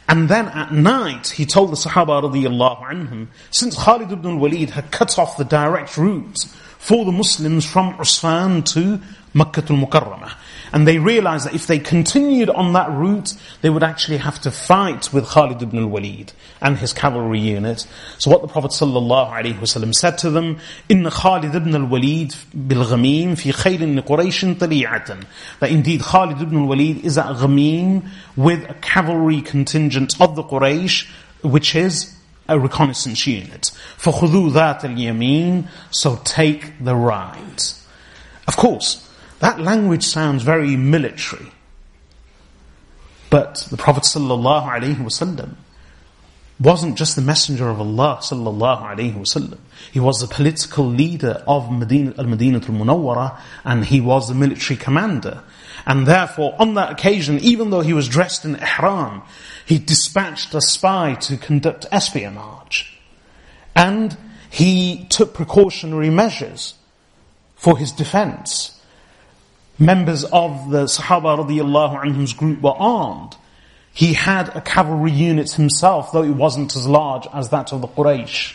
And 0.09 0.29
then 0.29 0.49
at 0.49 0.73
night, 0.73 1.29
he 1.29 1.47
told 1.47 1.73
the 1.73 1.77
Sahaba 1.77 2.23
radiallahu 2.23 3.29
since 3.51 3.77
Khalid 3.83 4.13
ibn 4.13 4.33
al-Walid 4.33 4.71
had 4.71 4.91
cut 4.91 5.19
off 5.19 5.37
the 5.39 5.45
direct 5.45 5.97
route 5.97 6.45
for 6.79 7.05
the 7.05 7.13
Muslims 7.13 7.65
from 7.65 7.95
Usfan 7.95 8.65
to 8.75 9.01
Makkah 9.33 9.63
al-Mukarramah, 9.63 10.35
and 10.74 10.88
they 10.88 11.00
realized 11.00 11.46
that 11.46 11.56
if 11.56 11.68
they 11.68 11.80
continued 11.80 12.50
on 12.50 12.74
that 12.74 12.90
route, 12.92 13.34
they 13.62 13.70
would 13.70 13.84
actually 13.84 14.18
have 14.18 14.40
to 14.42 14.52
fight 14.52 15.14
with 15.14 15.28
Khalid 15.28 15.62
ibn 15.62 15.80
al-Walid 15.80 16.34
and 16.62 16.78
his 16.78 16.94
cavalry 16.94 17.40
unit. 17.40 17.88
So 18.18 18.32
what 18.32 18.42
the 18.42 18.48
Prophet 18.48 18.72
ﷺ 18.72 19.96
said 19.96 20.18
to 20.20 20.30
them, 20.30 20.60
إِنَّ 20.90 21.10
Khalid 21.10 21.56
ibn 21.56 21.74
al-Walid 21.74 22.36
بِالْغَمِيمِ 22.56 23.32
فِي 23.32 23.54
خَيْلٍ 23.54 24.02
لِقُرَيْشٍ 24.02 24.58
طَلِيعَةً 24.58 25.26
That 25.60 25.72
indeed 25.72 26.02
Khalid 26.02 26.42
ibn 26.42 26.60
al-Walid 26.60 27.06
is 27.06 27.18
at 27.18 27.28
Ghamim 27.36 28.10
with 28.36 28.70
a 28.70 28.74
cavalry 28.76 29.42
contingent 29.42 30.20
of 30.20 30.36
the 30.36 30.44
Quraysh, 30.44 31.08
which 31.44 31.76
is 31.76 32.14
a 32.50 32.60
reconnaissance 32.60 33.26
unit. 33.28 33.72
فَخُذُوا 33.98 34.52
ذَاتَ 34.52 34.82
الْيَمِينِ 34.82 35.68
So 35.92 36.20
take 36.24 36.84
the 36.84 36.96
right. 36.96 37.74
Of 38.48 38.56
course, 38.56 39.04
that 39.43 39.59
language 39.59 40.05
sounds 40.05 40.45
very 40.45 40.77
military. 40.77 41.51
But 43.29 43.67
the 43.73 43.77
Prophet 43.77 44.05
ﷺ 44.05 45.57
wasn't 46.61 46.97
just 46.97 47.17
the 47.17 47.23
messenger 47.23 47.69
of 47.69 47.81
Allah 47.81 48.21
sallallahu 48.23 49.59
He 49.91 49.99
was 49.99 50.21
the 50.21 50.29
political 50.29 50.87
leader 50.87 51.43
of 51.49 51.73
Medina, 51.73 52.15
al-Madinah 52.17 52.61
al-Munawwara 52.61 53.41
and 53.65 53.85
he 53.85 54.01
was 54.01 54.29
the 54.29 54.35
military 54.35 54.77
commander. 54.77 55.43
And 55.87 56.07
therefore, 56.07 56.55
on 56.61 56.75
that 56.75 56.93
occasion, 56.93 57.41
even 57.41 57.71
though 57.71 57.81
he 57.81 57.95
was 57.95 58.07
dressed 58.09 58.45
in 58.45 58.55
ihram, 58.55 59.23
he 59.67 59.81
dispatched 59.81 60.55
a 60.55 60.61
spy 60.61 61.15
to 61.23 61.37
conduct 61.37 61.87
espionage. 61.91 62.97
And 63.75 64.17
he 64.51 65.05
took 65.11 65.35
precautionary 65.35 66.11
measures 66.11 66.75
for 67.57 67.77
his 67.77 67.91
defense 67.91 68.79
members 69.85 70.25
of 70.25 70.71
the 70.71 70.85
Sahaba 70.85 71.45
radiallahu 71.45 72.03
anhum's 72.03 72.33
group 72.33 72.63
were 72.63 72.71
armed. 72.71 73.37
He 73.93 74.15
had 74.15 74.49
a 74.57 74.61
cavalry 74.61 75.11
unit 75.13 75.51
himself, 75.53 76.13
though 76.13 76.23
it 76.23 76.31
wasn't 76.31 76.75
as 76.77 76.87
large 76.89 77.27
as 77.33 77.51
that 77.51 77.73
of 77.73 77.83
the 77.83 77.89
Quraysh. 77.89 78.55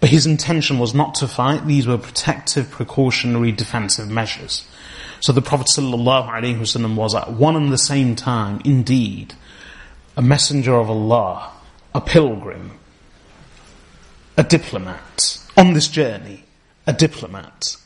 But 0.00 0.10
his 0.10 0.26
intention 0.26 0.78
was 0.78 0.94
not 0.94 1.14
to 1.16 1.28
fight. 1.28 1.66
These 1.66 1.86
were 1.86 1.98
protective, 1.98 2.70
precautionary, 2.70 3.52
defensive 3.52 4.08
measures. 4.08 4.66
So 5.20 5.32
the 5.32 5.42
Prophet 5.42 5.68
ﷺ 5.68 6.96
was 6.96 7.14
at 7.14 7.32
one 7.32 7.54
and 7.54 7.72
the 7.72 7.78
same 7.78 8.16
time, 8.16 8.60
indeed, 8.64 9.34
a 10.16 10.22
messenger 10.22 10.74
of 10.74 10.90
Allah, 10.90 11.52
a 11.94 12.00
pilgrim, 12.00 12.72
a 14.36 14.42
diplomat, 14.42 15.38
on 15.56 15.74
this 15.74 15.86
journey, 15.86 16.44
a 16.86 16.92
diplomat, 16.92 17.76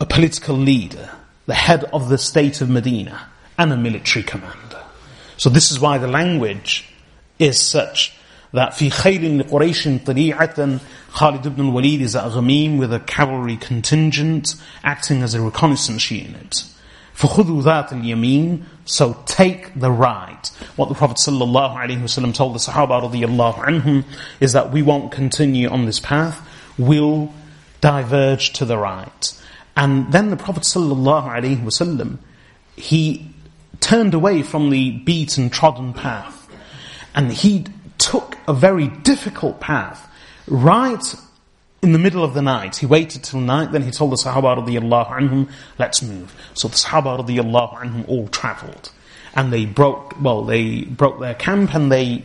a 0.00 0.06
political 0.06 0.56
leader, 0.56 1.10
the 1.46 1.54
head 1.54 1.84
of 1.92 2.08
the 2.08 2.18
state 2.18 2.60
of 2.60 2.68
Medina, 2.68 3.28
and 3.56 3.72
a 3.72 3.76
military 3.76 4.22
commander. 4.22 4.82
So 5.36 5.50
this 5.50 5.70
is 5.70 5.80
why 5.80 5.98
the 5.98 6.08
language 6.08 6.88
is 7.38 7.60
such 7.60 8.12
that 8.52 8.72
في 8.72 8.90
خيل 8.90 9.38
لقريش 9.38 10.04
طليعة 10.04 10.80
Khalid 11.12 11.46
ibn 11.46 11.66
al-Walid 11.66 12.00
is 12.00 12.14
at 12.14 12.30
Ghamim 12.32 12.78
with 12.78 12.92
a 12.92 13.00
cavalry 13.00 13.56
contingent 13.56 14.54
acting 14.84 15.22
as 15.22 15.34
a 15.34 15.40
reconnaissance 15.40 16.10
unit. 16.10 16.64
فخذوا 17.14 17.62
ذات 17.62 17.92
اليمين 17.92 18.62
so 18.84 19.22
take 19.26 19.78
the 19.78 19.90
right. 19.90 20.50
What 20.76 20.88
the 20.88 20.94
Prophet 20.94 21.18
ﷺ 21.18 22.34
told 22.34 22.54
the 22.54 22.58
Sahaba 22.58 23.02
radiallahu 23.02 23.56
anhum 23.56 24.04
is 24.40 24.54
that 24.54 24.72
we 24.72 24.82
won't 24.82 25.12
continue 25.12 25.68
on 25.68 25.84
this 25.84 26.00
path, 26.00 26.40
we'll 26.78 27.32
diverge 27.82 28.54
to 28.54 28.64
the 28.64 28.78
right. 28.78 29.34
And 29.75 30.11
then 30.11 30.29
the 30.29 30.37
Prophet 30.37 30.63
ﷺ, 30.63 32.17
he 32.75 33.27
turned 33.79 34.13
away 34.13 34.43
from 34.43 34.69
the 34.69 34.91
beaten, 34.91 35.49
trodden 35.49 35.93
path. 35.93 36.47
And 37.15 37.31
he 37.31 37.65
took 37.97 38.37
a 38.47 38.53
very 38.53 38.87
difficult 38.87 39.59
path 39.59 40.09
right 40.47 41.15
in 41.81 41.91
the 41.91 41.99
middle 41.99 42.23
of 42.23 42.33
the 42.33 42.41
night. 42.41 42.77
He 42.77 42.85
waited 42.85 43.23
till 43.23 43.39
night, 43.39 43.71
then 43.71 43.81
he 43.83 43.91
told 43.91 44.11
the 44.11 44.15
Sahaba 44.15 44.57
radiallahu 44.57 45.09
anhum, 45.11 45.51
let's 45.77 46.01
move. 46.01 46.33
So 46.53 46.67
the 46.67 46.75
Sahaba 46.75 47.19
radiallahu 47.19 47.75
anhum 47.77 48.07
all 48.07 48.27
travelled. 48.29 48.91
And 49.35 49.51
they 49.51 49.65
broke, 49.65 50.19
well, 50.21 50.43
they 50.43 50.83
broke 50.83 51.19
their 51.19 51.33
camp 51.33 51.73
and 51.73 51.91
they 51.91 52.23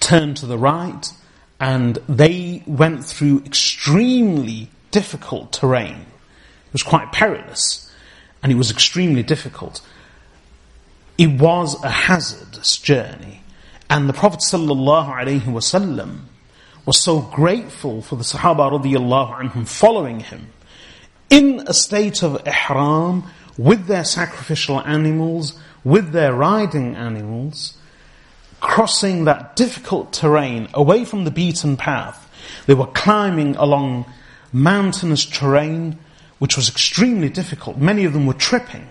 turned 0.00 0.38
to 0.38 0.46
the 0.46 0.58
right 0.58 1.12
and 1.60 1.96
they 2.08 2.62
went 2.66 3.04
through 3.04 3.42
extremely 3.44 4.70
difficult 4.90 5.52
terrain. 5.52 6.06
It 6.66 6.72
was 6.72 6.82
quite 6.82 7.12
perilous 7.12 7.90
and 8.42 8.52
it 8.52 8.56
was 8.56 8.70
extremely 8.70 9.22
difficult. 9.22 9.80
It 11.16 11.40
was 11.40 11.82
a 11.82 11.90
hazardous 11.90 12.78
journey. 12.78 13.42
And 13.90 14.08
the 14.08 14.12
Prophet 14.12 14.40
ﷺ 14.40 16.20
was 16.84 17.02
so 17.02 17.20
grateful 17.20 18.02
for 18.02 18.16
the 18.16 18.22
Sahaba 18.22 18.70
radiallahu 18.70 19.40
anhum 19.40 19.66
following 19.66 20.20
him 20.20 20.52
in 21.30 21.64
a 21.66 21.74
state 21.74 22.22
of 22.22 22.46
ihram 22.46 23.24
with 23.56 23.86
their 23.86 24.04
sacrificial 24.04 24.80
animals, 24.80 25.58
with 25.84 26.12
their 26.12 26.32
riding 26.32 26.94
animals, 26.94 27.76
crossing 28.60 29.24
that 29.24 29.56
difficult 29.56 30.12
terrain 30.12 30.68
away 30.74 31.04
from 31.04 31.24
the 31.24 31.30
beaten 31.30 31.76
path. 31.76 32.30
They 32.66 32.74
were 32.74 32.86
climbing 32.86 33.56
along 33.56 34.06
mountainous 34.52 35.24
terrain, 35.24 35.98
which 36.38 36.56
was 36.56 36.68
extremely 36.68 37.28
difficult. 37.28 37.78
Many 37.78 38.04
of 38.04 38.12
them 38.12 38.26
were 38.26 38.34
tripping. 38.34 38.86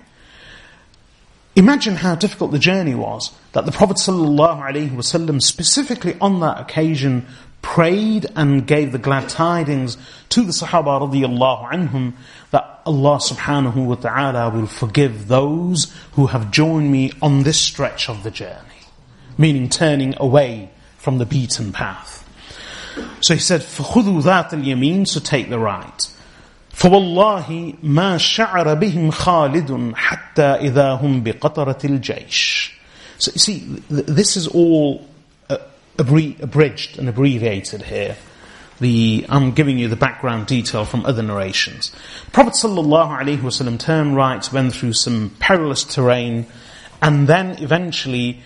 Imagine 1.55 1.95
how 1.95 2.13
difficult 2.13 2.51
the 2.51 2.59
journey 2.59 2.93
was 2.93 3.31
that 3.53 3.65
the 3.65 3.71
Prophet 3.71 3.97
ﷺ 3.97 5.41
specifically 5.41 6.15
on 6.21 6.39
that 6.41 6.59
occasion 6.59 7.25
prayed 7.63 8.27
and 8.35 8.67
gave 8.67 8.91
the 8.91 8.99
glad 8.99 9.27
tidings 9.27 9.97
to 10.29 10.43
the 10.43 10.51
Sahaba 10.51 11.01
radiallahu 11.01 12.13
that 12.51 12.81
Allah 12.85 13.17
subhanahu 13.17 13.85
wa 13.85 13.95
ta'ala 13.95 14.49
will 14.51 14.67
forgive 14.67 15.27
those 15.27 15.91
who 16.13 16.27
have 16.27 16.51
joined 16.51 16.91
me 16.91 17.11
on 17.21 17.43
this 17.43 17.59
stretch 17.59 18.07
of 18.07 18.23
the 18.23 18.31
journey. 18.31 18.61
Meaning 19.37 19.67
turning 19.67 20.13
away 20.17 20.69
from 20.97 21.17
the 21.17 21.25
beaten 21.25 21.71
path. 21.73 22.16
So 23.20 23.34
he 23.34 23.40
said, 23.40 23.60
فَخُذُوا 23.60 24.22
ذَاتَ 24.22 24.50
الْيَمِينَ 24.50 25.06
So 25.06 25.20
take 25.20 25.48
the 25.48 25.58
right. 25.58 26.08
فَوَاللَّهِ 26.72 27.80
مَا 27.82 28.16
شَعَرَ 28.18 28.74
بِهِمْ 28.80 29.12
خَالِدٌ 29.12 29.94
حَتَّى 29.94 30.60
إِذَا 30.60 31.00
هُمْ 31.00 31.22
بِقَطَرَةِ 31.22 31.80
الْجَيْشِ 31.80 32.72
So 33.18 33.30
you 33.32 33.38
see, 33.38 33.58
this 33.88 34.36
is 34.36 34.48
all 34.48 35.06
uh, 35.50 35.58
abridged 35.98 36.98
and 36.98 37.08
abbreviated 37.08 37.82
here. 37.82 38.16
The, 38.80 39.26
I'm 39.28 39.52
giving 39.52 39.78
you 39.78 39.86
the 39.86 39.96
background 39.96 40.46
detail 40.46 40.84
from 40.84 41.06
other 41.06 41.22
narrations. 41.22 41.94
Prophet 42.32 42.54
ﷺ 42.54 43.78
turned 43.78 44.16
right, 44.16 44.52
went 44.52 44.74
through 44.74 44.94
some 44.94 45.30
perilous 45.38 45.84
terrain, 45.84 46.46
and 47.00 47.28
then 47.28 47.62
eventually 47.62 48.40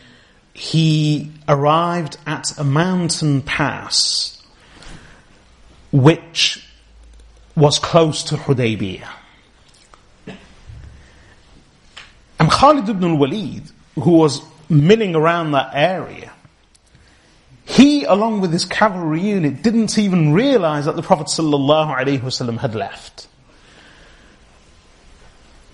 he 0.52 1.30
arrived 1.48 2.18
at 2.26 2.58
a 2.58 2.64
mountain 2.64 3.40
pass 3.40 4.39
which 5.91 6.65
was 7.55 7.79
close 7.79 8.23
to 8.23 8.35
Hudaybiyah. 8.35 9.07
And 12.39 12.49
Khalid 12.49 12.89
ibn 12.89 13.11
al-Walid, 13.11 13.63
who 13.95 14.11
was 14.11 14.41
milling 14.69 15.15
around 15.15 15.51
that 15.51 15.71
area, 15.73 16.31
he, 17.65 18.03
along 18.03 18.41
with 18.41 18.51
his 18.51 18.65
cavalry 18.65 19.21
unit, 19.21 19.61
didn't 19.61 19.97
even 19.97 20.33
realize 20.33 20.85
that 20.85 20.95
the 20.95 21.03
Prophet 21.03 21.27
ﷺ 21.27 22.57
had 22.57 22.75
left. 22.75 23.27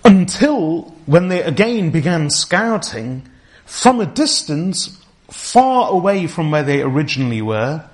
Until 0.04 0.94
when 1.06 1.28
they 1.28 1.42
again 1.42 1.90
began 1.90 2.30
scouting 2.30 3.28
from 3.64 4.00
a 4.00 4.06
distance 4.06 5.02
far 5.30 5.90
away 5.90 6.26
from 6.26 6.50
where 6.50 6.62
they 6.62 6.82
originally 6.82 7.42
were, 7.42 7.84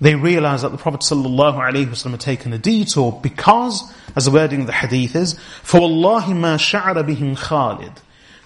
they 0.00 0.14
realized 0.14 0.64
that 0.64 0.72
the 0.72 0.78
Prophet 0.78 1.00
ﷺ 1.00 2.10
had 2.10 2.20
taken 2.20 2.52
a 2.52 2.58
detour 2.58 3.18
because, 3.22 3.82
as 4.14 4.26
the 4.26 4.30
wording 4.30 4.60
of 4.62 4.66
the 4.66 4.72
hadith 4.72 5.16
is, 5.16 5.34
فَوَاللَّهِ 5.64 6.24
مَا 6.24 6.56
شَعَرَ 6.58 6.94
بِهِمْ 6.94 7.36
Khalid. 7.36 7.92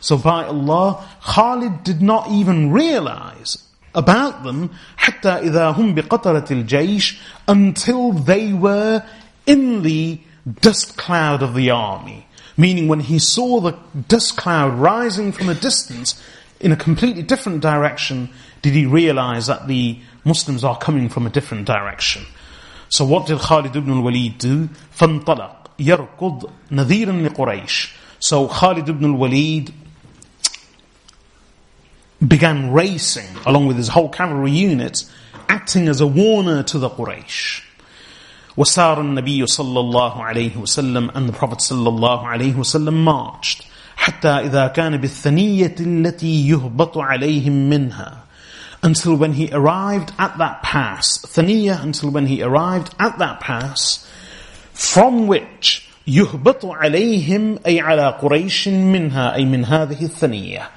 So 0.00 0.16
by 0.16 0.44
Allah, 0.44 1.04
Khalid 1.22 1.82
did 1.84 2.00
not 2.00 2.30
even 2.30 2.72
realize 2.72 3.66
about 3.94 4.44
them 4.44 4.70
حتى 4.96 5.50
إذا 5.50 5.74
هم 5.74 5.94
بقطرة 5.94 6.46
الجيش 6.46 7.18
until 7.48 8.12
they 8.12 8.52
were 8.52 9.02
in 9.46 9.82
the 9.82 10.20
dust 10.60 10.96
cloud 10.96 11.42
of 11.42 11.54
the 11.54 11.70
army. 11.70 12.26
Meaning 12.56 12.88
when 12.88 13.00
he 13.00 13.18
saw 13.18 13.60
the 13.60 13.76
dust 14.08 14.36
cloud 14.36 14.74
rising 14.78 15.32
from 15.32 15.48
a 15.48 15.54
distance 15.54 16.22
in 16.60 16.72
a 16.72 16.76
completely 16.76 17.22
different 17.22 17.60
direction, 17.60 18.28
did 18.62 18.74
he 18.74 18.86
realize 18.86 19.46
that 19.46 19.66
the 19.66 19.98
Muslims 20.24 20.64
are 20.64 20.76
coming 20.76 21.08
from 21.08 21.26
a 21.26 21.30
different 21.30 21.66
direction. 21.66 22.24
So 22.88 23.04
what 23.04 23.26
did 23.26 23.38
Khalid 23.38 23.76
ibn 23.76 23.92
al-Walid 23.92 24.38
do? 24.38 24.68
فانطلق 24.98 25.70
يركض 25.78 26.50
نذيرا 26.70 27.28
لقريش. 27.28 27.88
So 28.18 28.48
Khalid 28.48 28.88
ibn 28.88 29.12
al-Walid 29.12 29.72
began 32.26 32.72
racing 32.72 33.28
along 33.46 33.66
with 33.66 33.76
his 33.76 33.88
whole 33.88 34.08
cavalry 34.08 34.50
unit, 34.50 35.04
acting 35.48 35.88
as 35.88 36.00
a 36.00 36.06
warner 36.06 36.62
to 36.64 36.78
the 36.78 36.90
Quraysh. 36.90 37.62
وسار 38.56 39.00
النبي 39.00 39.46
صلى 39.46 39.80
الله 39.80 40.22
عليه 40.22 40.56
وسلم 40.56 41.10
and 41.14 41.28
the 41.28 41.32
Prophet 41.32 41.60
صلى 41.60 41.88
الله 41.88 42.26
عليه 42.26 42.54
وسلم 42.56 43.04
marched 43.04 43.64
حتى 43.96 44.28
إذا 44.28 44.66
كان 44.66 44.96
بالثنية 44.96 45.74
التي 45.80 46.48
يهبط 46.48 46.98
عليهم 46.98 47.70
منها 47.70 48.23
until 48.82 49.14
when 49.14 49.34
he 49.34 49.50
arrived 49.52 50.12
at 50.18 50.38
that 50.38 50.62
pass 50.62 51.18
ثنية 51.26 51.82
until 51.82 52.10
when 52.10 52.26
he 52.26 52.42
arrived 52.42 52.94
at 52.98 53.18
that 53.18 53.40
pass 53.40 54.06
from 54.72 55.26
which 55.26 55.86
يهبط 56.06 56.64
عليهم 56.64 57.58
أي 57.66 57.80
على 57.80 58.18
قريش 58.20 58.68
منها 58.68 59.34
أي 59.34 59.44
من 59.44 59.64
هذه 59.64 60.02
الثنية 60.04 60.68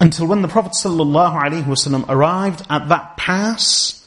until 0.00 0.26
when 0.26 0.42
the 0.42 0.48
Prophet 0.48 0.72
ﷺ 0.72 2.08
arrived 2.08 2.66
at 2.68 2.88
that 2.88 3.16
pass 3.16 4.06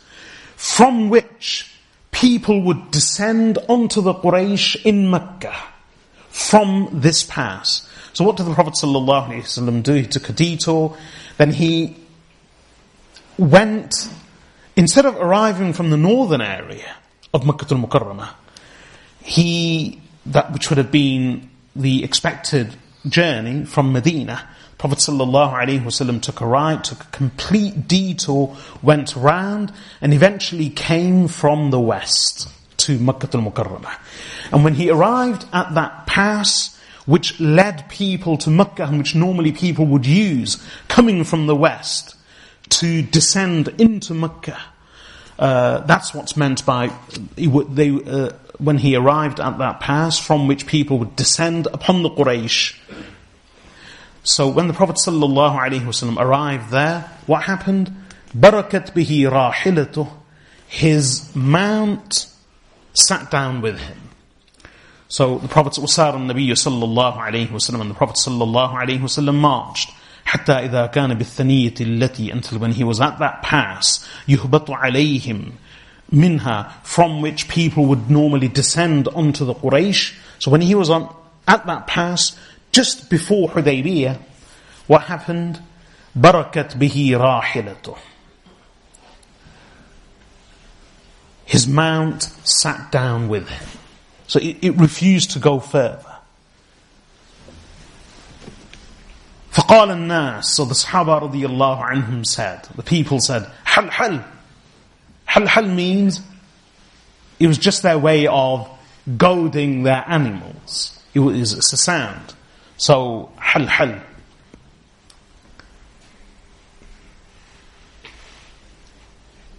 from 0.56 1.10
which 1.10 1.72
people 2.12 2.62
would 2.62 2.92
descend 2.92 3.58
onto 3.70 4.02
the 4.02 4.14
Quraysh 4.14 4.84
in 4.84 5.10
Mecca 5.10 5.56
from 6.30 6.90
this 6.92 7.24
pass. 7.24 7.88
So 8.14 8.26
what 8.26 8.38
did 8.38 8.48
the 8.48 8.54
Prophet 8.54 8.74
ﷺ 8.74 9.84
do? 9.84 9.94
He 9.94 10.08
took 10.08 10.30
a 10.30 10.34
detour, 10.34 10.98
then 11.38 11.52
he 11.52 11.96
went, 13.39 14.09
instead 14.77 15.07
of 15.07 15.17
arriving 15.17 15.73
from 15.73 15.91
the 15.91 15.97
northern 15.97 16.41
area 16.41 16.97
of 17.33 17.47
Makkah 17.47 17.75
al-Mukarramah, 17.75 18.31
he, 19.21 20.01
that 20.27 20.53
which 20.53 20.71
would 20.71 20.79
have 20.79 20.91
been 20.91 21.51
the 21.75 22.05
expected 22.05 22.77
journey 23.09 23.65
from 23.65 23.93
Medina, 23.93 24.49
Prophet 24.79 24.99
ﷺ 24.99 26.23
took 26.23 26.41
a 26.41 26.47
right, 26.47 26.83
took 26.83 27.03
a 27.03 27.07
complete 27.07 27.87
detour, 27.87 28.57
went 28.83 29.15
round, 29.15 29.73
and 30.01 30.13
eventually 30.13 30.71
came 30.71 31.29
from 31.29 31.71
the 31.71 31.79
west 31.79 32.49
to 32.79 32.99
Makkah 32.99 33.29
al-Mukarramah. 33.33 33.95
And 34.51 34.65
when 34.65 34.75
he 34.75 34.91
arrived 34.91 35.47
at 35.53 35.75
that 35.75 36.07
pass, 36.07 36.81
which 37.07 37.39
led 37.39 37.89
people 37.89 38.37
to 38.39 38.51
Makkah 38.51 38.85
and 38.85 38.99
which 38.99 39.15
normally 39.15 39.53
people 39.53 39.87
would 39.87 40.05
use, 40.05 40.61
coming 40.89 41.23
from 41.23 41.47
the 41.47 41.55
west, 41.57 42.17
to 42.72 43.02
descend 43.02 43.68
into 43.80 44.14
Makkah, 44.14 44.60
uh, 45.40 45.80
that's 45.80 46.14
what's 46.14 46.36
meant 46.36 46.66
by 46.66 46.92
they, 47.36 47.48
uh, 47.48 48.32
when 48.58 48.78
he 48.80 48.96
arrived 48.96 49.40
at 49.40 49.58
that 49.60 49.80
pass 49.80 50.20
from 50.20 50.48
which 50.48 50.66
people 50.66 50.98
would 51.00 51.16
descend 51.16 51.68
upon 51.68 52.04
the 52.04 52.10
Quraysh 52.10 52.76
so 54.28 54.50
when 54.50 54.68
the 54.68 54.74
Prophet 54.74 54.98
ﷺ 54.98 56.18
arrived 56.18 56.70
there, 56.70 57.10
what 57.28 57.44
happened? 57.44 57.96
Barakat 58.38 58.92
bihi 58.92 59.22
rahilatuh. 59.22 60.12
His 60.68 61.34
mount 61.34 62.28
sat 62.94 63.32
down 63.32 63.62
with 63.62 63.80
him. 63.80 63.98
So 65.08 65.38
the 65.38 65.48
Prophet 65.48 65.82
وسار 65.82 66.16
النبي 66.16 66.52
صلى 66.52 66.84
الله 66.84 67.18
عليه 67.18 67.52
وسلم 67.52 67.80
and 67.80 67.90
the 67.92 67.96
Prophet 67.96 68.18
صلى 68.18 68.44
الله 68.44 68.74
عليه 68.74 69.02
وسلم 69.02 69.40
marched 69.40 69.92
حتى 70.32 70.52
إذا 70.52 70.86
كان 70.88 71.14
بالثنية 71.14 71.74
التي 71.82 72.32
until 72.34 72.60
when 72.60 72.74
he 72.74 72.84
was 72.84 73.00
at 73.00 73.20
that 73.20 73.42
pass 73.42 74.06
يهبط 74.28 74.70
عليهم 74.70 75.52
منها 76.12 76.72
from 76.84 77.22
which 77.22 77.48
people 77.48 77.86
would 77.86 78.10
normally 78.10 78.48
descend 78.48 79.08
onto 79.10 79.46
the 79.46 79.54
Quraysh. 79.54 80.16
So 80.40 80.52
when 80.52 80.62
he 80.62 80.76
was 80.76 80.90
on 80.90 81.14
at 81.48 81.66
that 81.66 81.88
pass, 81.88 82.38
just 82.72 83.10
before 83.10 83.50
Hudaybiyah, 83.50 84.20
what 84.88 85.04
happened? 85.04 85.62
Barakat 86.18 86.78
bihi 86.78 87.10
rahilatuh. 87.10 87.98
His 91.46 91.68
mount 91.68 92.24
sat 92.44 92.92
down 92.92 93.30
with 93.30 93.48
him. 93.48 93.68
So 94.28 94.40
it, 94.40 94.58
it 94.62 94.72
refused 94.72 95.32
to 95.32 95.40
go 95.40 95.60
further. 95.60 96.11
فقال 99.52 99.92
الناس 99.92 100.56
so 100.56 100.66
the 100.66 100.76
Sahaba 100.76 101.22
رضي 101.22 101.46
الله 101.46 101.84
عنهم 101.84 102.24
said 102.26 102.64
the 102.76 102.84
people 102.84 103.20
said 103.20 103.50
حل 103.66 103.90
حل 103.90 104.24
حل 105.28 105.48
حل 105.48 105.76
means 105.76 106.22
it 107.40 107.48
was 107.48 107.58
just 107.58 107.84
their 107.84 107.98
way 107.98 108.28
of 108.28 108.70
goading 109.18 109.84
their 109.84 110.04
animals 110.08 111.00
it 111.14 111.20
was 111.20 111.54
it's 111.54 111.74
a 111.74 111.78
sound 111.78 112.34
so, 112.78 113.32
hal 113.38 113.66
hal. 113.66 114.00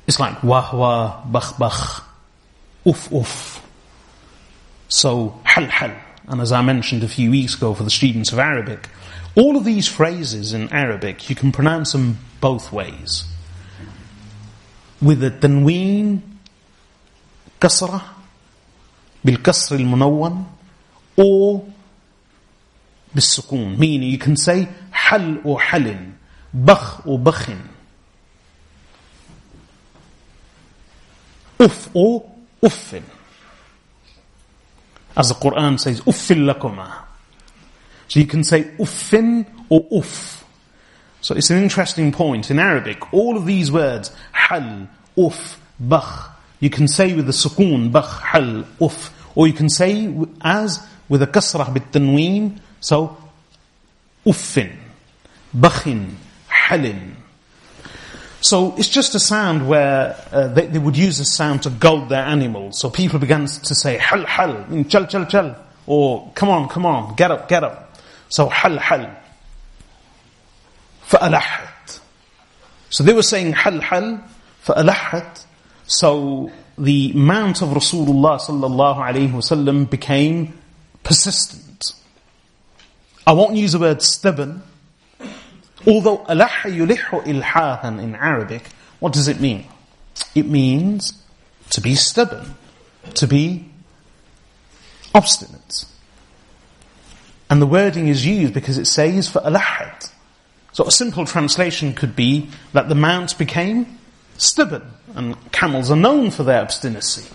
It's 0.06 0.20
like 0.20 0.42
wah 0.42 0.70
wah, 0.74 1.24
bakh 1.26 1.58
bakh, 1.58 2.04
uff 2.86 3.10
uff. 3.10 3.60
So, 4.88 5.38
hal 5.42 5.66
hal. 5.66 5.94
And 6.28 6.40
as 6.40 6.52
I 6.52 6.62
mentioned 6.62 7.02
a 7.02 7.08
few 7.08 7.30
weeks 7.30 7.56
ago 7.56 7.74
for 7.74 7.82
the 7.82 7.90
students 7.90 8.32
of 8.32 8.38
Arabic, 8.38 8.88
all 9.35 9.57
of 9.57 9.65
these 9.65 9.87
phrases 9.87 10.53
in 10.53 10.71
Arabic, 10.71 11.29
you 11.29 11.35
can 11.35 11.51
pronounce 11.51 11.93
them 11.93 12.19
both 12.39 12.71
ways. 12.71 13.25
With 15.01 15.21
the 15.21 15.31
tanween, 15.31 16.21
kasra, 17.59 18.03
bil 19.25 19.37
kasr 19.37 19.79
al 19.79 19.85
munawwan, 19.85 20.45
or 21.17 21.65
bil 23.13 23.21
sukun, 23.21 23.77
meaning 23.77 24.09
you 24.09 24.19
can 24.19 24.37
say 24.37 24.69
hal 24.91 25.39
or 25.43 25.59
halin, 25.59 26.13
bakh 26.53 27.05
or 27.07 27.17
bakhin, 27.17 27.59
uf 31.59 31.89
or 31.95 32.29
uffin. 32.61 33.03
As 35.15 35.29
the 35.29 35.35
Quran 35.35 35.79
says, 35.79 36.01
uffin 36.01 36.45
lakuma. 36.45 37.02
So 38.13 38.19
you 38.19 38.27
can 38.27 38.43
say 38.43 38.65
uffin 38.77 39.47
or 39.69 39.87
uff. 39.91 40.43
So 41.21 41.33
it's 41.33 41.49
an 41.49 41.63
interesting 41.63 42.11
point. 42.11 42.51
In 42.51 42.59
Arabic, 42.59 43.11
all 43.11 43.37
of 43.37 43.47
these 43.47 43.71
words, 43.71 44.15
hal, 44.31 44.87
uff, 45.17 45.59
bakh, 45.79 46.29
you 46.59 46.69
can 46.69 46.87
say 46.87 47.15
with 47.15 47.25
the 47.25 47.31
sukoon, 47.31 47.91
bakh, 47.91 48.21
hal, 48.21 48.65
uff, 48.79 49.09
or 49.33 49.47
you 49.47 49.53
can 49.53 49.67
say 49.67 50.15
as 50.41 50.87
with 51.09 51.23
a 51.23 51.25
kasrah 51.25 51.73
bit 51.73 51.91
tanween, 51.91 52.59
so 52.79 53.17
uffin, 54.27 54.75
bakhin, 55.57 56.13
halin. 56.47 57.15
So 58.41 58.75
it's 58.77 58.89
just 58.89 59.15
a 59.15 59.19
sound 59.19 59.67
where 59.67 60.15
uh, 60.31 60.49
they, 60.49 60.67
they, 60.67 60.77
would 60.77 60.95
use 60.95 61.17
this 61.17 61.33
sound 61.33 61.63
to 61.63 61.71
goad 61.71 62.09
their 62.09 62.25
animals. 62.25 62.79
So 62.79 62.91
people 62.91 63.17
began 63.17 63.47
to 63.47 63.73
say, 63.73 63.97
hal, 63.97 64.23
hal, 64.27 64.67
chal, 64.87 65.07
chal, 65.07 65.25
chal, 65.25 65.55
or 65.87 66.31
come 66.35 66.49
on, 66.49 66.69
come 66.69 66.85
on, 66.85 67.15
get 67.15 67.31
up, 67.31 67.49
get 67.49 67.63
up. 67.63 67.82
So 68.32 68.48
hal 68.48 68.78
hal. 68.78 69.16
فألحت. 71.08 72.00
So 72.90 73.02
they 73.04 73.12
were 73.12 73.22
saying 73.22 73.52
hal 73.52 73.80
hal, 73.80 74.22
فألحت. 74.64 75.44
So 75.86 76.50
the 76.76 77.12
mount 77.14 77.62
of 77.62 77.70
Rasulullah 77.70 78.38
sallallahu 78.38 78.96
alayhi 78.96 79.32
wasallam 79.32 79.88
became 79.88 80.58
persistent. 81.02 81.92
I 83.26 83.32
won't 83.32 83.56
use 83.56 83.72
the 83.72 83.78
word 83.78 84.02
stubborn. 84.02 84.62
Although 85.86 86.18
alaha 86.18 86.70
yulihu 86.70 87.24
ilhahan 87.24 88.02
in 88.02 88.14
Arabic, 88.14 88.68
what 89.00 89.12
does 89.12 89.28
it 89.28 89.40
mean? 89.40 89.64
It 90.34 90.46
means 90.46 91.22
to 91.70 91.80
be 91.80 91.94
stubborn, 91.94 92.54
to 93.14 93.26
be 93.26 93.70
obstinate. 95.14 95.84
And 97.50 97.62
the 97.62 97.66
wording 97.66 98.08
is 98.08 98.26
used 98.26 98.54
because 98.54 98.78
it 98.78 98.86
says 98.86 99.28
for 99.28 99.40
alahad. 99.40 100.10
So 100.72 100.84
a 100.84 100.92
simple 100.92 101.24
translation 101.24 101.94
could 101.94 102.14
be 102.14 102.50
that 102.72 102.88
the 102.88 102.94
mount 102.94 103.36
became 103.38 103.98
stubborn, 104.36 104.92
and 105.14 105.36
camels 105.50 105.90
are 105.90 105.96
known 105.96 106.30
for 106.30 106.42
their 106.42 106.60
obstinacy. 106.62 107.28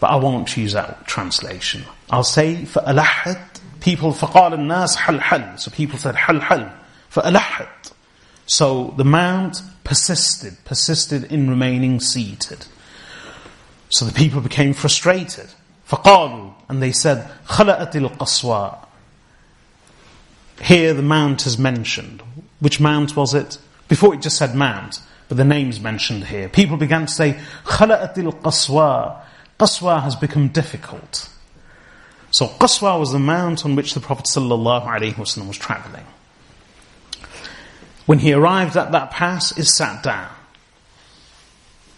But 0.00 0.08
I 0.08 0.16
won't 0.16 0.56
use 0.56 0.72
that 0.72 1.06
translation. 1.06 1.84
I'll 2.10 2.24
say 2.24 2.64
for 2.64 2.80
alahad 2.82 3.54
people 3.84 4.12
فقال 4.12 4.54
الناس 4.54 4.96
حل 4.96 5.20
حل 5.20 5.58
so 5.58 5.70
people 5.70 5.98
said 5.98 6.14
حل 6.14 6.40
حل 6.40 6.70
فألحت 7.10 7.92
so 8.46 8.94
the 8.96 9.04
mount 9.04 9.62
persisted 9.84 10.56
persisted 10.64 11.24
in 11.24 11.50
remaining 11.50 12.00
seated 12.00 12.66
so 13.90 14.06
the 14.06 14.12
people 14.12 14.40
became 14.40 14.72
frustrated 14.72 15.48
فقالوا 15.88 16.52
and 16.70 16.82
they 16.82 16.92
said 16.92 17.28
خلأت 17.46 17.94
القصواء 17.94 18.87
here 20.61 20.93
the 20.93 21.01
mount 21.01 21.45
is 21.45 21.57
mentioned. 21.57 22.21
Which 22.59 22.79
mount 22.79 23.15
was 23.15 23.33
it? 23.33 23.57
Before 23.87 24.13
it 24.13 24.21
just 24.21 24.37
said 24.37 24.55
mount, 24.55 25.01
but 25.27 25.37
the 25.37 25.45
name's 25.45 25.79
mentioned 25.79 26.25
here. 26.25 26.49
People 26.49 26.77
began 26.77 27.05
to 27.05 27.11
say, 27.11 27.39
Khala'atil 27.65 28.41
Qaswa. 28.41 29.21
Qaswa 29.59 30.03
has 30.03 30.15
become 30.15 30.49
difficult. 30.49 31.29
So 32.31 32.47
Qaswa 32.47 32.99
was 32.99 33.11
the 33.11 33.19
mount 33.19 33.65
on 33.65 33.75
which 33.75 33.93
the 33.93 33.99
Prophet 33.99 34.25
ﷺ 34.25 35.47
was 35.47 35.57
travelling. 35.57 36.05
When 38.05 38.19
he 38.19 38.33
arrived 38.33 38.75
at 38.75 38.91
that 38.91 39.11
pass, 39.11 39.55
he 39.55 39.63
sat 39.63 40.03
down. 40.03 40.29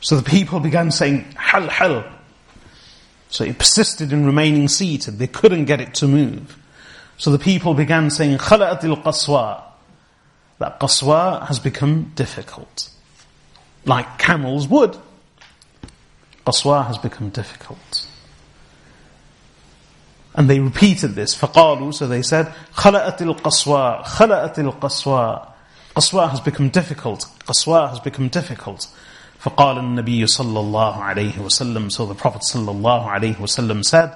So 0.02 0.16
the 0.18 0.30
people 0.30 0.60
began 0.60 0.92
saying, 0.92 1.26
Hal, 1.36 1.70
Hal. 1.70 2.06
So 3.30 3.46
he 3.46 3.54
persisted 3.54 4.12
in 4.12 4.26
remaining 4.26 4.68
seated. 4.68 5.20
They 5.20 5.28
couldn't 5.28 5.66
get 5.66 5.80
it 5.80 5.94
to 5.96 6.08
move. 6.08 6.58
So 7.19 7.31
the 7.31 7.39
people 7.39 7.75
began 7.75 8.11
saying, 8.11 8.39
Khala'at 8.39 8.85
al-Qaswa. 8.85 9.63
That 10.59 10.81
Qaswa 10.81 11.47
has 11.47 11.59
become 11.59 12.13
difficult. 12.15 12.91
Like 13.85 14.19
camels 14.19 14.69
would. 14.69 14.97
Qaswa 16.47 16.87
has 16.87 16.99
become 16.99 17.31
difficult. 17.31 18.07
And 20.37 20.51
they 20.51 20.61
repeated 20.61 21.15
this. 21.15 21.35
فقالوا, 21.35 21.95
so 21.95 22.07
they 22.07 22.23
said, 22.23 22.53
خلأت 22.75 23.19
القصوى, 23.23 24.05
خلأت 24.05 24.59
القصوى. 24.59 25.49
Qaswa 25.97 26.31
has 26.31 26.41
become 26.41 26.69
difficult. 26.69 27.27
Qaswa 27.47 27.89
has 27.89 28.01
become 28.01 28.29
difficult. 28.29 28.87
فقال 29.41 29.79
النبي 29.79 30.27
صلى 30.27 30.61
الله 30.61 31.03
عليه 31.03 31.39
وسلم 31.39 31.91
So 31.91 32.05
the 32.05 32.15
Prophet 32.15 32.43
صلى 32.43 32.71
الله 32.71 33.11
عليه 33.11 33.37
وسلم 33.41 33.83
said, 33.83 34.15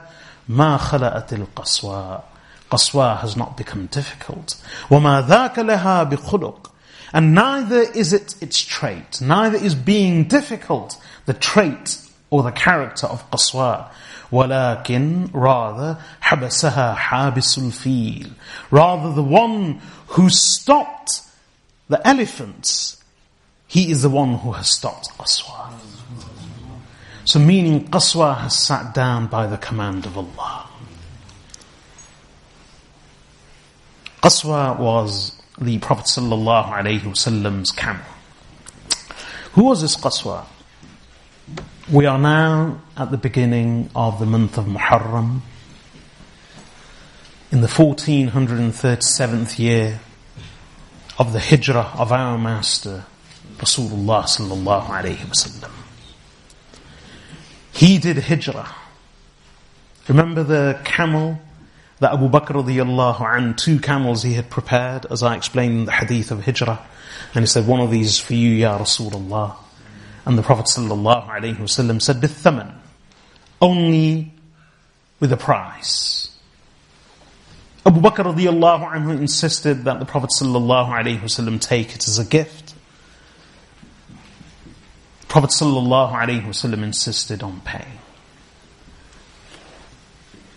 ما 0.49 0.77
خلأت 0.77 1.33
القصوى. 1.33 2.23
Qaswa 2.71 3.19
has 3.21 3.37
not 3.37 3.57
become 3.57 3.87
difficult. 3.87 4.55
وما 4.91 5.27
ذاك 5.27 5.59
لها 5.59 6.11
بخلق. 6.11 6.71
And 7.13 7.35
neither 7.35 7.81
is 7.81 8.13
it 8.13 8.37
its 8.41 8.65
trait, 8.65 9.21
neither 9.21 9.59
is 9.59 9.75
being 9.75 10.25
difficult 10.25 10.97
the 11.27 11.35
trait 11.35 11.99
or 12.31 12.43
the 12.43 12.53
character 12.53 13.07
of 13.07 13.29
Qaswa. 13.31 13.91
ولكن 14.33 15.31
rather 15.33 15.99
حبسها 16.23 16.95
حابس 16.95 17.59
الفيل 17.59 18.31
rather 18.71 19.13
the 19.13 19.23
one 19.23 19.81
who 20.09 20.29
stopped 20.31 21.23
the 21.89 22.07
elephants 22.07 23.03
he 23.67 23.91
is 23.91 24.03
the 24.03 24.09
one 24.11 24.35
who 24.39 24.53
has 24.53 24.71
stopped 24.71 25.09
Qaswa 25.19 25.73
so 27.25 27.39
meaning 27.39 27.89
Qaswa 27.89 28.39
has 28.39 28.57
sat 28.57 28.95
down 28.95 29.27
by 29.27 29.47
the 29.47 29.59
command 29.59 30.07
of 30.07 30.17
Allah 30.17 30.64
Qaswa 34.26 34.80
was 34.80 35.40
the 35.62 35.78
Prophet 35.78 36.06
wasallam's 36.06 37.70
camel 37.70 38.04
who 39.54 39.66
was 39.66 39.84
this 39.84 39.96
Qaswa 39.96 40.48
we 41.92 42.08
are 42.08 42.18
now 42.18 42.82
at 42.98 43.12
the 43.12 43.18
beginning 43.18 43.92
of 43.96 44.18
the 44.18 44.26
month 44.26 44.58
of 44.58 44.66
Muharram, 44.66 45.42
in 47.52 47.62
the 47.62 47.68
1437th 47.68 49.60
year 49.60 50.00
of 51.20 51.32
the 51.32 51.40
hijrah 51.40 51.92
of 51.96 52.12
our 52.12 52.40
master, 52.40 53.06
Rasulullah 53.58 54.24
sallallahu 54.24 54.88
alayhi 54.88 55.18
wasallam. 55.18 55.72
He 57.72 58.00
did 58.00 58.18
hijrah. 58.18 58.74
Remember 60.08 60.42
the 60.42 60.80
camel 60.84 61.40
that 62.00 62.14
Abu 62.14 62.30
Bakr 62.30 62.64
radiallahu 62.64 63.38
an, 63.38 63.56
two 63.56 63.80
camels 63.80 64.24
he 64.24 64.34
had 64.34 64.50
prepared, 64.50 65.06
as 65.10 65.24
I 65.24 65.36
explained 65.36 65.80
in 65.80 65.86
the 65.86 65.92
hadith 65.92 66.32
of 66.32 66.44
Hijrah, 66.44 66.86
and 67.34 67.44
he 67.44 67.48
said, 67.48 67.68
one 67.68 67.80
of 67.80 67.92
these 67.92 68.20
for 68.20 68.34
you, 68.34 68.52
Ya 68.52 68.78
Rasulullah. 68.78 69.56
And 70.26 70.38
the 70.38 70.42
Prophet 70.42 70.66
sallallahu 70.66 71.28
alayhi 71.28 71.58
wasallam 71.58 72.02
said, 72.02 72.18
bithaman, 72.18 72.74
only 73.62 74.34
with 75.20 75.32
a 75.32 75.38
price. 75.38 76.30
Abu 77.86 78.02
Bakr 78.02 78.34
radiallahu 78.34 78.92
anhu 78.92 79.18
insisted 79.18 79.84
that 79.84 80.00
the 80.00 80.06
Prophet 80.06 80.32
sallallahu 80.38 80.90
alayhi 80.90 81.20
wasallam 81.20 81.62
take 81.62 81.96
it 81.96 82.08
as 82.08 82.20
a 82.20 82.26
gift. 82.26 82.74
The 85.22 85.28
Prophet 85.28 85.52
sallallahu 85.52 86.14
alayhi 86.14 86.46
wasallam 86.46 86.84
insisted 86.84 87.44
on 87.44 87.62
paying. 87.62 88.00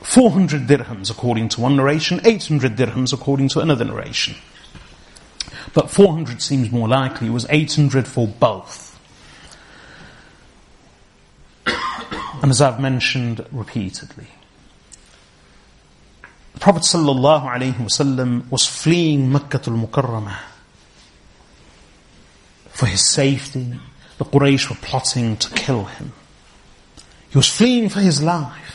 400 0.08 0.66
dirhams 0.66 1.10
according 1.10 1.50
to 1.50 1.60
one 1.60 1.76
narration, 1.76 2.18
800 2.24 2.74
dirhams 2.76 3.12
according 3.12 3.50
to 3.50 3.60
another 3.60 3.84
narration. 3.84 4.36
But 5.74 5.90
400 5.90 6.40
seems 6.40 6.72
more 6.72 6.88
likely, 6.88 7.26
it 7.26 7.30
was 7.30 7.44
800 7.50 8.08
for 8.08 8.26
both. 8.26 8.98
And 12.40 12.50
as 12.50 12.62
I've 12.62 12.80
mentioned 12.80 13.44
repeatedly, 13.52 14.28
the 16.54 16.60
Prophet 16.60 16.84
ﷺ 16.84 18.50
was 18.50 18.64
fleeing 18.64 19.30
Makkah 19.30 19.60
al-Mukarramah 19.66 20.38
for 22.68 22.86
his 22.86 23.06
safety. 23.06 23.74
The 24.16 24.24
Quraysh 24.24 24.70
were 24.70 24.76
plotting 24.76 25.36
to 25.36 25.50
kill 25.50 25.84
him. 25.84 26.14
He 27.28 27.36
was 27.36 27.48
fleeing 27.48 27.90
for 27.90 28.00
his 28.00 28.22
life. 28.22 28.67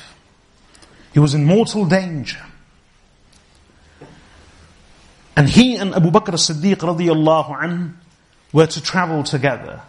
He 1.14 1.20
was 1.20 1.34
in 1.34 1.45
mortal 1.45 1.86
danger. 1.86 2.39
And 5.36 5.49
he 5.49 5.76
and 5.76 5.95
Abu 5.95 6.11
Bakr 6.11 6.34
as-Siddiq 6.34 6.78
radiallahu 6.78 7.59
anhu 7.59 7.93
were 8.51 8.68
to 8.68 8.82
travel 8.82 9.24
together. 9.24 9.82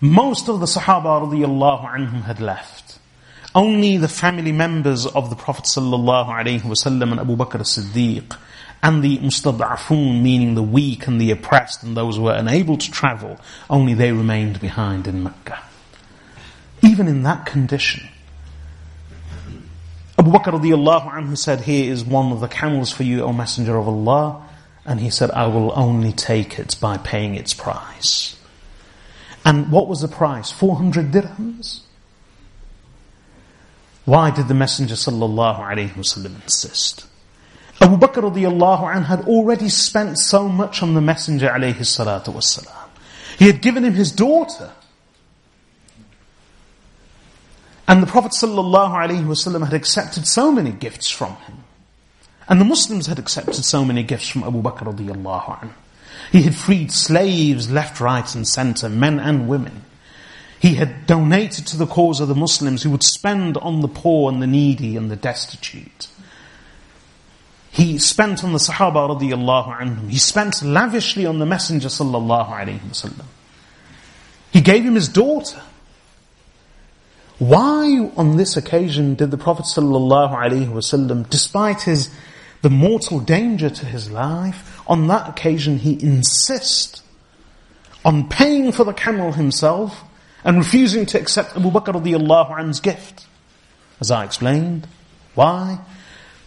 Most 0.00 0.48
of 0.48 0.60
the 0.60 0.66
Sahaba 0.66 1.22
radiallahu 1.22 1.88
anhum 1.88 2.22
had 2.24 2.40
left. 2.40 2.98
Only 3.54 3.96
the 3.96 4.08
family 4.08 4.52
members 4.52 5.06
of 5.06 5.30
the 5.30 5.36
Prophet 5.36 5.64
ﷺ 5.64 7.02
and 7.02 7.20
Abu 7.20 7.36
Bakr 7.36 7.60
as-Siddiq 7.60 8.36
and 8.82 9.02
the 9.02 9.18
mustad'afun, 9.18 10.20
meaning 10.22 10.54
the 10.54 10.62
weak 10.62 11.06
and 11.06 11.20
the 11.20 11.30
oppressed 11.30 11.82
and 11.82 11.96
those 11.96 12.16
who 12.16 12.24
were 12.24 12.34
unable 12.34 12.76
to 12.76 12.90
travel, 12.90 13.40
only 13.70 13.94
they 13.94 14.12
remained 14.12 14.60
behind 14.60 15.06
in 15.06 15.22
Mecca. 15.22 15.58
Even 16.82 17.08
in 17.08 17.22
that 17.22 17.46
condition, 17.46 18.08
Abu 20.26 20.36
Bakr 20.36 20.60
radiallahu 20.60 21.12
anhu 21.12 21.38
said, 21.38 21.60
here 21.60 21.92
is 21.92 22.04
one 22.04 22.32
of 22.32 22.40
the 22.40 22.48
camels 22.48 22.90
for 22.90 23.04
you, 23.04 23.22
O 23.22 23.32
Messenger 23.32 23.76
of 23.78 23.86
Allah. 23.86 24.44
And 24.84 24.98
he 24.98 25.08
said, 25.08 25.30
I 25.30 25.46
will 25.46 25.72
only 25.76 26.10
take 26.10 26.58
it 26.58 26.74
by 26.80 26.96
paying 26.96 27.36
its 27.36 27.54
price. 27.54 28.36
And 29.44 29.70
what 29.70 29.86
was 29.86 30.00
the 30.00 30.08
price? 30.08 30.50
400 30.50 31.12
dirhams? 31.12 31.82
Why 34.04 34.32
did 34.32 34.48
the 34.48 34.54
Messenger 34.54 34.96
sallallahu 34.96 35.60
alaihi 35.60 35.90
wasallam 35.90 36.42
insist? 36.42 37.06
Abu 37.80 37.96
Bakr 37.96 38.28
radiallahu 38.28 38.96
anh 38.96 39.04
had 39.04 39.28
already 39.28 39.68
spent 39.68 40.18
so 40.18 40.48
much 40.48 40.82
on 40.82 40.94
the 40.94 41.00
Messenger 41.00 41.50
alayhi 41.50 41.76
salatu 41.76 42.34
wasalam. 42.34 42.88
He 43.38 43.46
had 43.46 43.62
given 43.62 43.84
him 43.84 43.94
his 43.94 44.10
daughter. 44.10 44.72
And 47.88 48.02
the 48.02 48.06
Prophet 48.06 48.32
wasallam 48.32 49.64
had 49.64 49.74
accepted 49.74 50.26
so 50.26 50.50
many 50.50 50.72
gifts 50.72 51.08
from 51.08 51.36
him. 51.36 51.64
And 52.48 52.60
the 52.60 52.64
Muslims 52.64 53.06
had 53.06 53.18
accepted 53.18 53.64
so 53.64 53.84
many 53.84 54.02
gifts 54.02 54.28
from 54.28 54.44
Abu 54.44 54.62
Bakr 54.62 54.92
radiallahu 54.92 55.62
anh. 55.62 55.74
He 56.32 56.42
had 56.42 56.54
freed 56.54 56.90
slaves 56.90 57.70
left, 57.70 58.00
right 58.00 58.34
and 58.34 58.46
center, 58.46 58.88
men 58.88 59.20
and 59.20 59.48
women. 59.48 59.84
He 60.58 60.74
had 60.74 61.06
donated 61.06 61.66
to 61.68 61.76
the 61.76 61.86
cause 61.86 62.20
of 62.20 62.28
the 62.28 62.34
Muslims 62.34 62.82
who 62.82 62.90
would 62.90 63.02
spend 63.02 63.56
on 63.58 63.82
the 63.82 63.88
poor 63.88 64.32
and 64.32 64.42
the 64.42 64.46
needy 64.46 64.96
and 64.96 65.10
the 65.10 65.16
destitute. 65.16 66.08
He 67.70 67.98
spent 67.98 68.42
on 68.42 68.52
the 68.52 68.58
Sahaba 68.58 69.20
radiallahu 69.20 69.78
anhum. 69.78 70.08
He 70.08 70.18
spent 70.18 70.62
lavishly 70.62 71.26
on 71.26 71.38
the 71.38 71.46
Messenger 71.46 71.88
sallallahu 71.88 72.48
alayhi 72.48 72.80
wasallam. 72.80 73.26
He 74.50 74.60
gave 74.62 74.82
him 74.84 74.94
his 74.94 75.08
daughter. 75.08 75.60
Why 77.38 78.10
on 78.16 78.36
this 78.36 78.56
occasion 78.56 79.14
did 79.14 79.30
the 79.30 79.36
Prophet 79.36 79.66
wasallam, 79.66 81.28
despite 81.28 81.82
his, 81.82 82.10
the 82.62 82.70
mortal 82.70 83.20
danger 83.20 83.68
to 83.68 83.86
his 83.86 84.10
life, 84.10 84.80
on 84.88 85.08
that 85.08 85.28
occasion 85.28 85.78
he 85.78 86.02
insist 86.02 87.02
on 88.04 88.28
paying 88.28 88.72
for 88.72 88.84
the 88.84 88.94
camel 88.94 89.32
himself 89.32 90.02
and 90.44 90.58
refusing 90.58 91.04
to 91.06 91.20
accept 91.20 91.56
Abu 91.56 91.70
Bakr 91.70 91.92
radiallahu 91.92 92.52
anhu's 92.52 92.80
gift. 92.80 93.26
As 94.00 94.10
I 94.10 94.24
explained. 94.24 94.86
Why? 95.34 95.80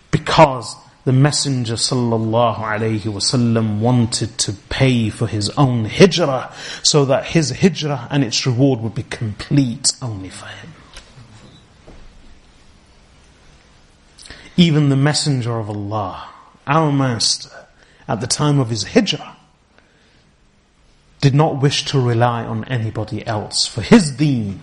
Because 0.10 0.76
the 1.06 1.12
Messenger 1.12 1.76
sallallahu 1.76 2.58
alayhi 2.58 3.02
wasallam 3.02 3.80
wanted 3.80 4.38
to 4.40 4.54
pay 4.70 5.10
for 5.10 5.28
his 5.28 5.50
own 5.52 5.86
hijrah 5.86 6.52
so 6.82 7.06
that 7.06 7.26
his 7.26 7.52
hijrah 7.52 8.08
and 8.10 8.24
its 8.24 8.46
reward 8.48 8.80
would 8.80 8.96
be 8.96 9.04
complete 9.04 9.94
only 10.02 10.30
for 10.30 10.48
him. 10.48 10.74
Even 14.60 14.90
the 14.90 14.98
Messenger 14.98 15.58
of 15.58 15.70
Allah, 15.70 16.28
our 16.68 16.92
Master, 16.92 17.50
at 18.10 18.20
the 18.20 18.28
time 18.28 18.60
of 18.60 18.70
his 18.70 18.84
hijrah 18.84 19.38
did 21.22 21.34
not 21.34 21.62
wish 21.62 21.86
to 21.86 21.98
rely 21.98 22.44
on 22.44 22.66
anybody 22.66 23.26
else 23.26 23.66
for 23.66 23.82
his 23.82 24.12
deen. 24.12 24.60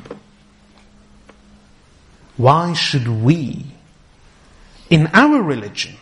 Why 2.37 2.75
should 2.75 3.09
we, 3.09 3.65
in 4.91 5.07
our 5.15 5.41
religion, 5.41 5.97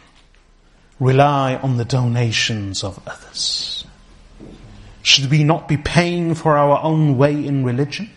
rely 0.98 1.54
on 1.54 1.76
the 1.76 1.84
donations 1.84 2.82
of 2.82 3.00
others? 3.06 3.84
Should 5.04 5.30
we 5.30 5.44
not 5.44 5.68
be 5.68 5.76
paying 5.76 6.34
for 6.34 6.56
our 6.56 6.82
own 6.82 7.16
way 7.16 7.46
in 7.46 7.64
religion? 7.64 8.10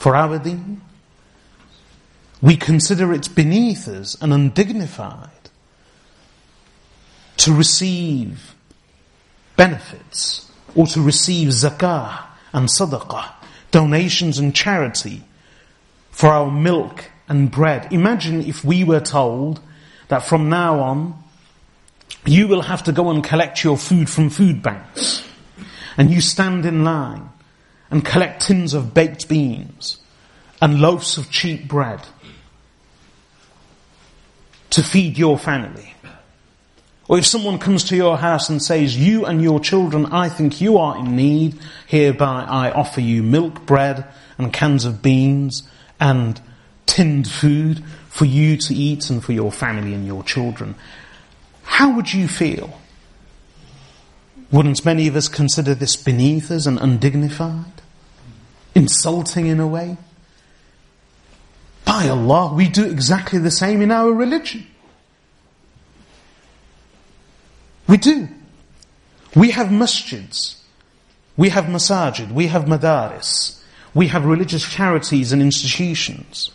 For 0.00 0.16
our 0.16 0.40
deen? 0.40 0.80
We 2.42 2.56
consider 2.56 3.12
it 3.12 3.34
beneath 3.34 3.88
us 3.88 4.16
and 4.20 4.32
undignified 4.32 5.30
to 7.38 7.52
receive 7.52 8.54
benefits 9.56 10.50
or 10.74 10.86
to 10.88 11.00
receive 11.00 11.48
zakah 11.48 12.24
and 12.52 12.68
sadaqah, 12.68 13.32
donations 13.70 14.38
and 14.38 14.54
charity 14.54 15.22
for 16.10 16.28
our 16.28 16.50
milk 16.50 17.10
and 17.28 17.50
bread. 17.50 17.92
Imagine 17.92 18.42
if 18.42 18.64
we 18.64 18.84
were 18.84 19.00
told 19.00 19.60
that 20.08 20.22
from 20.22 20.48
now 20.48 20.80
on, 20.80 21.22
you 22.24 22.48
will 22.48 22.62
have 22.62 22.82
to 22.84 22.92
go 22.92 23.10
and 23.10 23.24
collect 23.24 23.64
your 23.64 23.76
food 23.76 24.08
from 24.10 24.30
food 24.30 24.62
banks. 24.62 25.26
And 25.96 26.10
you 26.10 26.20
stand 26.20 26.66
in 26.66 26.84
line 26.84 27.30
and 27.90 28.04
collect 28.04 28.46
tins 28.46 28.74
of 28.74 28.92
baked 28.92 29.28
beans 29.28 29.98
and 30.60 30.80
loaves 30.80 31.18
of 31.18 31.30
cheap 31.30 31.68
bread 31.68 32.00
to 34.76 34.82
feed 34.82 35.16
your 35.16 35.38
family. 35.38 35.94
Or 37.08 37.16
if 37.16 37.24
someone 37.24 37.58
comes 37.58 37.84
to 37.84 37.96
your 37.96 38.18
house 38.18 38.50
and 38.50 38.62
says, 38.62 38.94
you 38.94 39.24
and 39.24 39.40
your 39.40 39.58
children, 39.58 40.04
I 40.04 40.28
think 40.28 40.60
you 40.60 40.76
are 40.76 40.98
in 40.98 41.16
need, 41.16 41.58
hereby 41.86 42.44
I 42.46 42.70
offer 42.70 43.00
you 43.00 43.22
milk, 43.22 43.64
bread, 43.64 44.04
and 44.36 44.52
cans 44.52 44.84
of 44.84 45.00
beans, 45.00 45.66
and 45.98 46.38
tinned 46.84 47.26
food 47.26 47.82
for 48.10 48.26
you 48.26 48.58
to 48.58 48.74
eat 48.74 49.08
and 49.08 49.24
for 49.24 49.32
your 49.32 49.50
family 49.50 49.94
and 49.94 50.06
your 50.06 50.22
children. 50.22 50.74
How 51.62 51.96
would 51.96 52.12
you 52.12 52.28
feel? 52.28 52.78
Wouldn't 54.52 54.84
many 54.84 55.08
of 55.08 55.16
us 55.16 55.28
consider 55.28 55.74
this 55.74 55.96
beneath 55.96 56.50
us 56.50 56.66
and 56.66 56.78
undignified? 56.78 57.80
Insulting 58.74 59.46
in 59.46 59.58
a 59.58 59.66
way? 59.66 59.96
By 61.96 62.10
Allah, 62.10 62.52
we 62.52 62.68
do 62.68 62.84
exactly 62.84 63.38
the 63.38 63.50
same 63.50 63.80
in 63.80 63.90
our 63.90 64.12
religion. 64.12 64.66
We 67.88 67.96
do. 67.96 68.28
We 69.34 69.52
have 69.52 69.68
masjids. 69.68 70.60
We 71.38 71.48
have 71.48 71.64
masajid. 71.64 72.32
We 72.32 72.48
have 72.48 72.66
madaris. 72.66 73.62
We 73.94 74.08
have 74.08 74.26
religious 74.26 74.70
charities 74.70 75.32
and 75.32 75.40
institutions. 75.40 76.50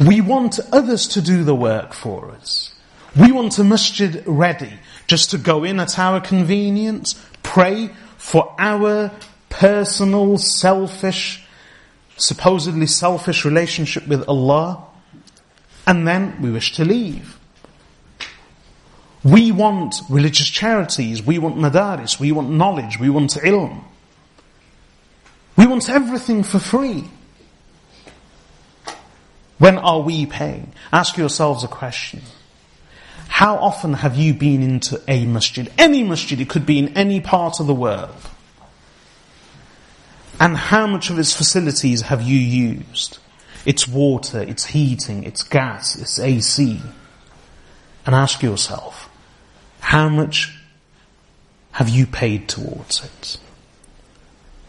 We 0.00 0.22
want 0.22 0.58
others 0.72 1.06
to 1.08 1.20
do 1.20 1.44
the 1.44 1.54
work 1.54 1.92
for 1.92 2.30
us. 2.30 2.74
We 3.14 3.32
want 3.32 3.58
a 3.58 3.64
masjid 3.64 4.22
ready 4.26 4.78
just 5.08 5.30
to 5.32 5.36
go 5.36 5.62
in 5.62 5.78
at 5.78 5.98
our 5.98 6.22
convenience, 6.22 7.22
pray 7.42 7.90
for 8.16 8.54
our 8.58 9.10
personal, 9.50 10.38
selfish, 10.38 11.44
supposedly 12.20 12.86
selfish 12.86 13.44
relationship 13.44 14.06
with 14.06 14.28
Allah, 14.28 14.84
and 15.86 16.06
then 16.06 16.40
we 16.40 16.50
wish 16.50 16.72
to 16.74 16.84
leave. 16.84 17.38
We 19.22 19.52
want 19.52 19.96
religious 20.08 20.48
charities, 20.48 21.22
we 21.22 21.38
want 21.38 21.56
madaris, 21.56 22.18
we 22.18 22.32
want 22.32 22.50
knowledge, 22.50 22.98
we 22.98 23.10
want 23.10 23.30
ilm. 23.32 23.84
We 25.56 25.66
want 25.66 25.90
everything 25.90 26.42
for 26.42 26.58
free. 26.58 27.04
When 29.58 29.76
are 29.76 30.00
we 30.00 30.24
paying? 30.24 30.72
Ask 30.90 31.18
yourselves 31.18 31.64
a 31.64 31.68
question. 31.68 32.22
How 33.28 33.56
often 33.56 33.92
have 33.92 34.16
you 34.16 34.32
been 34.32 34.62
into 34.62 35.02
a 35.06 35.26
masjid? 35.26 35.70
Any 35.76 36.02
masjid, 36.02 36.40
it 36.40 36.48
could 36.48 36.64
be 36.64 36.78
in 36.78 36.96
any 36.96 37.20
part 37.20 37.60
of 37.60 37.66
the 37.66 37.74
world. 37.74 38.29
And 40.40 40.56
how 40.56 40.86
much 40.86 41.10
of 41.10 41.18
its 41.18 41.34
facilities 41.34 42.00
have 42.02 42.22
you 42.22 42.38
used? 42.38 43.18
It's 43.66 43.86
water, 43.86 44.40
it's 44.40 44.64
heating, 44.64 45.24
it's 45.24 45.42
gas, 45.42 45.96
it's 45.96 46.18
AC. 46.18 46.80
And 48.06 48.14
ask 48.14 48.42
yourself, 48.42 49.10
how 49.80 50.08
much 50.08 50.58
have 51.72 51.90
you 51.90 52.06
paid 52.06 52.48
towards 52.48 53.04
it? 53.04 53.36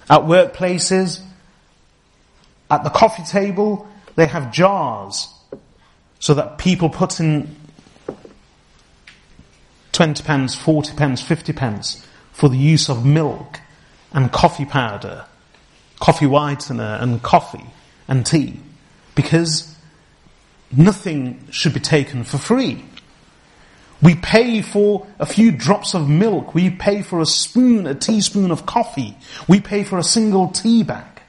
At 0.09 0.23
workplaces, 0.23 1.23
at 2.69 2.83
the 2.83 2.89
coffee 2.89 3.23
table, 3.23 3.87
they 4.15 4.25
have 4.25 4.51
jars 4.51 5.29
so 6.19 6.33
that 6.33 6.57
people 6.57 6.89
put 6.89 7.21
in 7.21 7.55
20 9.93 10.23
pence, 10.23 10.53
40 10.53 10.95
pence, 10.95 11.21
50 11.21 11.53
pence 11.53 12.05
for 12.33 12.49
the 12.49 12.57
use 12.57 12.89
of 12.89 13.05
milk 13.05 13.61
and 14.13 14.31
coffee 14.31 14.65
powder, 14.65 15.25
coffee 16.01 16.25
whitener 16.25 16.99
uh, 16.99 17.03
and 17.03 17.23
coffee 17.23 17.65
and 18.09 18.25
tea. 18.25 18.59
Because 19.15 19.73
nothing 20.75 21.47
should 21.51 21.73
be 21.73 21.79
taken 21.79 22.25
for 22.25 22.37
free. 22.37 22.83
We 24.01 24.15
pay 24.15 24.63
for 24.63 25.05
a 25.19 25.27
few 25.27 25.51
drops 25.51 25.93
of 25.93 26.09
milk. 26.09 26.55
We 26.55 26.71
pay 26.71 27.03
for 27.03 27.21
a 27.21 27.25
spoon, 27.25 27.85
a 27.85 27.93
teaspoon 27.93 28.49
of 28.49 28.65
coffee. 28.65 29.15
We 29.47 29.61
pay 29.61 29.83
for 29.83 29.99
a 29.99 30.03
single 30.03 30.47
tea 30.47 30.83
bag. 30.83 31.21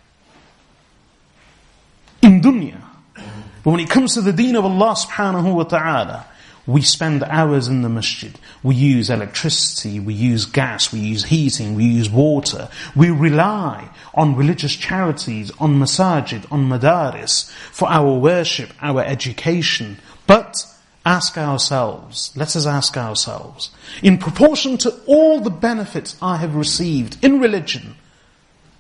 In 2.23 2.41
dunya. 2.41 2.81
But 3.15 3.71
when 3.71 3.81
it 3.81 3.91
comes 3.91 4.15
to 4.15 4.23
the 4.23 4.33
deen 4.33 4.57
of 4.57 4.65
Allah 4.65 4.95
subhanahu 4.95 5.55
wa 5.55 5.65
ta'ala, 5.65 6.27
we 6.67 6.83
spend 6.83 7.25
hours 7.25 7.67
in 7.67 7.83
the 7.83 7.89
masjid. 7.89 8.39
We 8.63 8.77
use 8.77 9.11
electricity, 9.11 9.99
we 9.99 10.15
use 10.15 10.45
gas, 10.45 10.93
we 10.93 11.01
use 11.01 11.25
heating, 11.25 11.75
we 11.75 11.85
use 11.85 12.09
water. 12.09 12.69
We 12.95 13.11
rely 13.11 13.91
on 14.15 14.37
religious 14.37 14.77
charities, 14.77 15.51
on 15.59 15.79
masajid, 15.79 16.51
on 16.53 16.69
madaris 16.69 17.51
for 17.73 17.89
our 17.89 18.13
worship, 18.15 18.71
our 18.81 19.03
education. 19.03 19.99
But 20.27 20.65
ask 21.05 21.37
ourselves, 21.37 22.33
let 22.37 22.55
us 22.55 22.65
ask 22.65 22.97
ourselves, 22.97 23.71
in 24.03 24.19
proportion 24.19 24.79
to 24.79 25.01
all 25.07 25.41
the 25.41 25.51
benefits 25.51 26.17
I 26.23 26.37
have 26.37 26.55
received 26.55 27.25
in 27.25 27.41
religion, 27.41 27.97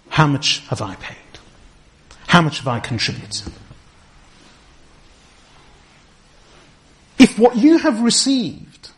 how 0.08 0.28
much 0.28 0.60
have 0.68 0.80
I 0.80 0.94
paid? 0.96 1.16
How 2.28 2.42
much 2.42 2.58
have 2.58 2.68
I 2.68 2.78
contributed? 2.78 3.52
If 7.22 7.38
what 7.38 7.56
you 7.56 7.78
have 7.78 8.02
received 8.02 8.90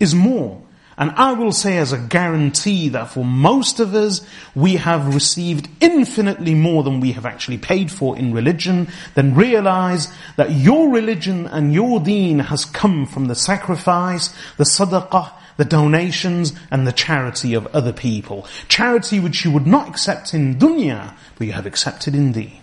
is 0.00 0.14
more 0.14 0.62
and 0.98 1.10
I 1.10 1.34
will 1.34 1.52
say 1.52 1.76
as 1.76 1.92
a 1.92 1.98
guarantee 1.98 2.88
that 2.90 3.10
for 3.10 3.24
most 3.24 3.80
of 3.80 3.94
us, 3.94 4.26
we 4.54 4.76
have 4.76 5.14
received 5.14 5.68
infinitely 5.80 6.54
more 6.54 6.82
than 6.82 7.00
we 7.00 7.12
have 7.12 7.26
actually 7.26 7.58
paid 7.58 7.92
for 7.92 8.16
in 8.16 8.32
religion, 8.32 8.88
then 9.14 9.34
realize 9.34 10.10
that 10.36 10.52
your 10.52 10.88
religion 10.90 11.46
and 11.46 11.74
your 11.74 12.00
deen 12.00 12.38
has 12.38 12.64
come 12.64 13.04
from 13.04 13.26
the 13.26 13.34
sacrifice, 13.34 14.34
the 14.56 14.64
sadaqah, 14.64 15.32
the 15.58 15.66
donations, 15.66 16.54
and 16.70 16.86
the 16.86 16.92
charity 16.92 17.52
of 17.52 17.66
other 17.74 17.92
people. 17.92 18.46
Charity 18.68 19.20
which 19.20 19.44
you 19.44 19.50
would 19.50 19.66
not 19.66 19.88
accept 19.88 20.32
in 20.32 20.56
dunya, 20.56 21.14
but 21.36 21.46
you 21.46 21.52
have 21.52 21.66
accepted 21.66 22.14
in 22.14 22.32
deen. 22.32 22.62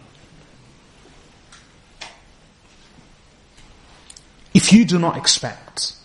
If 4.53 4.71
you 4.71 4.85
do 4.85 4.99
not 4.99 5.17
expect 5.17 5.95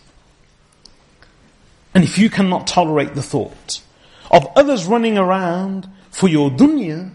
and 1.95 2.05
if 2.05 2.17
you 2.19 2.31
cannot 2.31 2.67
tolerate 2.67 3.15
the 3.15 3.23
thought 3.23 3.83
of 4.31 4.47
others 4.57 4.87
running 4.87 5.19
around 5.19 5.89
for 6.11 6.29
your 6.29 6.51
dunya 6.51 7.11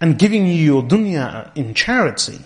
and 0.00 0.18
giving 0.18 0.46
you 0.46 0.54
your 0.54 0.82
dunya 0.82 1.54
in 1.56 1.72
charity, 1.72 2.40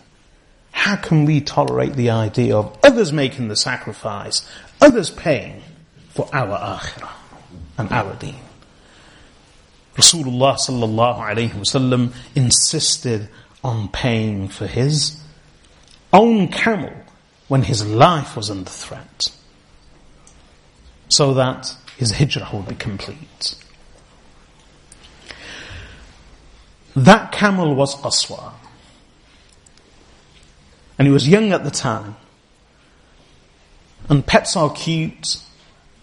how 0.71 0.97
can 0.97 1.25
we 1.25 1.41
tolerate 1.41 1.95
the 1.95 2.11
idea 2.11 2.57
of 2.57 2.79
others 2.83 3.13
making 3.13 3.49
the 3.49 3.57
sacrifice, 3.57 4.49
others 4.81 5.11
paying 5.11 5.63
for 6.11 6.29
our 6.33 6.59
akhirah 6.59 7.11
and 7.79 7.91
our 7.91 8.15
deen? 8.17 8.35
Rasulullah 9.97 10.57
sallallahu 10.57 11.19
alayhi 11.19 11.51
wasallam 11.53 12.13
insisted 12.35 13.29
on 13.65 13.89
paying 13.89 14.49
for 14.49 14.67
his 14.67 15.21
own 16.13 16.49
camel 16.49 16.93
when 17.49 17.63
his 17.63 17.87
life 17.87 18.37
was 18.37 18.51
under 18.51 18.71
threat 18.71 19.31
so 21.09 21.35
that 21.35 21.75
his 21.97 22.13
hijrah 22.13 22.49
would 22.53 22.69
be 22.69 22.75
complete. 22.75 23.55
That 26.95 27.33
camel 27.33 27.75
was 27.75 27.97
Qaswa. 27.97 28.53
And 30.99 31.07
he 31.07 31.13
was 31.13 31.29
young 31.29 31.53
at 31.53 31.65
the 31.65 31.71
time. 31.71 32.17
And 34.09 34.27
pets 34.27 34.57
are 34.57 34.73
cute. 34.73 35.39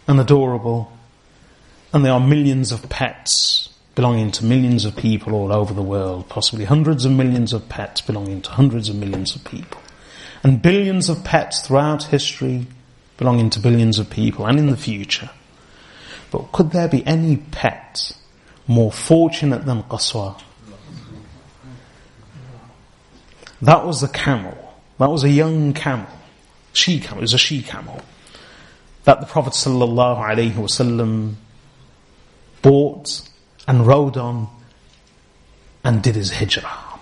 and 0.08 0.20
adorable, 0.20 0.92
and 1.94 2.06
there 2.06 2.14
are 2.14 2.20
millions 2.20 2.72
of 2.72 2.88
pets 2.90 3.70
belonging 3.96 4.32
to 4.32 4.46
millions 4.46 4.86
of 4.86 4.96
people 4.96 5.34
all 5.34 5.52
over 5.52 5.74
the 5.74 5.82
world, 5.82 6.28
possibly 6.30 6.66
hundreds 6.66 7.06
of 7.06 7.12
millions 7.12 7.54
of 7.54 7.68
pets 7.70 8.02
belonging 8.02 8.42
to 8.42 8.52
hundreds 8.52 8.90
of 8.90 8.96
millions 8.96 9.36
of 9.36 9.44
people, 9.46 9.82
and 10.46 10.62
billions 10.62 11.10
of 11.10 11.24
pets 11.24 11.62
throughout 11.62 12.04
history 12.04 12.68
belonging 13.18 13.50
to 13.50 13.60
billions 13.60 13.98
of 13.98 14.12
people 14.12 14.46
and 14.46 14.60
in 14.60 14.68
the 14.68 14.78
future. 14.78 15.32
But 16.30 16.52
could 16.52 16.70
there 16.70 16.88
be 16.88 17.04
any 17.04 17.38
pet 17.38 18.12
more 18.68 18.92
fortunate 18.92 19.66
than 19.66 19.82
Qaswa? 19.82 20.40
That 23.64 23.88
was 23.88 24.04
a 24.04 24.08
camel. 24.08 24.56
That 25.00 25.10
was 25.10 25.24
a 25.24 25.32
young 25.32 25.74
camel. 25.74 26.06
She 26.74 27.00
camel. 27.00 27.18
It 27.18 27.22
was 27.22 27.34
a 27.34 27.40
she 27.40 27.64
camel. 27.64 28.00
That 29.06 29.22
the 29.22 29.26
Prophet 29.26 29.54
wasallam 29.54 31.34
bought 32.62 33.28
and 33.68 33.88
rode 33.88 34.16
on 34.16 34.48
and 35.84 36.04
did 36.04 36.14
his 36.14 36.30
hijrah. 36.30 37.00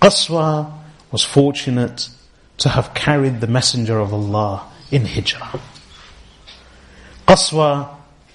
Qaswa 0.00 0.72
was 1.10 1.22
fortunate 1.22 2.08
to 2.62 2.68
have 2.68 2.94
carried 2.94 3.40
the 3.40 3.48
messenger 3.48 3.98
of 3.98 4.14
Allah 4.14 4.70
in 4.92 5.04
hijrah. 5.04 5.60
Qaswa 7.26 7.88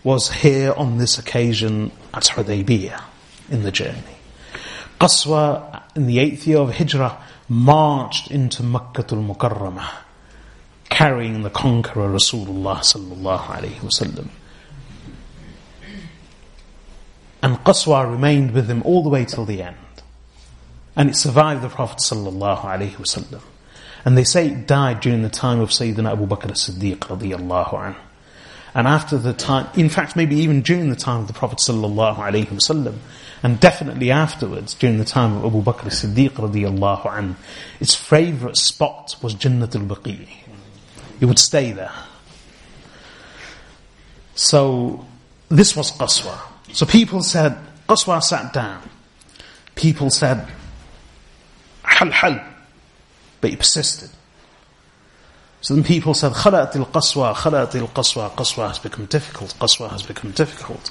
was 0.03 0.29
here 0.29 0.73
on 0.75 0.97
this 0.97 1.17
occasion 1.17 1.93
at 2.13 2.23
Hudaybiyah 2.23 3.01
in 3.49 3.63
the 3.63 3.71
journey. 3.71 4.17
Qaswa 4.99 5.81
in 5.95 6.07
the 6.07 6.19
eighth 6.19 6.45
year 6.45 6.57
of 6.57 6.75
hijrah 6.75 7.17
marched 7.47 8.29
into 8.29 8.63
Makkah 8.63 9.03
Makkatul 9.03 9.25
Mukarramah 9.25 9.91
carrying 10.89 11.43
the 11.43 11.49
conqueror 11.49 12.09
Rasulullah 12.09 12.79
sallallahu 12.79 13.45
alaihi 13.45 13.79
wasallam. 13.79 14.27
And 17.41 17.55
Qaswa 17.59 18.11
remained 18.11 18.51
with 18.51 18.69
him 18.69 18.81
all 18.83 19.03
the 19.03 19.09
way 19.09 19.23
till 19.23 19.45
the 19.45 19.61
end. 19.61 19.77
And 20.97 21.09
it 21.09 21.15
survived 21.15 21.61
the 21.61 21.69
Prophet 21.69 21.99
sallallahu 21.99 22.59
alaihi 22.59 22.95
wasallam. 22.95 23.41
And 24.07 24.17
they 24.17 24.23
say 24.23 24.47
it 24.47 24.67
died 24.67 25.01
during 25.01 25.21
the 25.21 25.29
time 25.29 25.59
of 25.59 25.67
Sayyidina 25.67 26.13
Abu 26.13 26.27
Bakr 26.27 26.49
as-Siddiq 26.49 26.99
radiyallahu 26.99 27.73
anhu. 27.73 27.97
And 28.73 28.87
after 28.87 29.17
the 29.17 29.33
time, 29.33 29.67
in 29.75 29.89
fact 29.89 30.15
maybe 30.15 30.37
even 30.37 30.61
during 30.61 30.89
the 30.89 30.95
time 30.95 31.19
of 31.19 31.27
the 31.27 31.33
Prophet 31.33 31.57
sallallahu 31.57 32.15
alaihi 32.15 32.47
wasallam, 32.47 32.99
and 33.43 33.59
definitely 33.59 34.09
afterwards, 34.09 34.75
during 34.75 34.97
the 34.97 35.03
time 35.03 35.35
of 35.35 35.43
Abu 35.43 35.61
Bakr 35.61 35.87
as-Siddiq 35.87 36.29
radiyallahu 36.29 37.01
anhu, 37.01 37.35
its 37.81 37.95
favourite 37.95 38.55
spot 38.55 39.17
was 39.21 39.35
Jannat 39.35 39.75
al-Baqi. 39.75 40.25
It 41.19 41.25
would 41.25 41.37
stay 41.37 41.73
there. 41.73 41.91
So, 44.35 45.05
this 45.49 45.75
was 45.75 45.91
Qaswa. 45.91 46.39
So 46.71 46.85
people 46.85 47.23
said, 47.23 47.57
Qaswa 47.89 48.23
sat 48.23 48.53
down. 48.53 48.89
People 49.75 50.09
said, 50.09 50.47
hal 51.83 52.09
hal. 52.11 52.53
But 53.40 53.50
he 53.50 53.56
persisted. 53.56 54.10
So 55.60 55.74
then 55.74 55.84
people 55.84 56.14
said, 56.14 56.32
خلأت 56.32 56.72
القصوى, 56.72 57.34
خلأت 57.34 57.88
القصوى, 57.88 58.30
Qaswa 58.30 58.68
has 58.68 58.78
become 58.78 59.06
difficult, 59.06 59.54
Qaswa 59.60 59.90
has 59.90 60.02
become 60.02 60.32
difficult. 60.32 60.90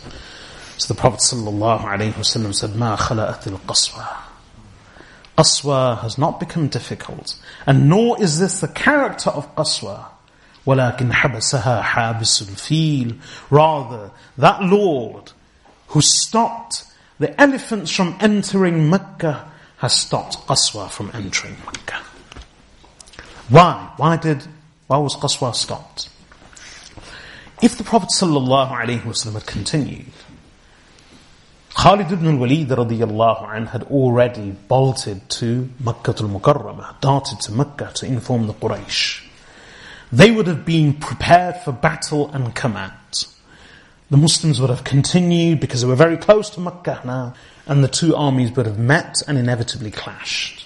So 0.77 0.93
the 0.93 0.99
Prophet 0.99 1.19
ﷺ 1.19 2.55
said, 2.55 2.69
ما 2.71 2.97
خلأت 2.97 3.47
القصوى. 3.47 4.07
Qaswa 5.37 5.99
has 6.01 6.17
not 6.17 6.39
become 6.39 6.67
difficult. 6.67 7.35
And 7.65 7.89
nor 7.89 8.21
is 8.21 8.39
this 8.39 8.61
the 8.61 8.67
character 8.67 9.29
of 9.29 9.53
Qaswa. 9.55 10.05
ولكن 10.65 11.11
حبسها 11.11 11.81
حابس 11.81 12.41
الفيل. 12.43 13.19
Rather, 13.49 14.11
that 14.37 14.61
Lord 14.61 15.31
who 15.87 16.01
stopped 16.01 16.85
the 17.19 17.39
elephants 17.41 17.91
from 17.91 18.15
entering 18.19 18.89
Mecca 18.89 19.51
has 19.77 19.93
stopped 19.93 20.37
Qaswa 20.47 20.89
from 20.89 21.11
entering 21.13 21.57
Mecca. 21.65 21.99
Why? 23.48 23.92
Why 23.96 24.16
did, 24.16 24.42
why 24.86 24.98
was 24.98 25.14
Qaswa 25.14 25.54
stopped? 25.54 26.08
If 27.62 27.78
the 27.78 27.84
Prophet 27.84 28.10
ﷺ 28.12 29.32
had 29.32 29.46
continued, 29.46 30.12
Khalid 31.74 32.10
ibn 32.10 32.26
al-Walid 32.26 32.68
radiallahu 32.68 33.54
anh 33.54 33.66
had 33.66 33.84
already 33.84 34.50
bolted 34.50 35.28
to 35.30 35.70
Makkah 35.78 36.14
al-Mukarramah, 36.20 37.00
darted 37.00 37.40
to 37.42 37.52
Mecca 37.52 37.92
to 37.94 38.06
inform 38.06 38.46
the 38.46 38.54
Quraysh. 38.54 39.22
They 40.10 40.30
would 40.30 40.46
have 40.48 40.64
been 40.64 40.94
prepared 40.94 41.56
for 41.58 41.72
battle 41.72 42.30
and 42.32 42.54
command. 42.54 42.92
The 44.10 44.16
Muslims 44.16 44.60
would 44.60 44.70
have 44.70 44.84
continued 44.84 45.60
because 45.60 45.82
they 45.82 45.88
were 45.88 45.96
very 45.96 46.16
close 46.16 46.50
to 46.50 46.60
Makkah 46.60 47.00
now, 47.04 47.34
and 47.66 47.84
the 47.84 47.88
two 47.88 48.16
armies 48.16 48.50
would 48.56 48.66
have 48.66 48.78
met 48.78 49.22
and 49.28 49.38
inevitably 49.38 49.90
clashed. 49.90 50.65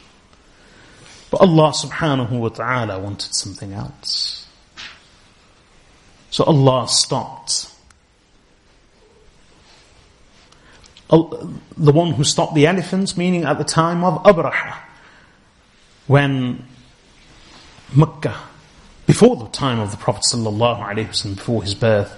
But 1.31 1.43
Allah 1.43 1.73
subhanahu 1.73 2.31
wa 2.31 2.49
ta'ala 2.49 2.99
wanted 2.99 3.35
something 3.35 3.73
else. 3.73 4.49
So 6.31 6.45
Allah 6.45 6.89
stopped. 6.89 7.69
The 11.09 11.93
one 11.93 12.13
who 12.13 12.25
stopped 12.25 12.55
the 12.55 12.67
elephants, 12.67 13.17
meaning 13.17 13.45
at 13.45 13.59
the 13.59 13.65
time 13.65 14.05
of 14.05 14.23
Abraha, 14.23 14.77
when 16.07 16.65
Mecca, 17.95 18.37
before 19.07 19.37
the 19.37 19.49
time 19.49 19.81
of 19.81 19.91
the 19.91 19.97
Prophet 19.97 20.23
sallallahu 20.33 20.83
alaihi 20.85 21.09
wasallam, 21.09 21.37
before 21.37 21.63
his 21.63 21.75
birth, 21.75 22.17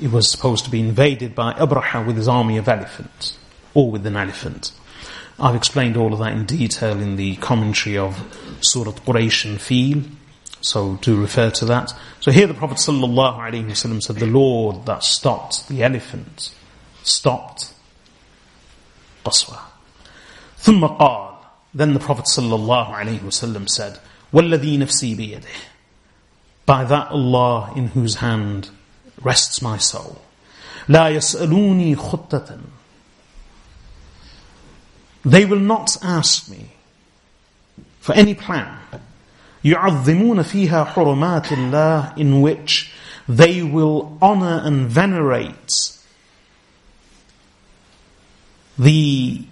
it 0.00 0.10
was 0.10 0.30
supposed 0.30 0.64
to 0.64 0.70
be 0.70 0.80
invaded 0.80 1.34
by 1.34 1.54
Abraha 1.54 2.06
with 2.06 2.16
his 2.16 2.28
army 2.28 2.58
of 2.58 2.68
elephants, 2.68 3.38
or 3.72 3.90
with 3.90 4.06
an 4.06 4.16
elephant. 4.16 4.72
I've 5.38 5.56
explained 5.56 5.96
all 5.96 6.12
of 6.12 6.20
that 6.20 6.32
in 6.32 6.46
detail 6.46 7.00
in 7.00 7.16
the 7.16 7.36
commentary 7.36 7.98
of 7.98 8.16
Surah 8.60 8.92
Quraysh 8.92 9.44
and 9.44 9.60
Fil, 9.60 10.02
so 10.60 10.96
do 11.02 11.20
refer 11.20 11.50
to 11.50 11.64
that. 11.66 11.92
So 12.20 12.30
here 12.30 12.46
the 12.46 12.54
Prophet 12.54 12.78
ﷺ 12.78 14.02
said, 14.02 14.16
The 14.16 14.26
Lord 14.26 14.86
that 14.86 15.02
stopped 15.02 15.68
the 15.68 15.82
elephant 15.82 16.54
stopped 17.02 17.74
Qaswa. 19.24 19.58
ثم 20.58 20.98
قال, 20.98 21.34
then 21.74 21.92
the 21.92 22.00
Prophet 22.00 22.24
ﷺ 22.26 23.68
said, 23.68 23.98
وَالَّذِي 24.32 24.78
نَفْسِي 24.78 25.16
بِيَدِهِ 25.16 25.44
By 26.64 26.84
that 26.84 27.08
Allah 27.10 27.72
in 27.76 27.88
whose 27.88 28.16
hand 28.16 28.70
rests 29.20 29.60
my 29.60 29.78
soul. 29.78 30.22
لَا 30.88 31.14
يَسْأَلُونِي 31.14 31.96
خُطَّةً 31.96 32.60
They 35.23 35.45
will 35.45 35.59
not 35.59 35.97
ask 36.03 36.49
me 36.49 36.71
for 37.99 38.13
any 38.13 38.33
plan. 38.33 38.77
يعظمون 39.63 40.43
فيها 40.43 40.93
حرمات 40.93 41.51
الله 41.51 42.17
in 42.17 42.41
which 42.41 42.91
they 43.27 43.61
will 43.61 44.17
honor 44.21 44.61
and 44.63 44.89
venerate 44.89 45.97
the 48.77 49.45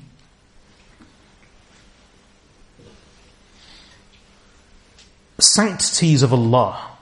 sanctities 5.40 6.24
of 6.24 6.34
Allah 6.34 6.98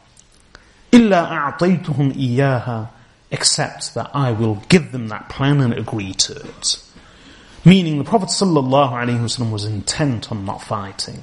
إِلَّا 0.91 1.57
أَعْطَيْتُهُمْ 1.57 2.13
إِيَّاهَا 2.13 2.87
Except 3.31 3.93
that 3.95 4.11
I 4.13 4.31
will 4.31 4.55
give 4.69 4.91
them 4.91 5.09
that 5.09 5.29
plan 5.29 5.59
and 5.59 5.73
agree 5.73 6.13
to 6.13 6.33
it. 6.35 6.81
Meaning 7.64 7.98
the 7.98 8.04
Prophet 8.04 8.28
ﷺ 8.28 9.50
was 9.50 9.64
intent 9.64 10.32
on 10.32 10.44
not 10.44 10.62
fighting. 10.62 11.22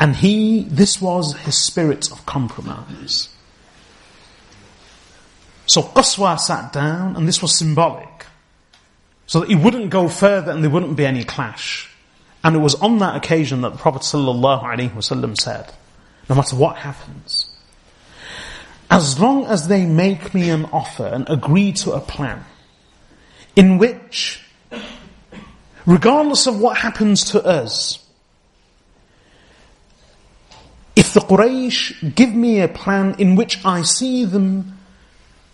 And 0.00 0.16
he, 0.16 0.64
this 0.64 1.00
was 1.00 1.36
his 1.38 1.56
spirit 1.56 2.10
of 2.10 2.24
compromise. 2.26 3.28
So 5.66 5.82
Qaswa 5.82 6.38
sat 6.38 6.72
down 6.72 7.16
and 7.16 7.28
this 7.28 7.42
was 7.42 7.54
symbolic. 7.54 8.26
So 9.26 9.40
that 9.40 9.48
he 9.48 9.54
wouldn't 9.54 9.90
go 9.90 10.08
further 10.08 10.50
and 10.50 10.62
there 10.62 10.70
wouldn't 10.70 10.96
be 10.96 11.04
any 11.04 11.24
clash. 11.24 11.90
And 12.42 12.56
it 12.56 12.60
was 12.60 12.76
on 12.76 12.98
that 12.98 13.16
occasion 13.16 13.60
that 13.60 13.72
the 13.72 13.78
Prophet 13.78 14.02
ﷺ 14.02 15.40
said, 15.40 15.72
no 16.28 16.34
matter 16.34 16.56
what 16.56 16.76
happens, 16.76 17.50
as 18.90 19.18
long 19.20 19.44
as 19.44 19.68
they 19.68 19.84
make 19.84 20.32
me 20.34 20.48
an 20.50 20.64
offer 20.66 21.06
and 21.06 21.28
agree 21.28 21.72
to 21.72 21.92
a 21.92 22.00
plan 22.00 22.44
in 23.54 23.78
which, 23.78 24.42
regardless 25.88 26.46
of 26.46 26.60
what 26.60 26.76
happens 26.76 27.24
to 27.24 27.42
us, 27.42 27.98
if 30.94 31.14
the 31.14 31.20
Quraysh 31.20 32.14
give 32.14 32.34
me 32.34 32.60
a 32.60 32.68
plan 32.68 33.16
in 33.18 33.36
which 33.36 33.64
I 33.64 33.80
see 33.82 34.26
them 34.26 34.78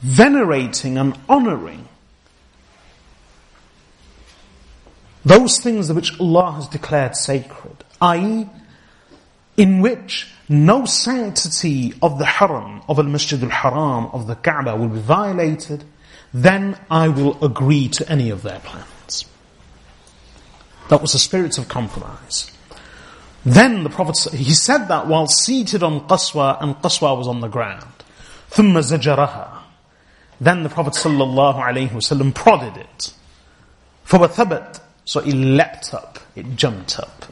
venerating 0.01 0.98
and 0.98 1.16
honoring 1.28 1.89
those 5.24 5.61
things 5.61 5.90
which 5.93 6.19
Allah 6.19 6.51
has 6.52 6.69
declared 6.69 7.15
sacred, 7.15 7.85
i.e., 8.02 8.48
in 9.56 9.81
which 9.81 10.32
no 10.48 10.85
sanctity 10.85 11.94
of 12.02 12.19
the 12.19 12.27
haram, 12.27 12.82
of 12.89 12.98
al-masjid 12.98 13.40
al-haram, 13.40 14.06
of 14.12 14.27
the 14.27 14.35
Kaaba 14.35 14.74
will 14.77 14.89
be 14.89 14.98
violated, 14.98 15.85
then 16.35 16.77
I 16.90 17.09
will 17.09 17.43
agree 17.43 17.89
to 17.90 18.11
any 18.11 18.31
of 18.31 18.43
their 18.43 18.59
plans. 18.59 18.94
That 20.90 21.02
was 21.02 21.14
the 21.14 21.20
spirit 21.20 21.57
of 21.57 21.68
compromise. 21.68 22.52
Then 23.45 23.84
the 23.84 23.90
Prophet, 23.90 24.34
he 24.34 24.53
said 24.53 24.88
that 24.88 25.07
while 25.07 25.28
seated 25.28 25.84
on 25.84 26.07
Qaswa 26.07 26.61
and 26.61 26.76
Qaswa 26.76 27.18
was 27.18 27.28
on 27.28 27.40
the 27.41 27.48
ground. 27.48 27.86
ثُمَّ 28.52 28.74
زَجَرَهَا 28.74 29.61
Then 30.41 30.64
the 30.64 30.70
Prophet 30.70 30.94
sallallahu 30.94 31.56
alayhi 31.56 31.90
wasallam 31.90 32.34
prodded 32.34 32.76
it. 32.78 33.14
فَوَثَبَتْ 34.07 34.82
So 35.06 35.22
it 35.22 35.34
leapt 35.34 35.94
up, 35.94 36.20
it 36.36 36.56
jumped 36.56 36.99
up. 36.99 37.26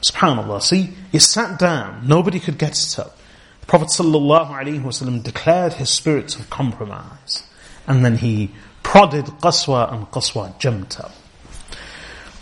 Subhanallah, 0.00 0.62
see, 0.62 0.90
it 1.12 1.20
sat 1.20 1.58
down, 1.58 2.06
nobody 2.06 2.40
could 2.40 2.58
get 2.58 2.72
it 2.72 2.98
up. 2.98 3.16
The 3.60 3.66
Prophet 3.66 3.88
sallallahu 3.88 4.50
alayhi 4.50 4.82
wasallam 4.82 5.22
declared 5.22 5.74
his 5.74 5.90
spirits 5.90 6.36
of 6.36 6.48
compromise. 6.50 7.44
And 7.86 8.04
then 8.04 8.16
he 8.16 8.50
prodded 8.82 9.26
Qaswa 9.26 9.92
and 9.92 10.06
Qaswa 10.10 10.58
jumped 10.58 10.98
up. 10.98 11.12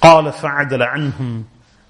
قال 0.03 0.33
فعدل 0.33 0.83
عنهم 0.83 1.45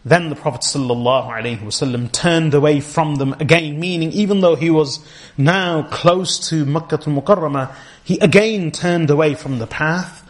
then 0.05 0.29
the 0.29 0.37
Prophet 0.37 0.61
ﷺ 0.61 2.13
turned 2.13 2.53
away 2.53 2.81
from 2.81 3.15
them 3.15 3.33
again, 3.41 3.81
meaning 3.81 4.13
even 4.13 4.41
though 4.41 4.55
he 4.55 4.69
was 4.69 5.01
now 5.39 5.83
close 5.85 6.51
to 6.51 6.67
Makkah 6.67 6.99
al-Mukarramah, 7.07 7.75
he 8.05 8.19
again 8.19 8.71
turned 8.71 9.09
away 9.09 9.35
from 9.35 9.59
the 9.59 9.67
path, 9.67 10.29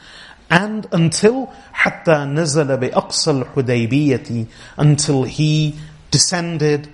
and 0.48 0.86
until 0.92 1.52
حتى 1.72 2.24
نزل 2.24 2.76
بأقصى 2.76 3.42
الحديبية 3.42 4.46
until 4.76 5.24
he 5.24 5.74
descended 6.12 6.88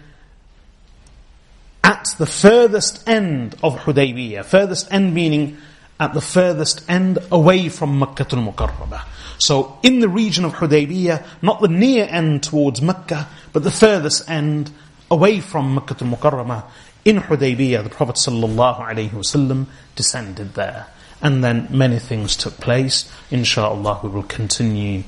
at 1.85 2.09
the 2.17 2.27
furthest 2.27 3.07
end 3.07 3.57
of 3.63 3.77
Hudaybiyah. 3.81 4.43
Furthest 4.43 4.91
end 4.91 5.13
meaning 5.13 5.59
at 5.99 6.15
the 6.15 6.23
furthest 6.23 6.89
end 6.89 7.19
away 7.31 7.69
from 7.69 7.99
Makkah 7.99 8.27
al-Mukarramah. 8.33 9.03
So 9.38 9.78
in 9.84 10.00
the 10.00 10.10
region 10.10 10.46
of 10.46 10.54
Hudaybiyah, 10.54 11.26
not 11.42 11.62
the 11.62 11.68
near 11.68 12.08
end 12.10 12.44
towards 12.44 12.82
Mecca, 12.82 13.28
but 13.54 13.64
the 13.64 13.72
furthest 13.72 14.30
end 14.30 14.72
away 15.12 15.40
from 15.40 15.76
Mecca 15.76 15.96
al-Mukarramah, 16.02 16.64
in 17.04 17.18
Hudaybiyah, 17.18 17.84
the 17.84 17.90
Prophet 17.90 18.16
ﷺ 18.16 19.66
descended 19.96 20.54
there. 20.56 20.88
And 21.22 21.44
then 21.44 21.68
many 21.70 22.00
things 22.00 22.36
took 22.36 22.58
place. 22.58 23.12
Inshallah, 23.32 24.02
we 24.04 24.10
will 24.10 24.24
continue 24.24 25.04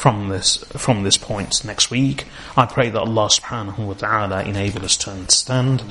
from 0.00 0.30
this 0.30 0.56
from 0.84 1.02
this 1.02 1.18
point 1.18 1.62
next 1.62 1.90
week. 1.90 2.24
I 2.56 2.64
pray 2.64 2.88
that 2.88 2.98
Allah 2.98 3.28
subhanahu 3.28 3.80
wa 3.88 3.92
ta'ala 3.92 4.44
enable 4.44 4.82
us 4.86 4.96
to 5.04 5.10
understand. 5.10 5.82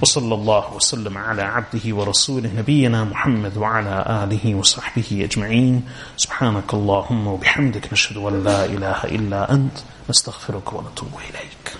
وصلى 0.00 0.34
الله 0.34 0.76
وسلم 0.76 1.18
على 1.18 1.42
عبده 1.42 1.94
ورسوله 1.94 2.50
نبينا 2.56 3.04
محمد 3.04 3.56
وعلى 3.56 4.24
آله 4.24 4.54
وصحبه 4.54 5.24
أجمعين 5.24 5.82
سبحانك 6.16 6.74
اللهم 6.74 7.26
وبحمدك 7.26 7.92
نشهد 7.92 8.16
أن 8.16 8.44
لا 8.44 8.64
إله 8.64 9.04
إلا 9.04 9.52
أنت 9.52 9.76
نستغفرك 10.08 10.72
ونتوب 10.72 11.12
إليك 11.30 11.76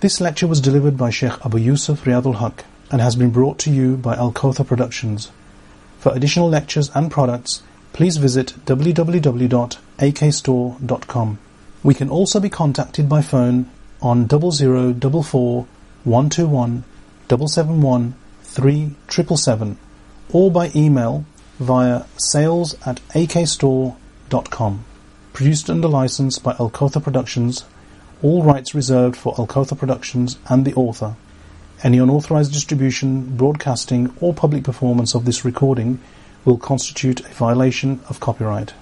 This 0.00 0.20
lecture 0.20 0.48
was 0.48 0.60
delivered 0.60 0.96
by 0.96 1.10
Sheikh 1.10 1.38
Abu 1.46 1.58
Yusuf 1.58 2.04
Riyadul 2.04 2.36
Haq 2.36 2.64
and 2.90 3.00
has 3.00 3.14
been 3.14 3.30
brought 3.30 3.58
to 3.60 3.70
you 3.70 3.96
by 3.96 4.16
Al-Kawthar 4.16 4.66
Productions. 4.66 5.30
For 6.00 6.12
additional 6.12 6.48
lectures 6.48 6.90
and 6.94 7.10
products, 7.10 7.62
please 7.96 8.16
visit 8.18 8.54
www.akstore.com. 8.66 11.38
We 11.82 11.94
can 11.94 12.10
also 12.10 12.40
be 12.40 12.50
contacted 12.50 13.08
by 13.08 13.22
phone 13.22 13.70
on 14.02 14.28
0044 14.28 15.66
121 16.04 16.84
771 17.30 18.14
3777 18.42 19.78
or 20.30 20.50
by 20.50 20.70
email 20.76 21.24
via 21.58 22.02
sales 22.18 22.76
at 22.84 23.00
akstore.com. 23.14 24.84
Produced 25.32 25.70
under 25.70 25.88
license 25.88 26.38
by 26.38 26.54
Al-Kawthar 26.60 27.02
Productions, 27.02 27.64
all 28.22 28.42
rights 28.42 28.74
reserved 28.74 29.16
for 29.16 29.34
Al-Kawthar 29.38 29.78
Productions 29.78 30.36
and 30.50 30.66
the 30.66 30.74
author. 30.74 31.16
Any 31.82 31.96
unauthorized 31.96 32.52
distribution, 32.52 33.36
broadcasting, 33.36 34.12
or 34.20 34.34
public 34.34 34.64
performance 34.64 35.14
of 35.14 35.24
this 35.24 35.46
recording 35.46 35.98
will 36.46 36.56
constitute 36.56 37.20
a 37.20 37.34
violation 37.34 38.00
of 38.08 38.20
copyright. 38.20 38.72